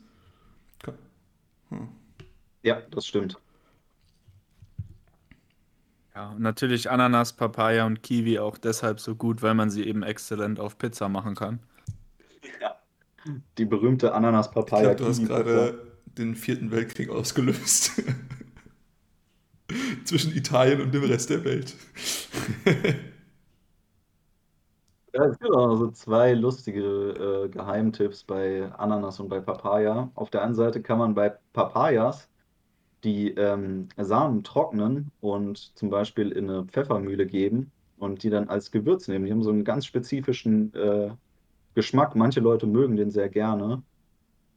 Hm. 1.69 1.89
Ja, 2.63 2.81
das 2.91 3.05
stimmt. 3.05 3.37
Ja, 6.15 6.29
und 6.29 6.41
natürlich 6.41 6.89
Ananas, 6.89 7.33
Papaya 7.33 7.85
und 7.85 8.01
Kiwi 8.01 8.39
auch 8.39 8.57
deshalb 8.57 8.99
so 8.99 9.15
gut, 9.15 9.41
weil 9.41 9.53
man 9.53 9.69
sie 9.69 9.83
eben 9.83 10.01
exzellent 10.01 10.59
auf 10.59 10.77
Pizza 10.77 11.09
machen 11.09 11.35
kann. 11.35 11.59
Ja. 12.61 12.75
Die 13.57 13.65
berühmte 13.65 14.13
Ananas-Papaya. 14.13 14.91
Ich 14.91 14.97
glaub, 14.97 14.99
du 15.07 15.13
hast 15.13 15.25
gerade 15.25 15.91
den 16.05 16.35
vierten 16.35 16.71
Weltkrieg 16.71 17.09
ausgelöst. 17.09 17.91
Zwischen 20.05 20.35
Italien 20.35 20.81
und 20.81 20.93
dem 20.93 21.03
Rest 21.03 21.31
der 21.31 21.43
Welt. 21.43 21.75
Ja, 25.15 25.25
es 25.27 25.39
gibt 25.39 25.53
auch 25.53 25.77
so 25.77 25.91
zwei 25.91 26.33
lustige 26.33 27.45
äh, 27.45 27.49
Geheimtipps 27.49 28.25
bei 28.25 28.69
Ananas 28.73 29.19
und 29.21 29.29
bei 29.29 29.39
Papaya. 29.39 30.11
Auf 30.13 30.29
der 30.29 30.41
einen 30.43 30.55
Seite 30.55 30.81
kann 30.81 30.97
man 30.99 31.15
bei 31.15 31.29
Papayas 31.53 32.29
die 33.03 33.31
ähm, 33.31 33.89
Samen 33.97 34.43
trocknen 34.43 35.11
und 35.21 35.77
zum 35.77 35.89
Beispiel 35.89 36.31
in 36.31 36.49
eine 36.49 36.65
Pfeffermühle 36.65 37.27
geben 37.27 37.71
und 37.97 38.23
die 38.23 38.29
dann 38.31 38.49
als 38.49 38.71
Gewürz 38.71 39.07
nehmen. 39.07 39.25
Die 39.25 39.31
haben 39.31 39.43
so 39.43 39.51
einen 39.51 39.65
ganz 39.65 39.85
spezifischen 39.85 40.73
äh, 40.75 41.11
Geschmack. 41.75 42.15
Manche 42.15 42.41
Leute 42.41 42.67
mögen 42.67 42.97
den 42.97 43.11
sehr 43.11 43.29
gerne. 43.29 43.83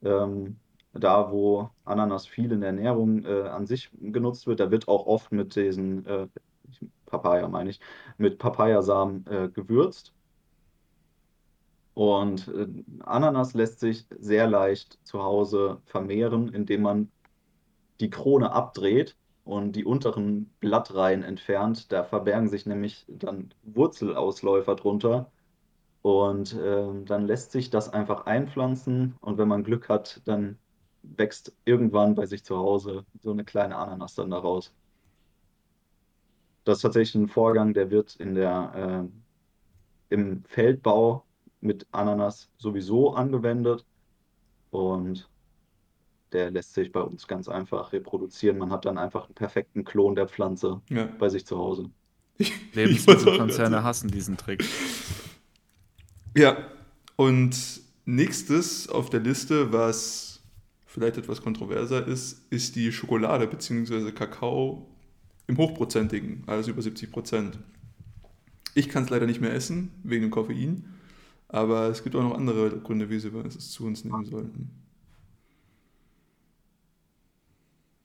Ähm, 0.03 0.59
da, 0.93 1.31
wo 1.31 1.71
Ananas 1.85 2.27
viel 2.27 2.51
in 2.53 2.61
der 2.61 2.69
Ernährung 2.69 3.25
äh, 3.25 3.43
an 3.49 3.67
sich 3.67 3.91
genutzt 4.01 4.47
wird, 4.47 4.59
da 4.61 4.71
wird 4.71 4.87
auch 4.89 5.07
oft 5.07 5.31
mit 5.31 5.55
diesen, 5.55 6.05
äh, 6.07 6.27
Papaya 7.07 7.47
meine 7.49 7.71
ich, 7.71 7.79
mit 8.17 8.39
Papayasamen 8.39 9.25
äh, 9.27 9.49
gewürzt. 9.49 10.13
Und 11.99 12.47
äh, 12.47 12.65
Ananas 13.01 13.53
lässt 13.55 13.81
sich 13.81 14.05
sehr 14.17 14.47
leicht 14.47 14.97
zu 15.03 15.21
Hause 15.21 15.81
vermehren, 15.83 16.47
indem 16.47 16.83
man 16.83 17.11
die 17.99 18.09
Krone 18.09 18.53
abdreht 18.53 19.17
und 19.43 19.73
die 19.73 19.83
unteren 19.83 20.49
Blattreihen 20.61 21.23
entfernt. 21.23 21.91
Da 21.91 22.05
verbergen 22.05 22.47
sich 22.47 22.65
nämlich 22.65 23.05
dann 23.09 23.53
Wurzelausläufer 23.63 24.77
drunter. 24.77 25.29
Und 26.01 26.53
äh, 26.53 26.87
dann 27.03 27.27
lässt 27.27 27.51
sich 27.51 27.69
das 27.69 27.91
einfach 27.91 28.27
einpflanzen. 28.27 29.17
Und 29.19 29.37
wenn 29.37 29.49
man 29.49 29.65
Glück 29.65 29.89
hat, 29.89 30.21
dann 30.23 30.57
wächst 31.03 31.53
irgendwann 31.65 32.15
bei 32.15 32.27
sich 32.27 32.45
zu 32.45 32.55
Hause 32.55 33.03
so 33.19 33.31
eine 33.31 33.43
kleine 33.43 33.75
Ananas 33.75 34.15
dann 34.15 34.29
daraus. 34.29 34.73
Das 36.63 36.77
ist 36.77 36.83
tatsächlich 36.83 37.23
ein 37.23 37.27
Vorgang, 37.27 37.73
der 37.73 37.91
wird 37.91 38.15
in 38.15 38.35
der, 38.35 39.09
äh, 40.09 40.15
im 40.15 40.45
Feldbau 40.45 41.25
mit 41.61 41.87
Ananas 41.91 42.49
sowieso 42.57 43.13
angewendet. 43.13 43.85
Und 44.71 45.29
der 46.31 46.51
lässt 46.51 46.73
sich 46.73 46.91
bei 46.91 47.01
uns 47.01 47.27
ganz 47.27 47.47
einfach 47.47 47.91
reproduzieren. 47.91 48.57
Man 48.57 48.71
hat 48.71 48.85
dann 48.85 48.97
einfach 48.97 49.25
einen 49.25 49.35
perfekten 49.35 49.83
Klon 49.83 50.15
der 50.15 50.27
Pflanze 50.27 50.81
ja. 50.89 51.05
bei 51.05 51.29
sich 51.29 51.45
zu 51.45 51.57
Hause. 51.57 51.89
Lebensmittelkonzerne 52.73 53.83
hassen 53.83 54.09
diesen 54.09 54.37
Trick. 54.37 54.63
Ja, 56.35 56.57
und 57.15 57.81
nächstes 58.05 58.87
auf 58.87 59.09
der 59.09 59.19
Liste, 59.19 59.73
was 59.73 60.41
vielleicht 60.85 61.17
etwas 61.17 61.41
kontroverser 61.41 62.07
ist, 62.07 62.45
ist 62.51 62.75
die 62.75 62.91
Schokolade 62.91 63.47
bzw. 63.47 64.11
Kakao 64.11 64.87
im 65.47 65.57
Hochprozentigen, 65.57 66.43
also 66.47 66.71
über 66.71 66.81
70 66.81 67.11
Prozent. 67.11 67.59
Ich 68.75 68.87
kann 68.87 69.03
es 69.03 69.09
leider 69.09 69.25
nicht 69.25 69.41
mehr 69.41 69.53
essen, 69.53 69.91
wegen 70.03 70.23
dem 70.23 70.31
Koffein, 70.31 70.85
aber 71.49 71.89
es 71.89 72.03
gibt 72.03 72.15
auch 72.15 72.23
noch 72.23 72.35
andere 72.35 72.79
Gründe, 72.81 73.09
wie 73.09 73.19
sie 73.19 73.29
es 73.29 73.71
zu 73.71 73.85
uns 73.85 74.03
nehmen 74.05 74.25
sollten. 74.25 74.89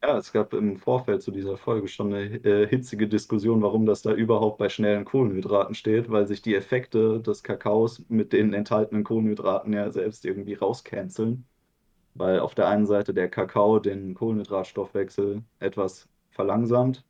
Ja, 0.03 0.19
es 0.19 0.33
gab 0.33 0.53
im 0.53 0.77
Vorfeld 0.77 1.23
zu 1.23 1.31
dieser 1.31 1.57
Folge 1.57 1.89
schon 1.89 2.13
eine 2.13 2.25
äh, 2.45 2.69
hitzige 2.69 3.09
Diskussion, 3.09 3.63
warum 3.63 3.87
das 3.87 4.03
da 4.03 4.13
überhaupt 4.13 4.59
bei 4.59 4.69
schnellen 4.69 5.07
Kohlenhydraten 5.07 5.75
steht, 5.75 6.11
weil 6.11 6.27
sich 6.27 6.43
die 6.43 6.55
Effekte 6.55 7.21
des 7.21 7.43
Kakaos 7.43 8.05
mit 8.11 8.35
den 8.35 8.53
enthaltenen 8.53 9.03
Kohlenhydraten 9.03 9.73
ja 9.73 9.91
selbst 9.91 10.27
irgendwie 10.27 10.55
rauscanceln. 10.55 11.47
Weil 12.15 12.41
auf 12.41 12.55
der 12.55 12.69
einen 12.69 12.87
Seite 12.87 13.15
der 13.15 13.31
Kakao 13.31 13.79
den 13.81 14.15
Kohlenhydratstoffwechsel 14.15 15.43
etwas 15.61 16.09
verlangsamt 16.31 17.05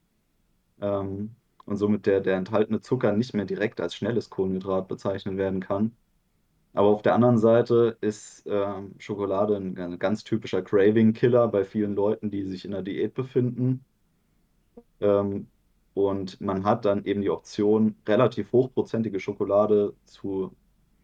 ähm, 0.80 1.36
und 1.66 1.76
somit 1.76 2.06
der, 2.06 2.20
der 2.20 2.36
enthaltene 2.36 2.80
Zucker 2.80 3.12
nicht 3.12 3.34
mehr 3.34 3.44
direkt 3.46 3.80
als 3.80 3.94
schnelles 3.96 4.30
Kohlenhydrat 4.30 4.88
bezeichnet 4.88 5.36
werden 5.36 5.60
kann. 5.60 5.96
Aber 6.74 6.88
auf 6.88 7.02
der 7.02 7.14
anderen 7.14 7.38
Seite 7.38 7.96
ist 8.00 8.42
ähm, 8.46 8.96
Schokolade 8.98 9.56
ein, 9.56 9.78
ein 9.78 9.98
ganz 9.98 10.24
typischer 10.24 10.60
Craving-Killer 10.60 11.48
bei 11.48 11.64
vielen 11.64 11.94
Leuten, 11.94 12.30
die 12.30 12.42
sich 12.42 12.64
in 12.64 12.72
der 12.72 12.82
Diät 12.82 13.14
befinden. 13.14 13.84
Ähm, 15.00 15.46
und 15.94 16.40
man 16.40 16.64
hat 16.64 16.84
dann 16.84 17.04
eben 17.04 17.22
die 17.22 17.30
Option, 17.30 17.94
relativ 18.06 18.52
hochprozentige 18.52 19.20
Schokolade 19.20 19.94
zu 20.04 20.52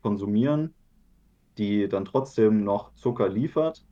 konsumieren, 0.03 0.75
die 1.57 1.89
dann 1.89 2.05
trotzdem 2.05 2.65
noch 2.65 2.93
Zucker 2.95 3.29
liefert 3.29 3.85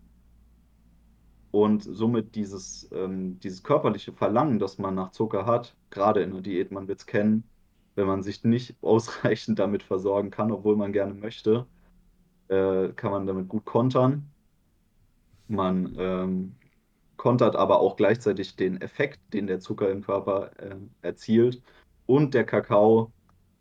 und 1.53 1.85
somit 1.85 2.35
dieses, 2.35 2.89
ähm, 2.93 3.39
dieses 3.39 3.62
körperliche 3.62 4.12
Verlangen, 4.12 4.59
das 4.59 4.79
man 4.79 4.97
nach 4.97 5.12
Zucker 5.12 5.47
hat, 5.47 5.76
gerade 5.91 6.22
in 6.22 6.33
der 6.33 6.43
Diät, 6.43 6.72
man 6.72 6.89
wird 6.89 7.01
es 7.01 7.07
kennen, 7.07 7.45
wenn 7.99 8.07
man 8.07 8.23
sich 8.23 8.45
nicht 8.45 8.77
ausreichend 8.83 9.59
damit 9.59 9.83
versorgen 9.83 10.31
kann, 10.31 10.53
obwohl 10.53 10.77
man 10.77 10.93
gerne 10.93 11.13
möchte, 11.13 11.67
äh, 12.49 12.89
kann 12.91 13.11
man 13.11 13.27
damit 13.27 13.49
gut 13.49 13.67
kontern. 13.67 14.31
Man 15.49 15.95
ähm, 15.99 16.55
kontert 17.17 17.57
aber 17.57 17.81
auch 17.81 17.97
gleichzeitig 17.97 18.57
den 18.57 18.81
Effekt, 18.81 19.19
den 19.33 19.47
der 19.47 19.61
Zucker 19.61 19.91
im 19.91 20.03
Körper 20.03 20.51
äh, 20.59 20.77
erzielt. 21.03 21.63
Und 22.07 22.35
der 22.35 22.45
Kakao 22.45 23.13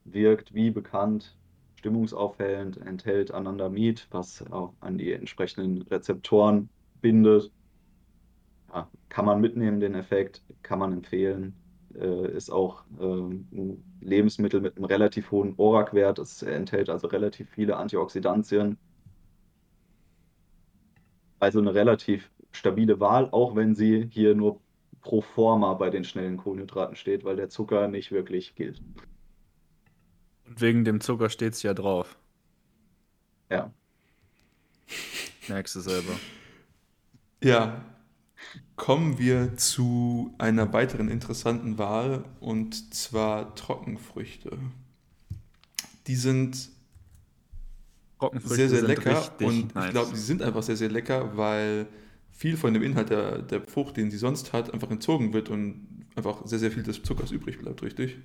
wirkt, 0.06 0.54
wie 0.54 0.70
bekannt, 0.70 1.36
stimmungsaufhellend, 1.76 2.78
enthält 2.78 3.32
Anandamid, 3.32 4.08
was 4.12 4.46
auch 4.52 4.74
an 4.82 4.98
die 4.98 5.12
entsprechenden 5.14 5.82
Rezeptoren 5.84 6.70
bindet. 7.02 7.52
Ja, 8.74 8.90
kann 9.10 9.26
man 9.26 9.42
mitnehmen, 9.42 9.80
den 9.80 9.96
Effekt, 9.96 10.44
kann 10.62 10.80
man 10.80 10.94
empfehlen 10.94 11.56
äh, 12.00 12.32
ist 12.32 12.50
auch 12.50 12.84
äh, 13.00 13.04
ein 13.04 13.84
Lebensmittel 14.02 14.62
mit 14.62 14.78
einem 14.78 14.86
relativ 14.86 15.32
hohen 15.32 15.54
ORAC-Wert. 15.58 16.20
Es 16.20 16.42
enthält 16.42 16.90
also 16.90 17.08
relativ 17.08 17.50
viele 17.50 17.78
Antioxidantien. 17.78 18.78
Also 21.40 21.60
eine 21.60 21.74
relativ 21.74 22.32
stabile 22.52 23.00
Wahl, 23.00 23.30
auch 23.32 23.56
wenn 23.56 23.76
sie 23.76 24.08
hier 24.12 24.36
nur 24.36 24.60
pro 25.02 25.22
forma 25.22 25.74
bei 25.74 25.90
den 25.90 26.04
schnellen 26.04 26.38
Kohlenhydraten 26.38 26.96
steht, 26.96 27.24
weil 27.24 27.36
der 27.36 27.50
Zucker 27.50 27.88
nicht 27.88 28.12
wirklich 28.12 28.56
gilt. 28.56 28.82
Und 30.48 30.62
wegen 30.62 30.86
dem 30.86 31.02
Zucker 31.02 31.30
steht 31.30 31.54
es 31.54 31.64
ja 31.64 31.74
drauf. 31.74 32.18
Ja. 33.50 33.72
Merkst 35.48 35.76
du 35.76 35.80
selber. 35.82 36.14
Ja, 37.44 37.84
Kommen 38.78 39.18
wir 39.18 39.58
zu 39.58 40.34
einer 40.38 40.72
weiteren 40.72 41.10
interessanten 41.10 41.78
Wahl 41.78 42.24
und 42.40 42.94
zwar 42.94 43.56
Trockenfrüchte. 43.56 44.58
Die 46.06 46.16
sind 46.16 46.70
sehr, 48.44 48.70
sehr 48.70 48.84
lecker 48.84 49.32
und 49.42 49.76
nice. 49.76 49.86
ich 49.86 49.92
glaube, 49.92 50.12
die 50.14 50.20
sind 50.20 50.42
einfach 50.42 50.64
sehr, 50.64 50.78
sehr 50.78 50.90
lecker, 50.90 51.36
weil 51.36 51.88
viel 52.32 52.56
von 52.56 52.74
dem 52.74 52.84
Inhalt 52.84 53.10
der, 53.10 53.42
der 53.42 53.62
Frucht, 53.62 53.98
den 53.98 54.12
sie 54.12 54.18
sonst 54.18 54.54
hat, 54.54 54.72
einfach 54.74 54.92
entzogen 54.92 55.34
wird 55.34 55.50
und 55.50 56.06
einfach 56.16 56.46
sehr, 56.46 56.60
sehr 56.60 56.72
viel 56.72 56.84
des 56.84 57.02
Zuckers 57.02 57.32
übrig 57.32 57.58
bleibt, 57.58 57.82
richtig? 57.82 58.20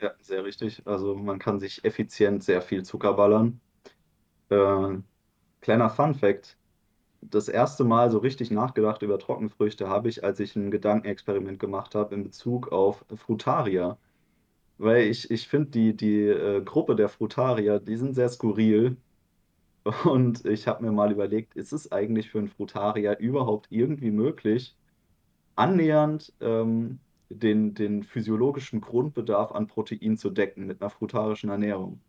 Ja, 0.00 0.12
sehr 0.20 0.42
richtig. 0.42 0.82
Also 0.86 1.14
man 1.14 1.38
kann 1.38 1.60
sich 1.60 1.84
effizient 1.84 2.44
sehr 2.44 2.62
viel 2.62 2.82
Zucker 2.82 3.12
ballern. 3.12 3.60
Äh, 4.48 4.98
kleiner 5.60 5.90
Fun 5.90 6.14
Fact, 6.14 6.57
das 7.20 7.48
erste 7.48 7.84
Mal 7.84 8.10
so 8.10 8.18
richtig 8.18 8.50
nachgedacht 8.50 9.02
über 9.02 9.18
Trockenfrüchte 9.18 9.88
habe 9.88 10.08
ich, 10.08 10.24
als 10.24 10.40
ich 10.40 10.56
ein 10.56 10.70
Gedankenexperiment 10.70 11.58
gemacht 11.58 11.94
habe 11.94 12.14
in 12.14 12.24
Bezug 12.24 12.72
auf 12.72 13.04
Frutarier. 13.16 13.98
Weil 14.78 15.04
ich, 15.08 15.30
ich 15.30 15.48
finde, 15.48 15.70
die, 15.70 15.96
die 15.96 16.20
äh, 16.22 16.62
Gruppe 16.62 16.96
der 16.96 17.08
Frutarier, 17.08 17.80
die 17.80 17.96
sind 17.96 18.14
sehr 18.14 18.28
skurril. 18.28 18.96
Und 20.04 20.44
ich 20.46 20.68
habe 20.68 20.84
mir 20.84 20.92
mal 20.92 21.12
überlegt, 21.12 21.54
ist 21.56 21.72
es 21.72 21.90
eigentlich 21.92 22.30
für 22.30 22.38
einen 22.38 22.48
Frutarier 22.48 23.18
überhaupt 23.18 23.68
irgendwie 23.70 24.10
möglich, 24.10 24.76
annähernd 25.56 26.32
ähm, 26.40 27.00
den, 27.30 27.74
den 27.74 28.04
physiologischen 28.04 28.80
Grundbedarf 28.80 29.52
an 29.52 29.66
Protein 29.66 30.16
zu 30.18 30.30
decken 30.30 30.66
mit 30.66 30.80
einer 30.82 30.90
frutarischen 30.90 31.50
Ernährung? 31.50 32.00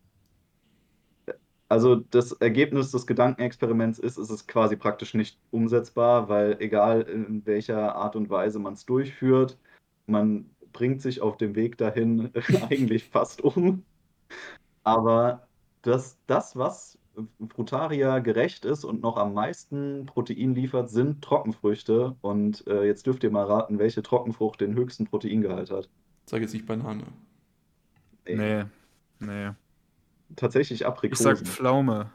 Also 1.69 1.95
das 1.95 2.31
Ergebnis 2.33 2.91
des 2.91 3.05
Gedankenexperiments 3.05 3.99
ist, 3.99 4.17
es 4.17 4.31
ist 4.31 4.47
quasi 4.47 4.75
praktisch 4.75 5.13
nicht 5.13 5.37
umsetzbar, 5.51 6.27
weil 6.27 6.57
egal 6.59 7.03
in 7.03 7.45
welcher 7.45 7.95
Art 7.95 8.15
und 8.15 8.31
Weise 8.31 8.57
man 8.57 8.73
es 8.73 8.85
durchführt, 8.85 9.57
man 10.07 10.49
bringt 10.73 11.01
sich 11.01 11.21
auf 11.21 11.37
dem 11.37 11.55
Weg 11.55 11.77
dahin 11.77 12.31
eigentlich 12.69 13.05
fast 13.05 13.41
um. 13.41 13.83
Aber 14.83 15.47
das, 15.83 16.17
das, 16.25 16.55
was 16.55 16.97
Frutaria 17.49 18.17
gerecht 18.17 18.65
ist 18.65 18.83
und 18.83 19.01
noch 19.01 19.17
am 19.17 19.35
meisten 19.35 20.07
Protein 20.07 20.55
liefert, 20.55 20.89
sind 20.89 21.23
Trockenfrüchte. 21.23 22.15
Und 22.21 22.65
äh, 22.65 22.85
jetzt 22.85 23.05
dürft 23.05 23.23
ihr 23.23 23.31
mal 23.31 23.45
raten, 23.45 23.77
welche 23.77 24.01
Trockenfrucht 24.01 24.61
den 24.61 24.73
höchsten 24.73 25.05
Proteingehalt 25.05 25.69
hat. 25.69 25.87
Sag 26.25 26.41
jetzt 26.41 26.53
nicht 26.53 26.65
Banane. 26.65 27.03
Nee, 28.27 28.65
nee. 29.19 29.51
Tatsächlich 30.35 30.81
Ich 30.81 30.87
Aprikosen. 30.87 31.35
sag 31.35 31.47
Pflaume. 31.47 32.11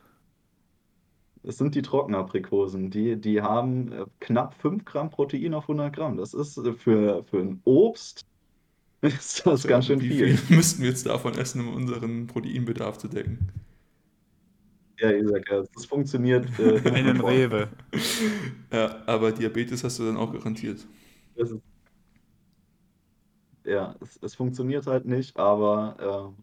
Es 1.43 1.59
sind 1.59 1.75
die 1.75 1.83
Trockenaprikosen. 1.83 2.91
Die, 2.91 3.21
die 3.21 3.43
haben 3.43 3.93
äh, 3.93 4.07
knapp 4.21 4.55
5 4.61 4.85
Gramm 4.85 5.11
Protein 5.11 5.55
auf 5.55 5.65
100 5.65 5.95
Gramm. 5.95 6.17
Das 6.17 6.35
ist 6.35 6.57
äh, 6.59 6.73
für, 6.73 7.25
für 7.25 7.39
ein 7.41 7.61
Obst 7.65 8.27
ist 9.03 9.47
das 9.47 9.67
ganz 9.67 9.87
schön 9.87 10.01
Wie 10.01 10.09
viel. 10.11 10.37
viel 10.39 10.39
müssten 10.57 10.83
wir 10.83 10.91
jetzt 10.91 11.07
davon 11.07 11.35
essen, 11.39 11.61
um 11.61 11.75
unseren 11.75 12.27
Proteinbedarf 12.27 12.99
zu 12.99 13.09
decken? 13.09 13.53
Ja, 14.99 15.11
Isaac, 15.11 15.51
ja, 15.51 15.63
das 15.75 15.87
funktioniert. 15.87 16.47
Äh, 16.59 16.81
Einen. 16.91 17.21
Rewe. 17.21 17.69
Ja, 18.73 19.03
aber 19.07 19.33
Diabetes 19.33 19.83
hast 19.85 19.99
du 19.99 20.05
dann 20.05 20.17
auch 20.17 20.33
garantiert. 20.33 20.87
Ist, 21.37 21.55
ja, 23.65 23.95
es, 24.01 24.19
es 24.23 24.35
funktioniert 24.35 24.87
halt 24.87 25.07
nicht, 25.07 25.37
aber 25.39 26.35
äh, 26.37 26.43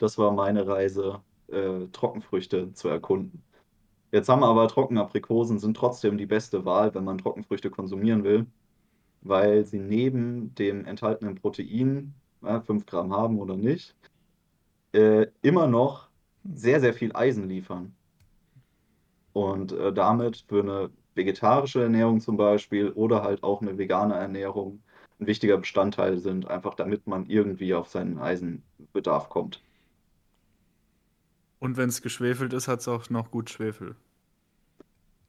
das 0.00 0.18
war 0.18 0.32
meine 0.32 0.66
Reise, 0.66 1.22
äh, 1.48 1.86
Trockenfrüchte 1.92 2.72
zu 2.72 2.88
erkunden. 2.88 3.42
Jetzt 4.12 4.28
haben 4.28 4.40
wir 4.40 4.48
aber 4.48 4.66
Trockenaprikosen 4.68 5.58
sind 5.60 5.76
trotzdem 5.76 6.18
die 6.18 6.26
beste 6.26 6.64
Wahl, 6.64 6.94
wenn 6.94 7.04
man 7.04 7.18
Trockenfrüchte 7.18 7.70
konsumieren 7.70 8.24
will, 8.24 8.46
weil 9.22 9.64
sie 9.64 9.78
neben 9.78 10.54
dem 10.56 10.84
enthaltenen 10.86 11.36
Protein, 11.36 12.14
ja, 12.42 12.60
5 12.60 12.86
Gramm 12.86 13.12
haben 13.12 13.38
oder 13.38 13.56
nicht, 13.56 13.94
äh, 14.92 15.26
immer 15.42 15.66
noch 15.66 16.08
sehr, 16.44 16.80
sehr 16.80 16.94
viel 16.94 17.14
Eisen 17.14 17.48
liefern. 17.48 17.94
Und 19.32 19.72
äh, 19.72 19.92
damit 19.92 20.44
für 20.48 20.62
eine 20.62 20.90
vegetarische 21.14 21.82
Ernährung 21.82 22.20
zum 22.20 22.36
Beispiel 22.36 22.90
oder 22.90 23.22
halt 23.22 23.42
auch 23.42 23.62
eine 23.62 23.78
vegane 23.78 24.14
Ernährung 24.14 24.82
ein 25.20 25.26
wichtiger 25.26 25.58
Bestandteil 25.58 26.18
sind, 26.18 26.48
einfach 26.48 26.74
damit 26.74 27.06
man 27.06 27.26
irgendwie 27.26 27.74
auf 27.74 27.88
seinen 27.88 28.18
Eisenbedarf 28.18 29.28
kommt. 29.28 29.62
Und 31.60 31.76
wenn 31.76 31.88
es 31.90 32.02
geschwefelt 32.02 32.52
ist, 32.52 32.68
hat 32.68 32.80
es 32.80 32.88
auch 32.88 33.08
noch 33.10 33.30
gut 33.30 33.50
Schwefel. 33.50 33.94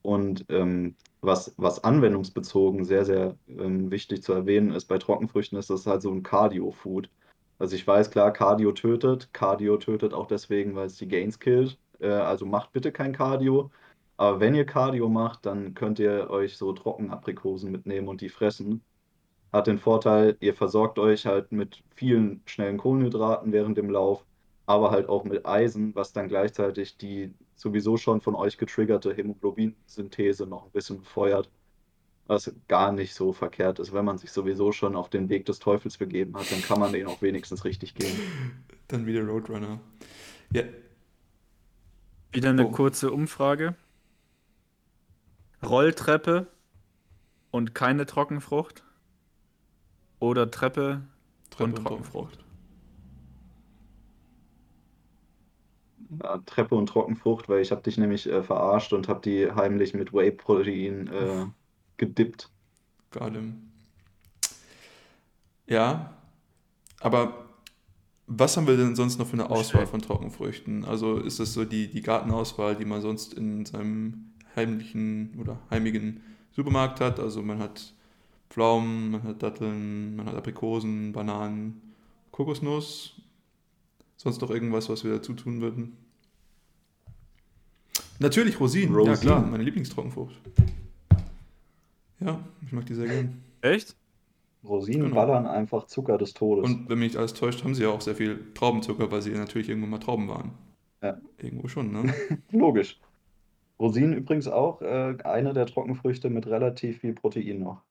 Und 0.02 0.46
ähm, 0.50 0.96
was, 1.22 1.54
was 1.58 1.84
anwendungsbezogen 1.84 2.86
sehr, 2.86 3.06
sehr 3.06 3.36
ähm, 3.48 3.92
wichtig 3.92 4.24
zu 4.24 4.34
erwähnen 4.34 4.72
ist 4.72 4.86
bei 4.86 4.98
Trockenfrüchten, 4.98 5.60
ist 5.60 5.70
das 5.70 5.86
halt 5.86 6.02
so 6.02 6.12
ein 6.12 6.24
Cardio-Food. 6.24 7.10
Also 7.60 7.76
ich 7.76 7.86
weiß, 7.86 8.10
klar, 8.10 8.34
Cardio 8.34 8.72
tötet. 8.72 9.32
Cardio 9.34 9.78
tötet 9.78 10.14
auch 10.14 10.26
deswegen, 10.26 10.76
weil 10.76 10.88
es 10.88 10.98
die 10.98 11.08
Gains 11.08 11.40
killt. 11.40 11.78
Äh, 12.00 12.08
also 12.08 12.46
macht 12.46 12.74
bitte 12.74 12.92
kein 12.92 13.14
Cardio. 13.14 13.70
Aber 14.18 14.40
wenn 14.40 14.56
ihr 14.56 14.66
Cardio 14.66 15.10
macht, 15.10 15.46
dann 15.46 15.74
könnt 15.76 16.00
ihr 16.00 16.30
euch 16.30 16.58
so 16.58 16.74
Trockenaprikosen 16.74 17.72
mitnehmen 17.72 18.08
und 18.08 18.22
die 18.22 18.30
fressen. 18.30 18.84
Hat 19.52 19.68
den 19.68 19.80
Vorteil, 19.80 20.38
ihr 20.40 20.54
versorgt 20.56 20.98
euch 21.00 21.26
halt 21.26 21.52
mit 21.52 21.84
vielen 21.96 22.42
schnellen 22.46 22.78
Kohlenhydraten 22.78 23.52
während 23.52 23.78
dem 23.78 23.90
Lauf, 23.90 24.26
aber 24.66 24.92
halt 24.92 25.10
auch 25.10 25.24
mit 25.24 25.46
Eisen, 25.46 25.94
was 25.96 26.14
dann 26.14 26.28
gleichzeitig 26.28 26.98
die 26.98 27.34
sowieso 27.56 27.98
schon 27.98 28.22
von 28.22 28.36
euch 28.36 28.58
getriggerte 28.58 29.14
Hämoglobinsynthese 29.14 30.46
noch 30.48 30.66
ein 30.66 30.72
bisschen 30.72 31.00
befeuert. 31.00 31.50
Was 32.28 32.54
gar 32.68 32.92
nicht 32.94 33.14
so 33.14 33.34
verkehrt 33.34 33.80
ist. 33.80 33.92
Wenn 33.94 34.06
man 34.06 34.18
sich 34.18 34.32
sowieso 34.32 34.72
schon 34.72 34.96
auf 34.96 35.10
den 35.10 35.28
Weg 35.28 35.46
des 35.48 35.60
Teufels 35.60 35.98
begeben 35.98 36.36
hat, 36.38 36.50
dann 36.52 36.62
kann 36.62 36.80
man 36.80 36.94
den 36.94 37.08
auch 37.08 37.22
wenigstens 37.22 37.66
richtig 37.66 37.94
gehen. 37.96 38.16
Dann 38.88 39.06
wieder 39.06 39.24
Roadrunner. 39.26 39.80
Ja, 40.54 40.64
Wieder 42.32 42.50
eine 42.52 42.68
Oh. 42.68 42.72
kurze 42.72 43.12
Umfrage. 43.12 43.76
Rolltreppe 45.64 46.48
und 47.52 47.76
keine 47.76 48.06
Trockenfrucht? 48.06 48.84
Oder 50.20 50.50
Treppe 50.52 51.02
Treppe 51.50 51.64
und 51.64 51.80
und 51.80 51.86
Trockenfrucht? 51.86 52.41
Treppe 56.46 56.76
und 56.76 56.88
Trockenfrucht, 56.88 57.48
weil 57.48 57.62
ich 57.62 57.72
habe 57.72 57.82
dich 57.82 57.98
nämlich 57.98 58.28
äh, 58.28 58.44
verarscht 58.44 58.94
und 58.94 59.08
habe 59.08 59.22
die 59.22 59.52
heimlich 59.52 59.94
mit 59.94 60.14
Whey-Protein 60.14 61.08
äh, 61.08 61.46
gedippt. 61.98 62.50
Galem. 63.12 63.72
Ja, 65.68 66.14
aber 67.00 67.46
was 68.28 68.56
haben 68.56 68.68
wir 68.68 68.78
denn 68.78 68.96
sonst 68.96 69.20
noch 69.20 69.28
für 69.28 69.34
eine 69.34 69.50
Auswahl 69.50 69.88
von 69.88 70.02
Trockenfrüchten? 70.02 70.86
Also 70.86 71.18
ist 71.18 71.40
das 71.40 71.54
so 71.54 71.66
die, 71.66 71.90
die 71.90 72.02
Gartenauswahl, 72.02 72.76
die 72.76 72.86
man 72.86 73.02
sonst 73.02 73.34
in 73.34 73.66
seinem 73.66 74.32
heimlichen 74.56 75.38
oder 75.40 75.60
heimigen 75.70 76.22
Supermarkt 76.52 77.02
hat? 77.02 77.20
Also 77.20 77.42
man 77.42 77.60
hat 77.60 77.94
Pflaumen, 78.50 79.12
man 79.12 79.24
hat 79.24 79.44
Datteln, 79.44 80.16
man 80.16 80.26
hat 80.28 80.36
Aprikosen, 80.36 81.12
Bananen, 81.12 81.82
Kokosnuss. 82.32 83.21
Sonst 84.22 84.40
noch 84.40 84.52
irgendwas, 84.52 84.88
was 84.88 85.04
wir 85.04 85.14
dazu 85.14 85.34
tun 85.34 85.62
würden? 85.62 85.98
Natürlich 88.20 88.60
Rosinen, 88.60 88.92
ja 88.94 89.00
Rosinen. 89.00 89.20
klar, 89.20 89.42
meine 89.42 89.64
Lieblingstrockenfrucht. 89.64 90.36
Ja, 92.20 92.40
ich 92.64 92.72
mag 92.72 92.86
die 92.86 92.94
sehr 92.94 93.08
gern. 93.08 93.42
Echt? 93.62 93.96
Rosinen 94.64 95.06
Genau. 95.06 95.16
ballern 95.16 95.48
einfach 95.48 95.88
Zucker 95.88 96.20
des 96.20 96.36
Todes. 96.36 96.64
Und 96.70 96.88
wenn 96.88 97.00
mich 97.00 97.14
nicht 97.14 97.18
alles 97.18 97.34
täuscht, 97.34 97.64
haben 97.64 97.74
sie 97.74 97.82
ja 97.82 97.90
auch 97.90 98.02
sehr 98.02 98.14
viel 98.14 98.54
Traubenzucker, 98.54 99.10
weil 99.10 99.24
sie 99.24 99.32
natürlich 99.32 99.70
irgendwann 99.70 99.90
mal 99.90 99.98
Trauben 99.98 100.28
waren. 100.28 100.52
Ja. 101.02 101.20
Irgendwo 101.40 101.68
schon, 101.68 101.92
ne? 101.92 102.14
Logisch. 102.52 103.00
Rosinen 103.80 104.14
übrigens 104.14 104.48
auch 104.48 104.84
äh, 104.84 105.18
eine 105.24 105.54
der 105.54 105.66
Trockenfrüchte 105.66 106.30
mit 106.30 106.46
relativ 106.46 107.00
viel 107.00 107.14
Protein 107.14 107.58
noch. 107.62 107.82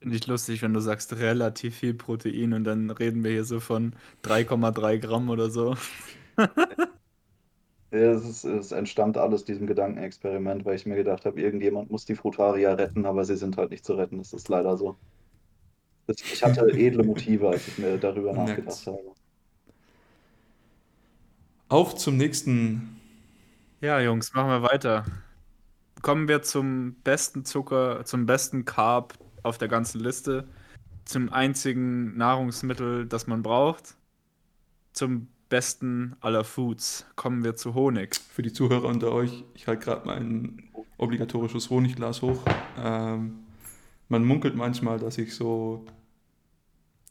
Finde 0.00 0.16
ich 0.16 0.26
lustig, 0.26 0.62
wenn 0.62 0.74
du 0.74 0.80
sagst 0.80 1.16
relativ 1.16 1.76
viel 1.76 1.94
Protein 1.94 2.52
und 2.52 2.64
dann 2.64 2.90
reden 2.90 3.24
wir 3.24 3.32
hier 3.32 3.44
so 3.44 3.58
von 3.58 3.94
3,3 4.24 4.98
Gramm 4.98 5.28
oder 5.30 5.50
so. 5.50 5.76
Es, 7.90 8.22
ist, 8.22 8.44
es 8.44 8.72
entstammt 8.72 9.16
alles 9.16 9.46
diesem 9.46 9.66
Gedankenexperiment, 9.66 10.66
weil 10.66 10.76
ich 10.76 10.84
mir 10.84 10.96
gedacht 10.96 11.24
habe, 11.24 11.40
irgendjemand 11.40 11.90
muss 11.90 12.04
die 12.04 12.16
Frutaria 12.16 12.74
retten, 12.74 13.06
aber 13.06 13.24
sie 13.24 13.36
sind 13.36 13.56
halt 13.56 13.70
nicht 13.70 13.84
zu 13.84 13.94
retten. 13.94 14.18
Das 14.18 14.34
ist 14.34 14.48
leider 14.50 14.76
so. 14.76 14.98
Ich 16.06 16.42
hatte 16.42 16.66
edle 16.72 17.02
Motive, 17.02 17.48
als 17.48 17.66
ich 17.66 17.78
mir 17.78 17.96
darüber 17.96 18.34
nachgedacht 18.34 18.86
habe. 18.86 18.98
Auf 21.70 21.94
zum 21.94 22.18
nächsten. 22.18 23.00
Ja, 23.80 24.00
Jungs, 24.00 24.34
machen 24.34 24.50
wir 24.50 24.62
weiter. 24.62 25.06
Kommen 26.02 26.28
wir 26.28 26.42
zum 26.42 26.94
besten 27.04 27.44
Zucker, 27.44 28.04
zum 28.04 28.26
besten 28.26 28.66
Carb 28.66 29.14
auf 29.42 29.58
der 29.58 29.68
ganzen 29.68 30.00
Liste, 30.00 30.48
zum 31.04 31.32
einzigen 31.32 32.16
Nahrungsmittel, 32.16 33.06
das 33.06 33.26
man 33.26 33.42
braucht, 33.42 33.94
zum 34.92 35.28
besten 35.48 36.16
aller 36.20 36.44
Foods. 36.44 37.06
Kommen 37.16 37.44
wir 37.44 37.56
zu 37.56 37.74
Honig. 37.74 38.16
Für 38.16 38.42
die 38.42 38.52
Zuhörer 38.52 38.88
unter 38.88 39.12
euch, 39.12 39.44
ich 39.54 39.66
halte 39.66 39.84
gerade 39.84 40.06
mein 40.06 40.68
obligatorisches 40.98 41.70
Honigglas 41.70 42.22
hoch. 42.22 42.42
Ähm, 42.78 43.38
man 44.08 44.24
munkelt 44.24 44.54
manchmal, 44.54 44.98
dass 44.98 45.18
ich 45.18 45.34
so 45.34 45.86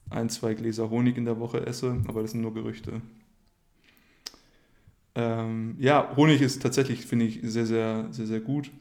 ein, 0.09 0.29
zwei 0.29 0.53
Gläser 0.53 0.89
Honig 0.89 1.17
in 1.17 1.25
der 1.25 1.39
Woche 1.39 1.65
esse, 1.65 2.01
aber 2.07 2.21
das 2.21 2.31
sind 2.31 2.41
nur 2.41 2.53
Gerüchte. 2.53 3.01
Ähm, 5.15 5.75
ja, 5.79 6.15
Honig 6.15 6.41
ist 6.41 6.61
tatsächlich, 6.61 7.05
finde 7.05 7.25
ich, 7.25 7.39
sehr, 7.41 7.65
sehr, 7.65 8.07
sehr, 8.11 8.27
sehr 8.27 8.39
gut. 8.39 8.71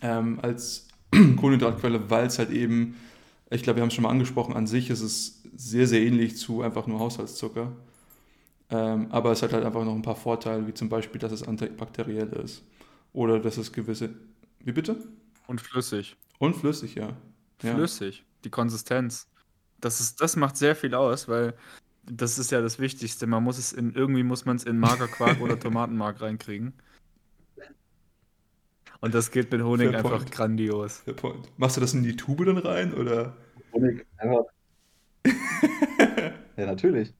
Ähm, 0.00 0.38
als 0.40 0.88
Kohlenhydratquelle, 1.36 2.10
weil 2.10 2.26
es 2.26 2.38
halt 2.38 2.50
eben, 2.50 2.96
ich 3.50 3.62
glaube, 3.62 3.78
wir 3.78 3.82
haben 3.82 3.88
es 3.88 3.94
schon 3.94 4.02
mal 4.02 4.10
angesprochen, 4.10 4.54
an 4.54 4.66
sich 4.66 4.90
ist 4.90 5.00
es 5.00 5.42
sehr, 5.56 5.86
sehr 5.86 6.02
ähnlich 6.02 6.36
zu 6.36 6.62
einfach 6.62 6.86
nur 6.86 6.98
Haushaltszucker. 6.98 7.72
Ähm, 8.70 9.06
aber 9.10 9.32
es 9.32 9.42
hat 9.42 9.52
halt 9.52 9.64
einfach 9.64 9.84
noch 9.84 9.94
ein 9.94 10.02
paar 10.02 10.16
Vorteile, 10.16 10.66
wie 10.66 10.74
zum 10.74 10.88
Beispiel, 10.88 11.20
dass 11.20 11.32
es 11.32 11.42
antibakteriell 11.42 12.28
ist. 12.44 12.62
Oder 13.12 13.38
dass 13.38 13.56
es 13.56 13.72
gewisse. 13.72 14.10
Wie 14.60 14.72
bitte? 14.72 14.96
Und 15.46 15.60
flüssig. 15.60 16.16
Und 16.38 16.54
flüssig, 16.54 16.94
ja. 16.94 17.10
ja. 17.62 17.74
Flüssig. 17.74 18.24
Die 18.44 18.50
Konsistenz. 18.50 19.28
Das, 19.80 20.00
ist, 20.00 20.20
das 20.20 20.36
macht 20.36 20.56
sehr 20.56 20.74
viel 20.74 20.94
aus, 20.94 21.28
weil 21.28 21.54
das 22.02 22.38
ist 22.38 22.50
ja 22.50 22.60
das 22.60 22.78
Wichtigste. 22.78 23.26
Man 23.26 23.44
muss 23.44 23.58
es 23.58 23.72
in, 23.72 23.92
irgendwie 23.94 24.22
muss 24.22 24.44
man 24.44 24.56
es 24.56 24.64
in 24.64 24.78
Magerquark 24.78 25.40
oder 25.40 25.58
Tomatenmark 25.60 26.20
reinkriegen. 26.20 26.72
Und 29.04 29.14
das 29.14 29.30
geht 29.30 29.52
mit 29.52 29.62
Honig 29.62 29.90
Fair 29.90 29.98
einfach 29.98 30.16
point. 30.16 30.32
grandios. 30.32 31.00
Fair 31.00 31.12
point. 31.12 31.52
Machst 31.58 31.76
du 31.76 31.82
das 31.82 31.92
in 31.92 32.04
die 32.04 32.16
Tube 32.16 32.46
dann 32.46 32.56
rein 32.56 32.94
oder? 32.94 33.36
Honig 33.74 34.06
einfach. 34.16 34.44
ja, 36.56 36.64
natürlich. 36.64 37.12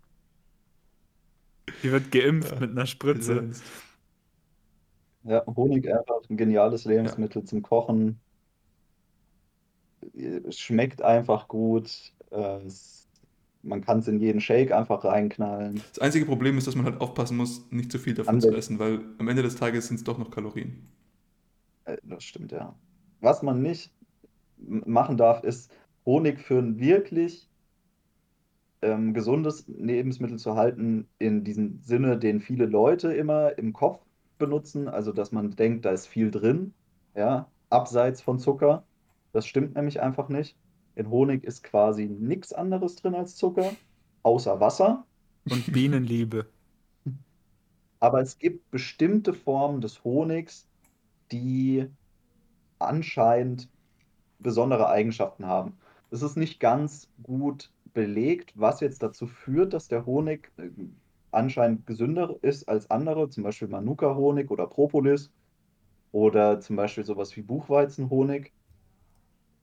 Die 1.82 1.92
wird 1.92 2.10
geimpft 2.10 2.52
ja, 2.52 2.60
mit 2.60 2.70
einer 2.70 2.86
Spritze. 2.86 3.50
Ja, 5.24 5.44
Honig 5.44 5.86
einfach 5.92 6.22
ein 6.30 6.38
geniales 6.38 6.86
Lebensmittel 6.86 7.42
ja. 7.42 7.46
zum 7.48 7.60
Kochen. 7.60 8.18
Es 10.14 10.58
schmeckt 10.58 11.02
einfach 11.02 11.48
gut. 11.48 12.14
Es, 12.30 13.06
man 13.62 13.82
kann 13.82 13.98
es 13.98 14.08
in 14.08 14.20
jeden 14.20 14.40
Shake 14.40 14.72
einfach 14.72 15.04
reinknallen. 15.04 15.82
Das 15.90 15.98
einzige 15.98 16.24
Problem 16.24 16.56
ist, 16.56 16.66
dass 16.66 16.76
man 16.76 16.86
halt 16.86 17.02
aufpassen 17.02 17.36
muss, 17.36 17.70
nicht 17.70 17.92
zu 17.92 17.98
viel 17.98 18.14
davon 18.14 18.36
An 18.36 18.40
zu 18.40 18.56
essen, 18.56 18.78
weil 18.78 19.00
am 19.18 19.28
Ende 19.28 19.42
des 19.42 19.56
Tages 19.56 19.88
sind 19.88 19.96
es 19.96 20.04
doch 20.04 20.16
noch 20.16 20.30
Kalorien. 20.30 20.88
Äh, 21.84 21.98
das 22.02 22.24
stimmt, 22.24 22.52
ja. 22.52 22.74
Was 23.20 23.42
man 23.42 23.62
nicht 23.62 23.92
machen 24.56 25.16
darf, 25.16 25.42
ist 25.44 25.72
Honig 26.04 26.40
für 26.40 26.58
ein 26.58 26.78
wirklich 26.78 27.48
ähm, 28.82 29.14
gesundes 29.14 29.66
Lebensmittel 29.66 30.38
zu 30.38 30.56
halten, 30.56 31.08
in 31.18 31.44
diesem 31.44 31.80
Sinne, 31.80 32.18
den 32.18 32.40
viele 32.40 32.66
Leute 32.66 33.12
immer 33.12 33.56
im 33.58 33.72
Kopf 33.72 34.04
benutzen, 34.38 34.88
also 34.88 35.12
dass 35.12 35.32
man 35.32 35.56
denkt, 35.56 35.84
da 35.84 35.90
ist 35.90 36.06
viel 36.06 36.30
drin, 36.30 36.74
ja, 37.14 37.50
abseits 37.70 38.20
von 38.20 38.38
Zucker. 38.38 38.84
Das 39.32 39.46
stimmt 39.46 39.74
nämlich 39.74 40.00
einfach 40.00 40.28
nicht. 40.28 40.56
In 40.96 41.10
Honig 41.10 41.44
ist 41.44 41.64
quasi 41.64 42.06
nichts 42.06 42.52
anderes 42.52 42.96
drin 42.96 43.14
als 43.14 43.36
Zucker, 43.36 43.72
außer 44.22 44.60
Wasser. 44.60 45.06
Und 45.50 45.72
Bienenliebe. 45.72 46.46
Aber 48.00 48.20
es 48.20 48.38
gibt 48.38 48.70
bestimmte 48.70 49.32
Formen 49.32 49.80
des 49.80 50.04
Honigs, 50.04 50.68
die 51.32 51.88
anscheinend 52.78 53.68
besondere 54.38 54.88
Eigenschaften 54.88 55.46
haben. 55.46 55.78
Es 56.10 56.22
ist 56.22 56.36
nicht 56.36 56.60
ganz 56.60 57.08
gut 57.22 57.72
belegt, 57.92 58.52
was 58.54 58.80
jetzt 58.80 59.02
dazu 59.02 59.26
führt, 59.26 59.72
dass 59.72 59.88
der 59.88 60.04
Honig 60.06 60.50
äh, 60.58 60.70
anscheinend 61.30 61.86
gesünder 61.86 62.36
ist 62.42 62.68
als 62.68 62.90
andere, 62.90 63.28
zum 63.30 63.44
Beispiel 63.44 63.68
Manuka-Honig 63.68 64.50
oder 64.50 64.66
Propolis 64.66 65.32
oder 66.12 66.60
zum 66.60 66.76
Beispiel 66.76 67.04
sowas 67.04 67.34
wie 67.36 67.42
Buchweizenhonig. 67.42 68.52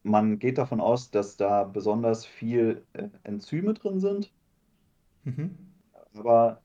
Man 0.04 0.40
geht 0.40 0.58
davon 0.58 0.82
aus, 0.82 1.12
dass 1.12 1.38
da 1.38 1.64
besonders 1.64 2.26
viel 2.26 2.84
äh, 2.94 3.10
Enzyme 3.24 3.74
drin 3.74 4.00
sind. 4.00 4.34
Mhm. 5.24 5.58
Aber 6.16 6.62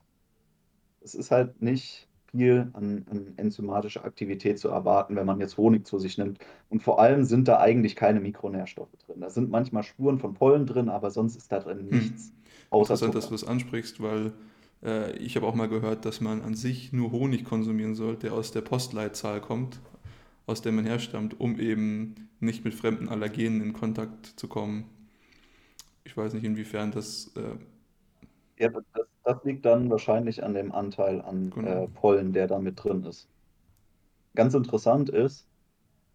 es 1.02 1.14
ist 1.14 1.30
halt 1.30 1.60
nicht 1.62 2.05
viel 2.30 2.70
an, 2.72 3.04
an 3.10 3.32
enzymatischer 3.36 4.04
Aktivität 4.04 4.58
zu 4.58 4.68
erwarten, 4.68 5.16
wenn 5.16 5.26
man 5.26 5.40
jetzt 5.40 5.56
Honig 5.56 5.86
zu 5.86 5.98
sich 5.98 6.18
nimmt. 6.18 6.38
Und 6.68 6.82
vor 6.82 7.00
allem 7.00 7.24
sind 7.24 7.48
da 7.48 7.58
eigentlich 7.58 7.96
keine 7.96 8.20
Mikronährstoffe 8.20 8.96
drin. 9.06 9.20
Da 9.20 9.30
sind 9.30 9.50
manchmal 9.50 9.82
Spuren 9.82 10.18
von 10.18 10.34
Pollen 10.34 10.66
drin, 10.66 10.88
aber 10.88 11.10
sonst 11.10 11.36
ist 11.36 11.50
da 11.52 11.60
drin 11.60 11.78
hm. 11.78 11.88
nichts. 11.88 12.28
Hm. 12.28 12.34
Außer 12.70 12.94
Interessant, 12.94 13.12
Zucker. 13.12 13.20
dass 13.20 13.28
du 13.28 13.34
das 13.34 13.44
ansprichst, 13.44 14.02
weil 14.02 14.32
äh, 14.82 15.16
ich 15.18 15.36
habe 15.36 15.46
auch 15.46 15.54
mal 15.54 15.68
gehört, 15.68 16.04
dass 16.04 16.20
man 16.20 16.42
an 16.42 16.54
sich 16.54 16.92
nur 16.92 17.12
Honig 17.12 17.44
konsumieren 17.44 17.94
sollte, 17.94 18.26
der 18.26 18.32
aus 18.32 18.52
der 18.52 18.62
Postleitzahl 18.62 19.40
kommt, 19.40 19.80
aus 20.46 20.62
der 20.62 20.72
man 20.72 20.84
herstammt, 20.84 21.38
um 21.40 21.58
eben 21.58 22.28
nicht 22.40 22.64
mit 22.64 22.74
fremden 22.74 23.08
Allergenen 23.08 23.62
in 23.62 23.72
Kontakt 23.72 24.26
zu 24.36 24.48
kommen. 24.48 24.84
Ich 26.04 26.16
weiß 26.16 26.34
nicht, 26.34 26.44
inwiefern 26.44 26.90
das. 26.90 27.32
Äh 27.36 27.56
ja, 28.58 28.68
das, 28.68 29.06
das, 29.24 29.44
liegt 29.44 29.64
dann 29.64 29.90
wahrscheinlich 29.90 30.42
an 30.42 30.54
dem 30.54 30.72
Anteil 30.72 31.20
an 31.22 31.50
genau. 31.50 31.84
äh, 31.84 31.88
Pollen, 31.88 32.32
der 32.32 32.46
da 32.46 32.58
mit 32.58 32.82
drin 32.82 33.04
ist. 33.04 33.28
Ganz 34.34 34.54
interessant 34.54 35.08
ist, 35.08 35.46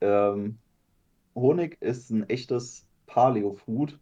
ähm, 0.02 0.58
Honig 1.36 1.78
ist 1.82 2.10
ein 2.10 2.28
echtes 2.30 2.86
Paleo-Food 3.08 4.00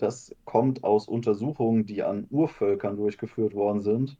das 0.00 0.34
kommt 0.46 0.82
aus 0.82 1.08
Untersuchungen, 1.08 1.84
die 1.84 2.02
an 2.02 2.26
Urvölkern 2.30 2.96
durchgeführt 2.96 3.54
worden 3.54 3.80
sind. 3.80 4.16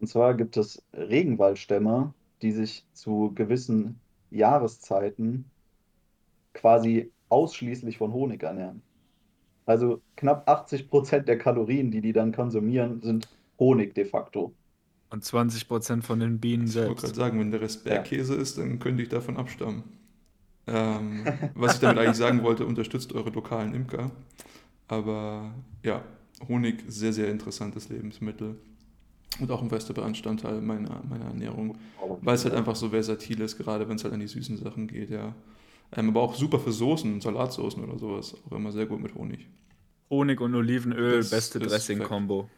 Und 0.00 0.08
zwar 0.08 0.34
gibt 0.34 0.56
es 0.56 0.82
Regenwaldstämme, 0.92 2.12
die 2.42 2.50
sich 2.50 2.84
zu 2.92 3.32
gewissen 3.34 4.00
Jahreszeiten 4.30 5.44
quasi 6.52 7.12
ausschließlich 7.28 7.98
von 7.98 8.12
Honig 8.12 8.42
ernähren. 8.42 8.82
Also 9.70 10.02
knapp 10.16 10.48
80 10.48 10.88
Prozent 10.88 11.28
der 11.28 11.38
Kalorien, 11.38 11.92
die 11.92 12.00
die 12.00 12.12
dann 12.12 12.32
konsumieren, 12.32 13.00
sind 13.02 13.28
Honig 13.58 13.94
de 13.94 14.04
facto. 14.04 14.52
Und 15.10 15.24
20 15.24 15.68
Prozent 15.68 16.04
von 16.04 16.18
den 16.18 16.40
Bienen 16.40 16.66
selbst. 16.66 16.82
Ich 16.82 16.88
wollte 16.88 17.02
gerade 17.02 17.14
sagen, 17.14 17.40
wenn 17.40 17.50
der 17.52 17.60
Rest 17.60 17.84
Bergkäse 17.84 18.34
ja. 18.34 18.40
ist, 18.40 18.58
dann 18.58 18.80
könnte 18.80 19.02
ich 19.02 19.08
davon 19.08 19.36
abstammen. 19.36 19.84
Ähm, 20.66 21.24
was 21.54 21.74
ich 21.74 21.80
damit 21.80 21.98
eigentlich 21.98 22.16
sagen 22.16 22.42
wollte, 22.42 22.66
unterstützt 22.66 23.12
eure 23.12 23.30
lokalen 23.30 23.74
Imker. 23.74 24.10
Aber 24.88 25.54
ja, 25.84 26.02
Honig, 26.48 26.82
sehr, 26.88 27.12
sehr 27.12 27.28
interessantes 27.28 27.88
Lebensmittel. 27.88 28.56
Und 29.38 29.50
auch 29.52 29.62
ein 29.62 29.70
fester 29.70 29.94
Bestandteil 29.94 30.60
meiner, 30.60 31.00
meiner 31.08 31.26
Ernährung. 31.26 31.78
Weil 32.22 32.34
es 32.34 32.44
halt 32.44 32.54
einfach 32.54 32.74
so 32.74 32.88
versatil 32.88 33.40
ist, 33.40 33.56
gerade 33.56 33.88
wenn 33.88 33.96
es 33.96 34.02
halt 34.04 34.14
an 34.14 34.20
die 34.20 34.26
süßen 34.26 34.56
Sachen 34.56 34.88
geht, 34.88 35.10
ja. 35.10 35.34
Ähm, 35.96 36.10
aber 36.10 36.22
auch 36.22 36.34
super 36.34 36.58
für 36.58 36.72
Soßen, 36.72 37.20
Salatsoßen 37.20 37.82
oder 37.82 37.98
sowas. 37.98 38.36
Auch 38.48 38.56
immer 38.56 38.72
sehr 38.72 38.86
gut 38.86 39.00
mit 39.00 39.14
Honig. 39.14 39.48
Honig 40.08 40.40
und 40.40 40.54
Olivenöl, 40.54 41.18
das 41.18 41.30
beste 41.30 41.58
Dressing-Kombo. 41.58 42.48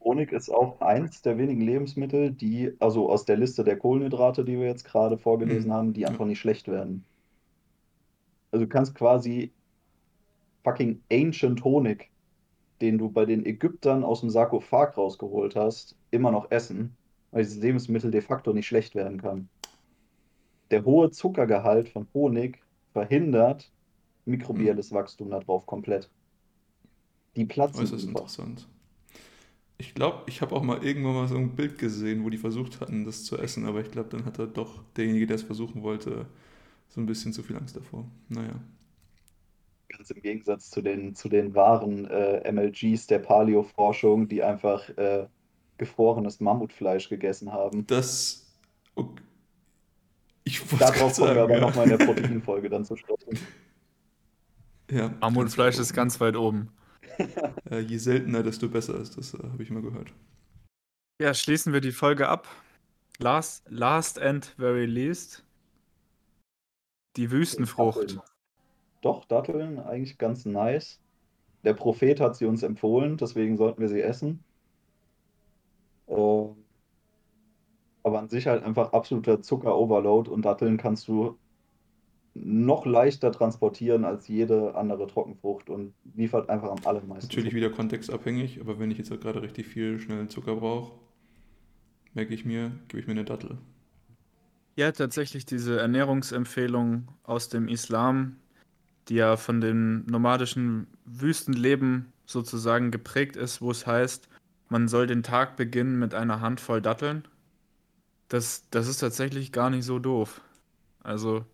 Honig 0.00 0.32
ist 0.32 0.50
auch 0.50 0.80
eins 0.80 1.20
der 1.22 1.36
wenigen 1.36 1.60
Lebensmittel, 1.60 2.30
die, 2.30 2.72
also 2.78 3.10
aus 3.10 3.24
der 3.24 3.36
Liste 3.36 3.64
der 3.64 3.76
Kohlenhydrate, 3.76 4.44
die 4.44 4.58
wir 4.58 4.66
jetzt 4.66 4.84
gerade 4.84 5.18
vorgelesen 5.18 5.70
mhm. 5.70 5.74
haben, 5.74 5.92
die 5.92 6.06
einfach 6.06 6.20
ja. 6.20 6.26
nicht 6.26 6.38
schlecht 6.38 6.68
werden. 6.68 7.04
Also 8.52 8.64
du 8.64 8.68
kannst 8.68 8.94
quasi 8.94 9.52
fucking 10.62 11.02
Ancient 11.10 11.64
Honig, 11.64 12.10
den 12.80 12.98
du 12.98 13.10
bei 13.10 13.24
den 13.24 13.44
Ägyptern 13.44 14.04
aus 14.04 14.20
dem 14.20 14.30
Sarkophag 14.30 14.96
rausgeholt 14.96 15.56
hast, 15.56 15.96
immer 16.10 16.30
noch 16.30 16.50
essen, 16.50 16.96
weil 17.32 17.42
dieses 17.42 17.62
Lebensmittel 17.62 18.10
de 18.10 18.20
facto 18.20 18.52
nicht 18.52 18.66
schlecht 18.66 18.94
werden 18.94 19.20
kann. 19.20 19.48
Der 20.70 20.84
hohe 20.84 21.10
Zuckergehalt 21.10 21.88
von 21.88 22.06
Honig 22.12 22.58
verhindert 22.92 23.70
mikrobielles 24.24 24.92
Wachstum 24.92 25.30
darauf 25.30 25.66
komplett. 25.66 26.10
Die 27.36 27.44
platzen. 27.44 27.80
Das 27.82 27.92
ist 27.92 28.04
interessant. 28.04 28.66
Ich 29.78 29.94
glaube, 29.94 30.22
ich 30.26 30.40
habe 30.40 30.54
auch 30.54 30.62
mal 30.62 30.82
irgendwann 30.82 31.14
mal 31.14 31.28
so 31.28 31.36
ein 31.36 31.54
Bild 31.54 31.78
gesehen, 31.78 32.24
wo 32.24 32.30
die 32.30 32.38
versucht 32.38 32.80
hatten, 32.80 33.04
das 33.04 33.24
zu 33.24 33.36
essen, 33.36 33.66
aber 33.66 33.80
ich 33.80 33.90
glaube, 33.90 34.08
dann 34.08 34.24
hatte 34.24 34.48
doch 34.48 34.82
derjenige, 34.96 35.26
der 35.26 35.36
es 35.36 35.42
versuchen 35.42 35.82
wollte, 35.82 36.26
so 36.88 37.00
ein 37.00 37.06
bisschen 37.06 37.32
zu 37.32 37.42
viel 37.42 37.56
Angst 37.56 37.76
davor. 37.76 38.06
Naja. 38.28 38.58
Ganz 39.88 40.10
im 40.10 40.22
Gegensatz 40.22 40.70
zu 40.70 40.80
den, 40.80 41.14
zu 41.14 41.28
den 41.28 41.54
wahren 41.54 42.06
äh, 42.06 42.50
MLGs 42.50 43.06
der 43.06 43.18
Paleo-Forschung, 43.18 44.28
die 44.28 44.42
einfach 44.42 44.88
äh, 44.96 45.26
gefrorenes 45.76 46.40
Mammutfleisch 46.40 47.08
gegessen 47.10 47.52
haben. 47.52 47.86
Das. 47.86 48.46
Okay. 48.94 49.22
Ich 50.46 50.62
Darauf 50.78 51.16
kommen 51.16 51.34
wir 51.34 51.42
aber 51.42 51.54
ja. 51.54 51.60
nochmal 51.60 51.90
in 51.90 51.98
der 51.98 52.06
Proteinfolge 52.06 52.70
dann 52.70 52.84
zu 52.84 52.94
sprechen. 52.94 53.36
Ja, 54.88 55.12
Mammutfleisch 55.20 55.76
ist 55.78 55.92
ganz 55.92 56.20
weit 56.20 56.36
oben. 56.36 56.70
äh, 57.70 57.80
je 57.80 57.98
seltener, 57.98 58.44
desto 58.44 58.68
besser 58.68 58.94
ist 59.00 59.18
das, 59.18 59.34
äh, 59.34 59.38
habe 59.38 59.62
ich 59.62 59.70
mal 59.70 59.82
gehört. 59.82 60.12
Ja, 61.20 61.34
schließen 61.34 61.72
wir 61.72 61.80
die 61.80 61.90
Folge 61.90 62.28
ab. 62.28 62.46
Last, 63.18 63.64
last 63.68 64.20
and 64.20 64.46
very 64.56 64.86
least. 64.86 65.44
Die 67.16 67.32
Wüstenfrucht. 67.32 68.20
Doch, 69.00 69.24
Datteln, 69.24 69.80
eigentlich 69.80 70.16
ganz 70.16 70.44
nice. 70.44 71.00
Der 71.64 71.74
Prophet 71.74 72.20
hat 72.20 72.36
sie 72.36 72.46
uns 72.46 72.62
empfohlen, 72.62 73.16
deswegen 73.16 73.56
sollten 73.56 73.80
wir 73.80 73.88
sie 73.88 74.00
essen. 74.00 74.44
Äh, 76.06 76.46
aber 78.06 78.20
an 78.20 78.28
sich 78.28 78.46
halt 78.46 78.62
einfach 78.62 78.92
absoluter 78.92 79.42
Zucker-Overload 79.42 80.30
und 80.30 80.42
Datteln 80.42 80.76
kannst 80.76 81.08
du 81.08 81.36
noch 82.34 82.86
leichter 82.86 83.32
transportieren 83.32 84.04
als 84.04 84.28
jede 84.28 84.76
andere 84.76 85.08
Trockenfrucht 85.08 85.68
und 85.68 85.92
liefert 86.14 86.48
einfach 86.48 86.70
am 86.70 86.78
allermeisten. 86.84 87.26
Natürlich 87.26 87.54
wieder 87.54 87.70
kontextabhängig, 87.70 88.60
aber 88.60 88.78
wenn 88.78 88.92
ich 88.92 88.98
jetzt 88.98 89.10
gerade 89.10 89.42
richtig 89.42 89.66
viel 89.66 89.98
schnellen 89.98 90.28
Zucker 90.28 90.54
brauche, 90.54 90.92
merke 92.14 92.32
ich 92.32 92.44
mir, 92.44 92.70
gebe 92.86 93.00
ich 93.00 93.08
mir 93.08 93.14
eine 93.14 93.24
Dattel. 93.24 93.58
Ja, 94.76 94.92
tatsächlich 94.92 95.44
diese 95.44 95.80
Ernährungsempfehlung 95.80 97.08
aus 97.24 97.48
dem 97.48 97.66
Islam, 97.66 98.36
die 99.08 99.16
ja 99.16 99.36
von 99.36 99.60
dem 99.60 100.04
nomadischen 100.06 100.86
Wüstenleben 101.06 102.12
sozusagen 102.24 102.92
geprägt 102.92 103.34
ist, 103.34 103.60
wo 103.60 103.72
es 103.72 103.84
heißt, 103.84 104.28
man 104.68 104.86
soll 104.86 105.08
den 105.08 105.24
Tag 105.24 105.56
beginnen 105.56 105.98
mit 105.98 106.14
einer 106.14 106.40
Handvoll 106.40 106.80
Datteln. 106.80 107.26
Das, 108.28 108.68
das 108.70 108.88
ist 108.88 108.98
tatsächlich 108.98 109.52
gar 109.52 109.70
nicht 109.70 109.84
so 109.84 109.98
doof. 109.98 110.40
Also, 111.02 111.44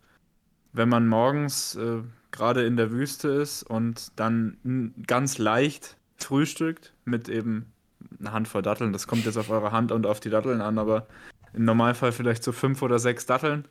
wenn 0.72 0.88
man 0.88 1.06
morgens 1.06 1.74
äh, 1.74 2.02
gerade 2.30 2.64
in 2.64 2.76
der 2.76 2.90
Wüste 2.90 3.28
ist 3.28 3.62
und 3.62 4.12
dann 4.16 4.94
ganz 5.06 5.38
leicht 5.38 5.96
frühstückt 6.16 6.94
mit 7.04 7.28
eben 7.28 7.72
einer 8.18 8.32
Handvoll 8.32 8.62
Datteln. 8.62 8.92
Das 8.92 9.06
kommt 9.06 9.24
jetzt 9.26 9.36
auf 9.36 9.50
eure 9.50 9.72
Hand 9.72 9.92
und 9.92 10.06
auf 10.06 10.20
die 10.20 10.30
Datteln 10.30 10.60
an, 10.60 10.78
aber 10.78 11.06
im 11.52 11.64
Normalfall 11.64 12.12
vielleicht 12.12 12.42
so 12.42 12.52
fünf 12.52 12.82
oder 12.82 12.98
sechs 12.98 13.26
Datteln. 13.26 13.66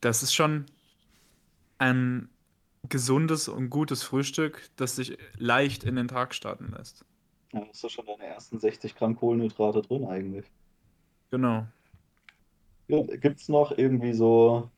Das 0.00 0.22
ist 0.22 0.34
schon 0.34 0.66
ein 1.78 2.28
gesundes 2.88 3.48
und 3.48 3.70
gutes 3.70 4.02
Frühstück, 4.02 4.68
das 4.76 4.96
sich 4.96 5.16
leicht 5.38 5.84
in 5.84 5.96
den 5.96 6.08
Tag 6.08 6.34
starten 6.34 6.74
lässt. 6.76 7.04
Ja, 7.52 7.64
hast 7.68 7.84
du 7.84 7.88
schon 7.88 8.06
deine 8.06 8.24
ersten 8.24 8.58
60 8.58 8.96
Gramm 8.96 9.16
Kohlenhydrate 9.16 9.82
drin 9.82 10.04
eigentlich. 10.06 10.46
Genau. 11.30 11.66
Gibt 13.00 13.40
es 13.40 13.48
noch 13.48 13.76
irgendwie 13.78 14.12
so 14.12 14.70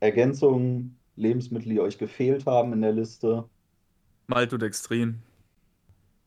Ergänzungen, 0.00 0.96
Lebensmittel, 1.16 1.68
die 1.68 1.80
euch 1.80 1.98
gefehlt 1.98 2.46
haben 2.46 2.72
in 2.72 2.80
der 2.80 2.92
Liste? 2.92 3.44
Maltodextrin. 4.26 5.20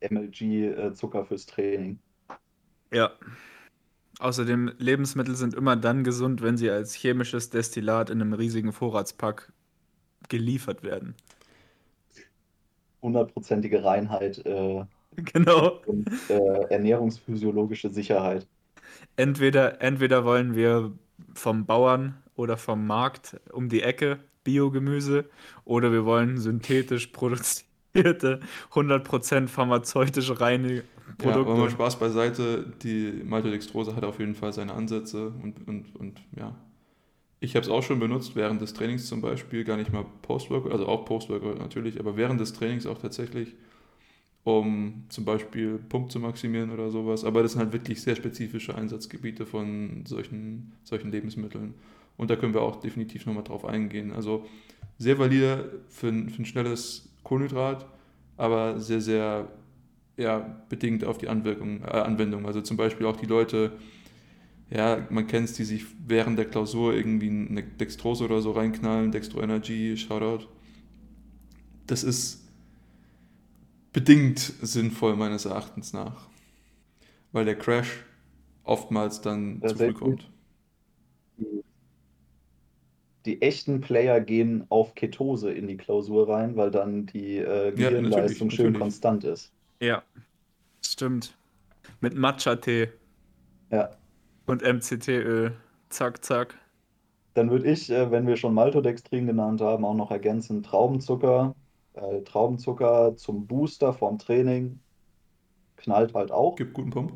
MLG 0.08 0.42
äh, 0.42 0.94
Zucker 0.94 1.26
fürs 1.26 1.48
Training. 1.48 1.98
Ja. 2.94 3.12
Außerdem, 4.20 4.72
Lebensmittel 4.78 5.36
sind 5.36 5.56
immer 5.56 5.76
dann 5.76 6.04
gesund, 6.04 6.44
wenn 6.44 6.58
sie 6.58 6.70
als 6.70 6.94
chemisches 6.94 7.50
Destillat 7.50 8.12
in 8.12 8.22
einem 8.22 8.34
riesigen 8.34 8.72
Vorratspack 8.72 9.52
geliefert 10.30 10.84
werden. 10.84 11.16
Hundertprozentige 13.02 13.84
Reinheit 13.84 14.46
äh, 14.46 14.86
Genau. 15.16 15.82
und 15.86 16.08
äh, 16.30 16.62
ernährungsphysiologische 16.70 17.90
Sicherheit. 17.90 18.48
Entweder, 19.16 19.82
entweder 19.82 20.26
wollen 20.26 20.56
wir 20.56 20.92
vom 21.34 21.66
Bauern 21.66 22.18
oder 22.36 22.58
vom 22.58 22.86
Markt 22.86 23.40
um 23.52 23.70
die 23.70 23.82
Ecke 23.82 24.20
Biogemüse 24.44 25.26
oder 25.66 25.92
wir 25.92 26.06
wollen 26.06 26.38
synthetisch 26.38 27.08
produzierte, 27.08 28.40
100% 28.72 29.48
pharmazeutisch 29.48 30.40
reine 30.40 30.84
Ja, 31.22 31.32
aber 31.32 31.56
mal 31.56 31.56
Produkte. 31.56 31.72
Spaß 31.72 32.00
beiseite, 32.00 32.66
die 32.82 33.22
Maltodextrose 33.26 33.96
hat 33.96 34.06
auf 34.06 34.20
jeden 34.20 34.36
Fall 34.36 34.54
seine 34.54 34.74
Ansätze 34.74 35.34
und, 35.44 35.68
und, 35.68 35.96
und 35.96 36.22
ja. 36.38 36.56
Ich 37.40 37.56
habe 37.56 37.64
es 37.64 37.70
auch 37.70 37.84
schon 37.84 38.00
benutzt, 38.00 38.36
während 38.36 38.62
des 38.62 38.74
Trainings 38.74 39.06
zum 39.08 39.22
Beispiel, 39.22 39.64
gar 39.64 39.78
nicht 39.78 39.92
mal 39.92 40.06
Post-Workout, 40.22 40.72
also 40.72 40.88
auch 40.88 41.06
Post-Workout 41.06 41.60
natürlich, 41.60 42.00
aber 42.00 42.18
während 42.18 42.40
des 42.40 42.54
Trainings 42.54 42.88
auch 42.88 42.98
tatsächlich, 42.98 43.56
um 44.56 45.04
zum 45.10 45.26
Beispiel 45.26 45.78
Pump 45.90 46.12
zu 46.12 46.20
maximieren 46.20 46.72
oder 46.72 46.90
sowas. 46.90 47.26
Aber 47.26 47.44
das 47.44 47.52
sind 47.54 47.62
halt 47.62 47.74
wirklich 47.74 48.02
sehr 48.02 48.16
spezifische 48.16 48.76
Einsatzgebiete 48.76 49.46
von 49.46 50.04
solchen, 50.06 50.72
solchen 50.84 51.12
Lebensmitteln. 51.12 51.74
Und 52.18 52.30
da 52.30 52.36
können 52.36 52.54
wir 52.54 52.62
auch 52.62 52.78
definitiv 52.78 53.26
nochmal 53.26 53.44
drauf 53.44 53.66
eingehen. 53.66 54.12
Also 54.14 54.46
sehr 54.98 55.20
valide 55.20 55.82
für, 55.90 56.08
ein- 56.08 56.30
für 56.30 56.42
ein 56.42 56.46
schnelles 56.46 57.10
Kohlenhydrat, 57.24 57.86
aber 58.38 58.80
sehr, 58.80 59.02
sehr 59.02 59.50
ja, 60.18 60.40
bedingt 60.70 61.04
auf 61.04 61.18
die 61.18 61.28
Anwirkung, 61.30 61.82
äh, 61.84 61.88
Anwendung. 61.88 62.46
Also 62.48 62.62
zum 62.62 62.78
Beispiel 62.78 63.06
auch 63.06 63.18
die 63.18 63.26
Leute, 63.28 63.74
ja, 64.70 65.06
man 65.10 65.28
kennt 65.28 65.50
es, 65.50 65.54
die 65.56 65.64
sich 65.66 65.86
während 66.08 66.38
der 66.40 66.46
Klausur 66.46 66.94
irgendwie 66.94 67.30
eine 67.30 67.64
Dextrose 67.64 68.26
oder 68.26 68.42
so 68.42 68.52
reinknallen, 68.52 69.12
Dextro 69.12 69.42
Energy, 69.42 69.96
Shoutout. 69.98 70.48
Das 71.86 72.04
ist 72.04 72.47
bedingt 73.98 74.38
sinnvoll 74.62 75.16
meines 75.16 75.46
Erachtens 75.46 75.92
nach, 75.92 76.28
weil 77.32 77.46
der 77.46 77.58
Crash 77.58 78.04
oftmals 78.64 79.22
dann 79.22 79.62
Ja, 79.62 79.68
zu 79.68 79.78
früh 79.78 79.94
kommt. 79.94 80.30
Die, 81.38 81.64
die 83.28 83.42
echten 83.44 83.80
Player 83.82 84.20
gehen 84.22 84.66
auf 84.70 84.96
Ketose 84.96 85.52
in 85.52 85.68
die 85.68 85.78
Klausur 85.78 86.28
rein, 86.30 86.56
weil 86.56 86.72
dann 86.72 87.06
die 87.06 87.38
äh, 87.38 87.72
Ja, 87.76 87.90
Gehirnleistung 87.90 88.50
natürlich, 88.50 88.56
schön 88.56 88.74
natürlich. 88.74 88.74
konstant 88.74 89.24
ist. 89.24 89.54
Ja, 89.82 90.04
stimmt. 90.86 91.38
Mit 92.02 92.16
Matcha-Tee 92.16 92.90
Ja. 93.70 93.98
und 94.48 94.64
MCT-Öl. 94.64 95.56
Zack, 95.90 96.24
zack. 96.26 96.56
Dann 97.36 97.50
würde 97.52 97.72
ich, 97.72 97.90
äh, 97.90 98.12
wenn 98.12 98.28
wir 98.28 98.36
schon 98.38 98.54
Maltodextrin 98.54 99.28
genannt 99.28 99.62
haben, 99.62 99.86
auch 99.86 99.94
noch 99.94 100.12
ergänzen 100.12 100.62
Traubenzucker. 100.64 101.56
Äh, 101.98 102.22
Traubenzucker 102.24 103.16
zum 103.16 103.48
Booster 103.48 103.94
vorm 103.94 104.20
Training 104.20 104.80
knallt 105.78 106.14
halt 106.14 106.32
auch. 106.32 106.56
Gibt 106.56 106.74
guten 106.74 106.90
Pump. 106.92 107.14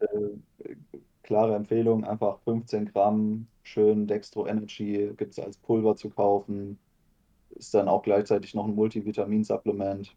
Äh, 0.00 0.76
klare 1.22 1.54
Empfehlung, 1.54 2.04
einfach 2.04 2.38
15 2.40 2.86
Gramm 2.86 3.46
schön 3.62 4.06
Dextro 4.06 4.46
Energy 4.46 5.12
gibt 5.16 5.32
es 5.32 5.38
als 5.38 5.58
Pulver 5.58 5.94
zu 5.94 6.08
kaufen. 6.08 6.78
Ist 7.50 7.74
dann 7.74 7.88
auch 7.88 8.02
gleichzeitig 8.02 8.54
noch 8.54 8.66
ein 8.66 8.74
Multivitaminsupplement 8.74 10.16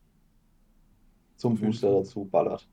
zum 1.36 1.57
Booster 1.57 1.91
dazu, 1.91 2.26
ballert. 2.26 2.68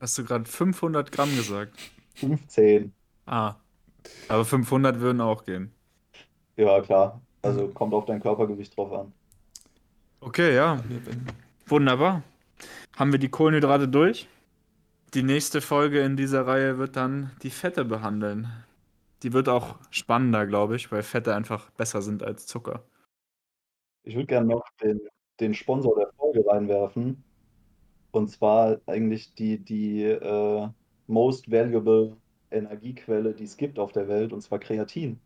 Hast 0.00 0.18
du 0.18 0.24
gerade 0.24 0.44
500 0.44 1.10
Gramm 1.10 1.34
gesagt? 1.36 1.78
15, 2.14 2.92
Ah. 3.26 3.56
Aber 4.28 4.44
500 4.44 5.00
würden 5.00 5.20
auch 5.20 5.44
gehen. 5.44 5.72
ja 6.56 6.80
klar. 6.82 7.20
Also 7.42 7.68
kommt 7.68 7.94
auf 7.94 8.04
dein 8.04 8.20
Körpergewicht 8.20 8.76
drauf 8.76 8.92
an. 8.92 9.12
Okay, 10.24 10.54
ja. 10.54 10.82
Wunderbar. 11.66 12.22
Haben 12.96 13.12
wir 13.12 13.18
die 13.18 13.28
Kohlenhydrate 13.28 13.88
durch? 13.88 14.26
Die 15.12 15.22
nächste 15.22 15.60
Folge 15.60 16.00
in 16.00 16.16
dieser 16.16 16.46
Reihe 16.46 16.78
wird 16.78 16.96
dann 16.96 17.30
die 17.42 17.50
Fette 17.50 17.84
behandeln. 17.84 18.48
Die 19.22 19.34
wird 19.34 19.50
auch 19.50 19.76
spannender, 19.90 20.46
glaube 20.46 20.76
ich, 20.76 20.90
weil 20.90 21.02
Fette 21.02 21.34
einfach 21.34 21.70
besser 21.72 22.00
sind 22.00 22.22
als 22.22 22.46
Zucker. 22.46 22.82
Ich 24.04 24.14
würde 24.14 24.28
gerne 24.28 24.46
noch 24.46 24.64
den, 24.82 24.98
den 25.40 25.52
Sponsor 25.52 25.94
der 25.94 26.10
Folge 26.16 26.42
reinwerfen. 26.46 27.22
Und 28.10 28.28
zwar 28.28 28.80
eigentlich 28.86 29.34
die, 29.34 29.58
die 29.58 30.04
äh, 30.04 30.68
most 31.06 31.50
valuable 31.50 32.16
Energiequelle, 32.50 33.34
die 33.34 33.44
es 33.44 33.58
gibt 33.58 33.78
auf 33.78 33.92
der 33.92 34.08
Welt, 34.08 34.32
und 34.32 34.40
zwar 34.40 34.58
Kreatin. 34.58 35.20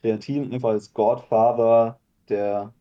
Kreatin 0.00 0.52
einfach 0.52 0.70
als 0.70 0.92
Godfather 0.92 2.00
der 2.28 2.74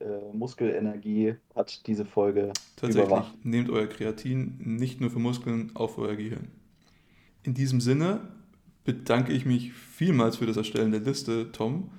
äh, 0.00 0.32
Muskelenergie 0.32 1.34
hat 1.54 1.86
diese 1.86 2.04
Folge 2.04 2.52
Tatsächlich, 2.76 3.06
überwacht. 3.06 3.44
nehmt 3.44 3.70
euer 3.70 3.86
Kreatin 3.86 4.56
nicht 4.58 5.00
nur 5.00 5.10
für 5.10 5.18
Muskeln, 5.18 5.70
auch 5.74 5.90
für 5.90 6.02
euer 6.02 6.16
Gehirn. 6.16 6.48
In 7.42 7.54
diesem 7.54 7.80
Sinne 7.80 8.20
bedanke 8.84 9.32
ich 9.32 9.46
mich 9.46 9.72
vielmals 9.72 10.36
für 10.36 10.46
das 10.46 10.56
Erstellen 10.56 10.90
der 10.90 11.00
Liste, 11.00 11.52
Tom, 11.52 11.90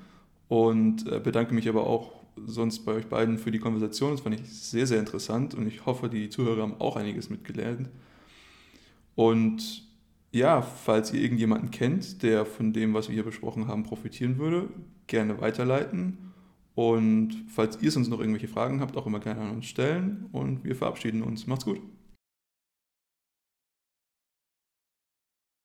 und 0.47 1.07
äh, 1.07 1.19
bedanke 1.19 1.53
mich 1.53 1.69
aber 1.69 1.87
auch 1.87 2.11
sonst 2.45 2.85
bei 2.85 2.93
euch 2.93 3.07
beiden 3.07 3.37
für 3.37 3.51
die 3.51 3.59
Konversation. 3.59 4.11
Das 4.11 4.21
fand 4.21 4.39
ich 4.39 4.49
sehr, 4.49 4.87
sehr 4.87 4.99
interessant 4.99 5.53
und 5.53 5.67
ich 5.67 5.85
hoffe, 5.85 6.09
die 6.09 6.29
Zuhörer 6.29 6.63
haben 6.63 6.79
auch 6.79 6.95
einiges 6.95 7.29
mitgelernt. 7.29 7.89
Und 9.15 9.87
ja, 10.31 10.61
falls 10.61 11.13
ihr 11.13 11.21
irgendjemanden 11.21 11.71
kennt, 11.71 12.23
der 12.23 12.45
von 12.45 12.73
dem, 12.73 12.93
was 12.93 13.09
wir 13.09 13.13
hier 13.13 13.23
besprochen 13.23 13.67
haben, 13.67 13.83
profitieren 13.83 14.37
würde, 14.37 14.69
gerne 15.07 15.41
weiterleiten. 15.41 16.30
Und 16.75 17.45
falls 17.49 17.81
ihr 17.81 17.91
sonst 17.91 18.07
noch 18.07 18.19
irgendwelche 18.19 18.47
Fragen 18.47 18.79
habt, 18.79 18.95
auch 18.95 19.05
immer 19.05 19.19
gerne 19.19 19.41
an 19.41 19.51
uns 19.51 19.65
stellen. 19.65 20.27
Und 20.31 20.63
wir 20.63 20.75
verabschieden 20.75 21.21
uns. 21.21 21.47
Macht's 21.47 21.65
gut. 21.65 21.81